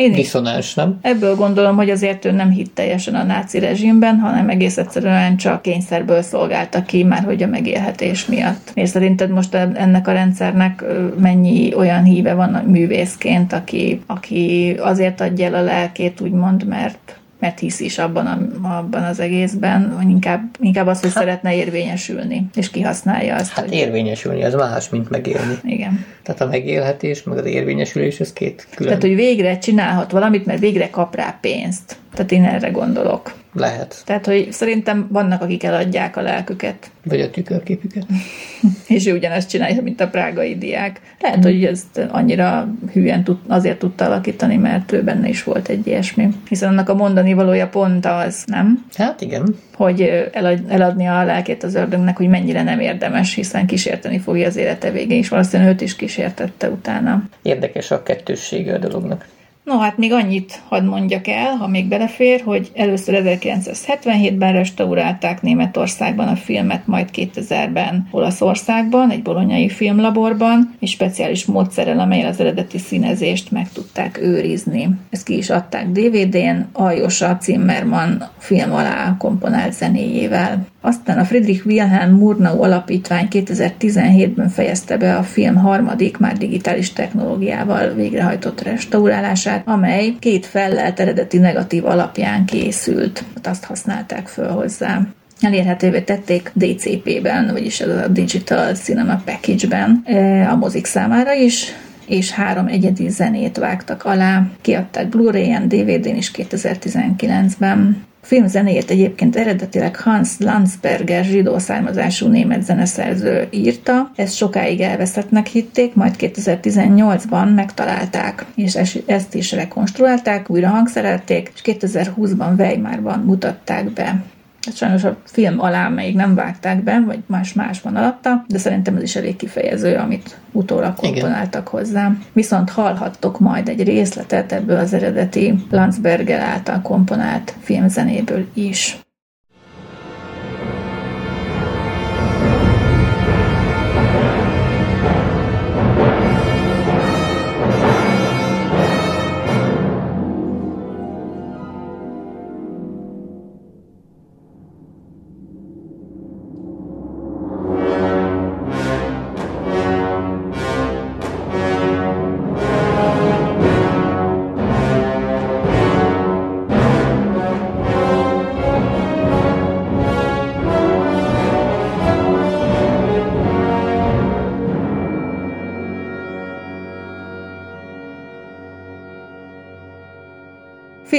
én 0.00 0.12
Diszonáns, 0.12 0.74
nem? 0.74 0.98
Ebből 1.02 1.34
gondolom, 1.34 1.76
hogy 1.76 1.90
azért 1.90 2.24
ő 2.24 2.30
nem 2.30 2.50
hitt 2.50 2.74
teljesen 2.74 3.14
a 3.14 3.22
náci 3.22 3.58
rezsimben, 3.58 4.18
hanem 4.18 4.48
egész 4.48 4.76
egyszerűen 4.76 5.36
csak 5.36 5.62
kényszerből 5.62 6.22
szolgálta 6.22 6.82
ki, 6.82 7.04
már 7.04 7.24
hogy 7.24 7.42
a 7.42 7.46
megélhetés 7.46 8.26
miatt. 8.26 8.70
És 8.74 8.88
szerinted 8.88 9.30
most 9.30 9.54
ennek 9.54 10.08
a 10.08 10.12
rendszernek 10.12 10.84
mennyi 11.20 11.74
olyan 11.74 12.04
híve 12.04 12.34
van 12.34 12.50
művészként, 12.50 13.52
aki, 13.52 14.00
aki 14.06 14.76
azért 14.78 15.20
adja 15.20 15.46
el 15.46 15.54
a 15.54 15.62
lelkét, 15.62 16.20
úgymond, 16.20 16.66
mert 16.66 17.19
mert 17.40 17.58
hisz 17.58 17.80
is 17.80 17.98
abban, 17.98 18.26
a, 18.26 18.38
abban 18.78 19.02
az 19.02 19.20
egészben, 19.20 20.06
inkább, 20.08 20.56
inkább 20.60 20.86
az, 20.86 21.00
hogy 21.00 21.12
hát, 21.12 21.18
szeretne 21.18 21.54
érvényesülni, 21.54 22.46
és 22.54 22.70
kihasználja 22.70 23.36
azt. 23.36 23.52
Hát 23.52 23.64
hogy... 23.64 23.74
érvényesülni, 23.74 24.44
az 24.44 24.54
más, 24.54 24.88
mint 24.88 25.10
megélni. 25.10 25.58
Igen. 25.64 26.04
Tehát 26.22 26.40
a 26.40 26.46
megélhetés, 26.46 27.22
meg 27.22 27.38
az 27.38 27.46
érvényesülés, 27.46 28.20
ez 28.20 28.32
két 28.32 28.66
külön. 28.74 28.88
Tehát, 28.88 29.06
hogy 29.06 29.14
végre 29.14 29.58
csinálhat 29.58 30.10
valamit, 30.10 30.46
mert 30.46 30.60
végre 30.60 30.90
kap 30.90 31.14
rá 31.14 31.38
pénzt. 31.40 31.96
Tehát 32.14 32.32
én 32.32 32.44
erre 32.44 32.68
gondolok. 32.68 33.32
lehet. 33.52 34.02
Tehát, 34.04 34.26
hogy 34.26 34.52
szerintem 34.52 35.08
vannak, 35.10 35.42
akik 35.42 35.64
eladják 35.64 36.16
a 36.16 36.20
lelküket. 36.20 36.90
Vagy 37.04 37.20
a 37.20 37.30
tükörképüket. 37.30 38.06
és 38.86 39.06
ő 39.06 39.14
ugyanezt 39.14 39.48
csinálja, 39.48 39.82
mint 39.82 40.00
a 40.00 40.08
prágai 40.08 40.58
diák. 40.58 41.00
Lehet, 41.20 41.38
mm. 41.38 41.42
hogy 41.42 41.64
ezt 41.64 42.08
annyira 42.10 42.68
hülyen 42.92 43.24
tud, 43.24 43.38
azért 43.48 43.78
tudta 43.78 44.04
alakítani, 44.04 44.56
mert 44.56 44.92
ő 44.92 45.02
benne 45.02 45.28
is 45.28 45.44
volt 45.44 45.68
egy 45.68 45.86
ilyesmi. 45.86 46.28
Hiszen 46.48 46.68
annak 46.68 46.88
a 46.88 46.94
mondani 46.94 47.32
valója 47.32 47.68
pont 47.68 48.06
az, 48.06 48.44
nem? 48.46 48.84
Hát 48.94 49.20
igen. 49.20 49.56
Hogy 49.74 50.28
elad, 50.32 50.60
eladni 50.68 51.06
a 51.06 51.24
lelkét 51.24 51.62
az 51.62 51.74
ördögnek, 51.74 52.16
hogy 52.16 52.28
mennyire 52.28 52.62
nem 52.62 52.80
érdemes, 52.80 53.34
hiszen 53.34 53.66
kísérteni 53.66 54.18
fogja 54.18 54.46
az 54.46 54.56
élete 54.56 54.90
végén, 54.90 55.18
és 55.18 55.28
valószínűleg 55.28 55.72
őt 55.72 55.80
is 55.80 55.96
kísértette 55.96 56.68
utána. 56.68 57.22
Érdekes 57.42 57.90
a 57.90 58.02
kettőssége 58.02 58.74
a 58.74 58.78
dolognak. 58.78 59.26
No, 59.64 59.78
hát 59.78 59.98
még 59.98 60.12
annyit 60.12 60.60
hadd 60.68 60.84
mondjak 60.84 61.26
el, 61.26 61.56
ha 61.56 61.66
még 61.66 61.88
belefér, 61.88 62.40
hogy 62.40 62.70
először 62.74 63.22
1977-ben 63.24 64.52
restaurálták 64.52 65.42
Németországban 65.42 66.28
a 66.28 66.36
filmet, 66.36 66.86
majd 66.86 67.08
2000-ben 67.14 68.08
Olaszországban, 68.10 69.10
egy 69.10 69.22
bolonyai 69.22 69.68
filmlaborban, 69.68 70.74
és 70.78 70.90
speciális 70.90 71.44
módszerrel, 71.44 71.98
amelyel 71.98 72.28
az 72.28 72.40
eredeti 72.40 72.78
színezést 72.78 73.50
meg 73.50 73.72
tudták 73.72 74.18
őrizni. 74.22 74.88
Ezt 75.10 75.24
ki 75.24 75.36
is 75.36 75.50
adták 75.50 75.88
DVD-n, 75.88 76.68
Aljosa 76.72 77.38
Zimmermann 77.40 78.22
film 78.38 78.72
alá 78.72 79.16
komponált 79.18 79.72
zenéjével. 79.72 80.66
Aztán 80.80 81.18
a 81.18 81.24
Friedrich 81.24 81.66
Wilhelm 81.66 82.14
Murnau 82.14 82.62
alapítvány 82.62 83.28
2017-ben 83.30 84.48
fejezte 84.48 84.96
be 84.96 85.16
a 85.16 85.22
film 85.22 85.56
harmadik, 85.56 86.18
már 86.18 86.36
digitális 86.36 86.92
technológiával 86.92 87.92
végrehajtott 87.94 88.62
restaurálását, 88.62 89.68
amely 89.68 90.14
két 90.18 90.46
fellelt 90.46 91.00
eredeti 91.00 91.38
negatív 91.38 91.86
alapján 91.86 92.44
készült. 92.44 93.24
Azt 93.42 93.64
használták 93.64 94.26
föl 94.26 94.48
hozzá 94.48 95.00
elérhetővé 95.40 96.00
tették 96.00 96.50
DCP-ben, 96.54 97.48
vagyis 97.52 97.80
a 97.80 98.08
Digital 98.08 98.74
Cinema 98.74 99.22
Package-ben 99.24 100.02
e, 100.04 100.48
a 100.50 100.56
mozik 100.56 100.86
számára 100.86 101.32
is, 101.32 101.66
és 102.06 102.30
három 102.30 102.66
egyedi 102.66 103.08
zenét 103.08 103.56
vágtak 103.56 104.04
alá. 104.04 104.46
Kiadták 104.60 105.08
Blu-ray-en, 105.08 105.68
DVD-n 105.68 106.16
is 106.16 106.30
2019-ben. 106.34 108.08
Film 108.30 108.46
zenéjét 108.46 108.90
egyébként 108.90 109.36
eredetileg 109.36 109.96
Hans 109.96 110.38
Landsberger 110.38 111.24
zsidó 111.24 111.58
származású 111.58 112.26
német 112.26 112.62
zeneszerző 112.62 113.48
írta, 113.50 114.10
ezt 114.16 114.36
sokáig 114.36 114.80
elveszettnek 114.80 115.46
hitték, 115.46 115.94
majd 115.94 116.14
2018-ban 116.18 117.54
megtalálták, 117.54 118.44
és 118.54 118.74
ezt 119.06 119.34
is 119.34 119.52
rekonstruálták, 119.52 120.50
újra 120.50 120.68
hangszerelték, 120.68 121.52
és 121.54 121.60
2020-ban 121.64 122.58
Weimarban 122.58 123.18
mutatták 123.18 123.90
be. 123.90 124.22
Hát 124.62 124.76
sajnos 124.76 125.04
a 125.04 125.16
film 125.24 125.60
alá 125.60 125.88
még 125.88 126.14
nem 126.14 126.34
vágták 126.34 126.82
be, 126.82 127.02
vagy 127.06 127.18
más-más 127.26 127.80
van 127.80 127.96
alatta, 127.96 128.44
de 128.48 128.58
szerintem 128.58 128.96
ez 128.96 129.02
is 129.02 129.16
elég 129.16 129.36
kifejező, 129.36 129.96
amit 129.96 130.38
utólag 130.52 130.94
komponáltak 130.94 131.68
hozzá. 131.68 132.12
Viszont 132.32 132.70
hallhattok 132.70 133.38
majd 133.38 133.68
egy 133.68 133.82
részletet 133.82 134.52
ebből 134.52 134.78
az 134.78 134.92
eredeti 134.92 135.54
Landsberger 135.70 136.40
által 136.40 136.80
komponált 136.82 137.54
filmzenéből 137.60 138.46
is. 138.54 138.98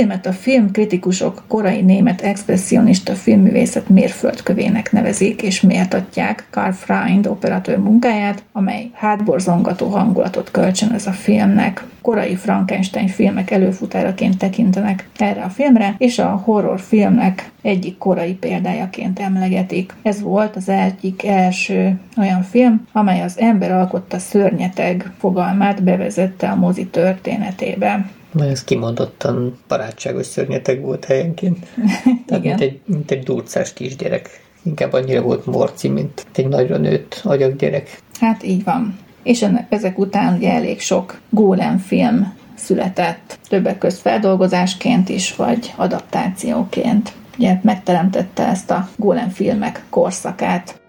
Filmet 0.01 0.25
a 0.25 0.31
filmkritikusok 0.31 1.43
korai 1.47 1.81
német 1.81 2.21
expressionista 2.21 3.13
filmművészet 3.13 3.89
mérföldkövének 3.89 4.91
nevezik 4.91 5.41
és 5.41 5.61
méltatják 5.61 6.47
Karl 6.49 6.71
Freund 6.71 7.27
operatőr 7.27 7.77
munkáját, 7.77 8.43
amely 8.51 8.89
hátborzongató 8.93 9.87
hangulatot 9.87 10.51
kölcsönöz 10.51 11.07
a 11.07 11.11
filmnek. 11.11 11.83
Korai 12.01 12.35
Frankenstein 12.35 13.07
filmek 13.07 13.51
előfutáraként 13.51 14.37
tekintenek 14.37 15.09
erre 15.17 15.41
a 15.41 15.49
filmre, 15.49 15.95
és 15.97 16.19
a 16.19 16.41
horror 16.43 16.79
filmnek 16.79 17.51
egyik 17.61 17.97
korai 17.97 18.33
példájaként 18.33 19.19
emlegetik. 19.19 19.93
Ez 20.01 20.21
volt 20.21 20.55
az 20.55 20.69
egyik 20.69 21.25
első 21.25 21.99
olyan 22.17 22.43
film, 22.43 22.87
amely 22.91 23.21
az 23.21 23.39
ember 23.39 23.71
alkotta 23.71 24.19
szörnyeteg 24.19 25.11
fogalmát 25.17 25.83
bevezette 25.83 26.49
a 26.49 26.55
mozi 26.55 26.85
történetébe. 26.85 28.05
Mert 28.31 28.51
ez 28.51 28.63
kimondottan 28.63 29.57
barátságos 29.67 30.25
szörnyeteg 30.25 30.81
volt 30.81 31.05
helyenként. 31.05 31.67
Tehát 32.27 32.43
mint 32.43 32.61
egy, 32.61 32.79
mint 32.85 33.11
egy 33.11 33.23
durcás 33.23 33.73
kisgyerek. 33.73 34.41
Inkább 34.63 34.93
annyira 34.93 35.21
volt 35.21 35.45
morci, 35.45 35.87
mint 35.87 36.25
egy 36.35 36.47
nagyra 36.47 36.77
nőtt 36.77 37.21
agyaggyerek. 37.23 37.99
Hát 38.19 38.43
így 38.43 38.63
van. 38.63 38.97
És 39.23 39.41
ennek, 39.41 39.65
ezek 39.69 39.99
után 39.99 40.35
ugye 40.37 40.51
elég 40.51 40.79
sok 40.79 41.19
Golem 41.29 41.77
film 41.77 42.33
született, 42.55 43.39
többek 43.49 43.77
közt 43.77 44.01
feldolgozásként 44.01 45.09
is, 45.09 45.35
vagy 45.35 45.73
adaptációként. 45.75 47.13
Ugye 47.37 47.59
megteremtette 47.61 48.47
ezt 48.47 48.71
a 48.71 48.89
Golem 48.95 49.29
filmek 49.29 49.83
korszakát. 49.89 50.81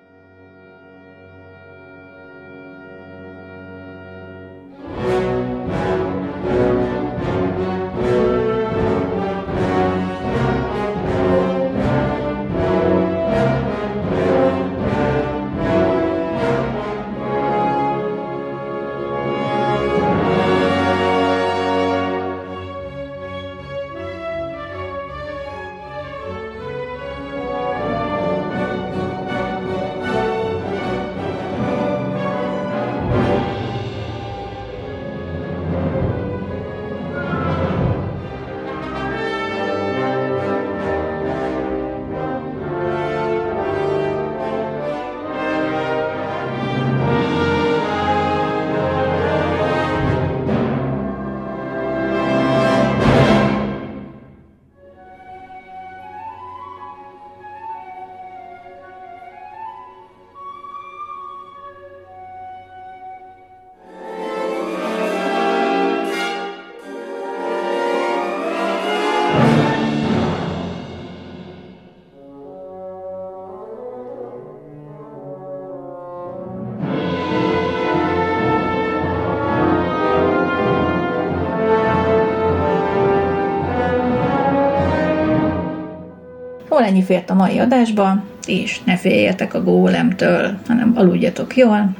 Jól 86.83 86.91
ennyi 86.91 87.03
fért 87.03 87.30
a 87.30 87.35
mai 87.35 87.59
adásba, 87.59 88.22
és 88.47 88.83
ne 88.83 88.97
féljetek 88.97 89.55
a 89.55 89.62
gólemtől, 89.62 90.59
hanem 90.66 90.93
aludjatok 90.97 91.57
jól. 91.57 91.97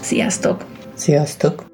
Sziasztok! 0.00 0.64
Sziasztok! 0.94 1.69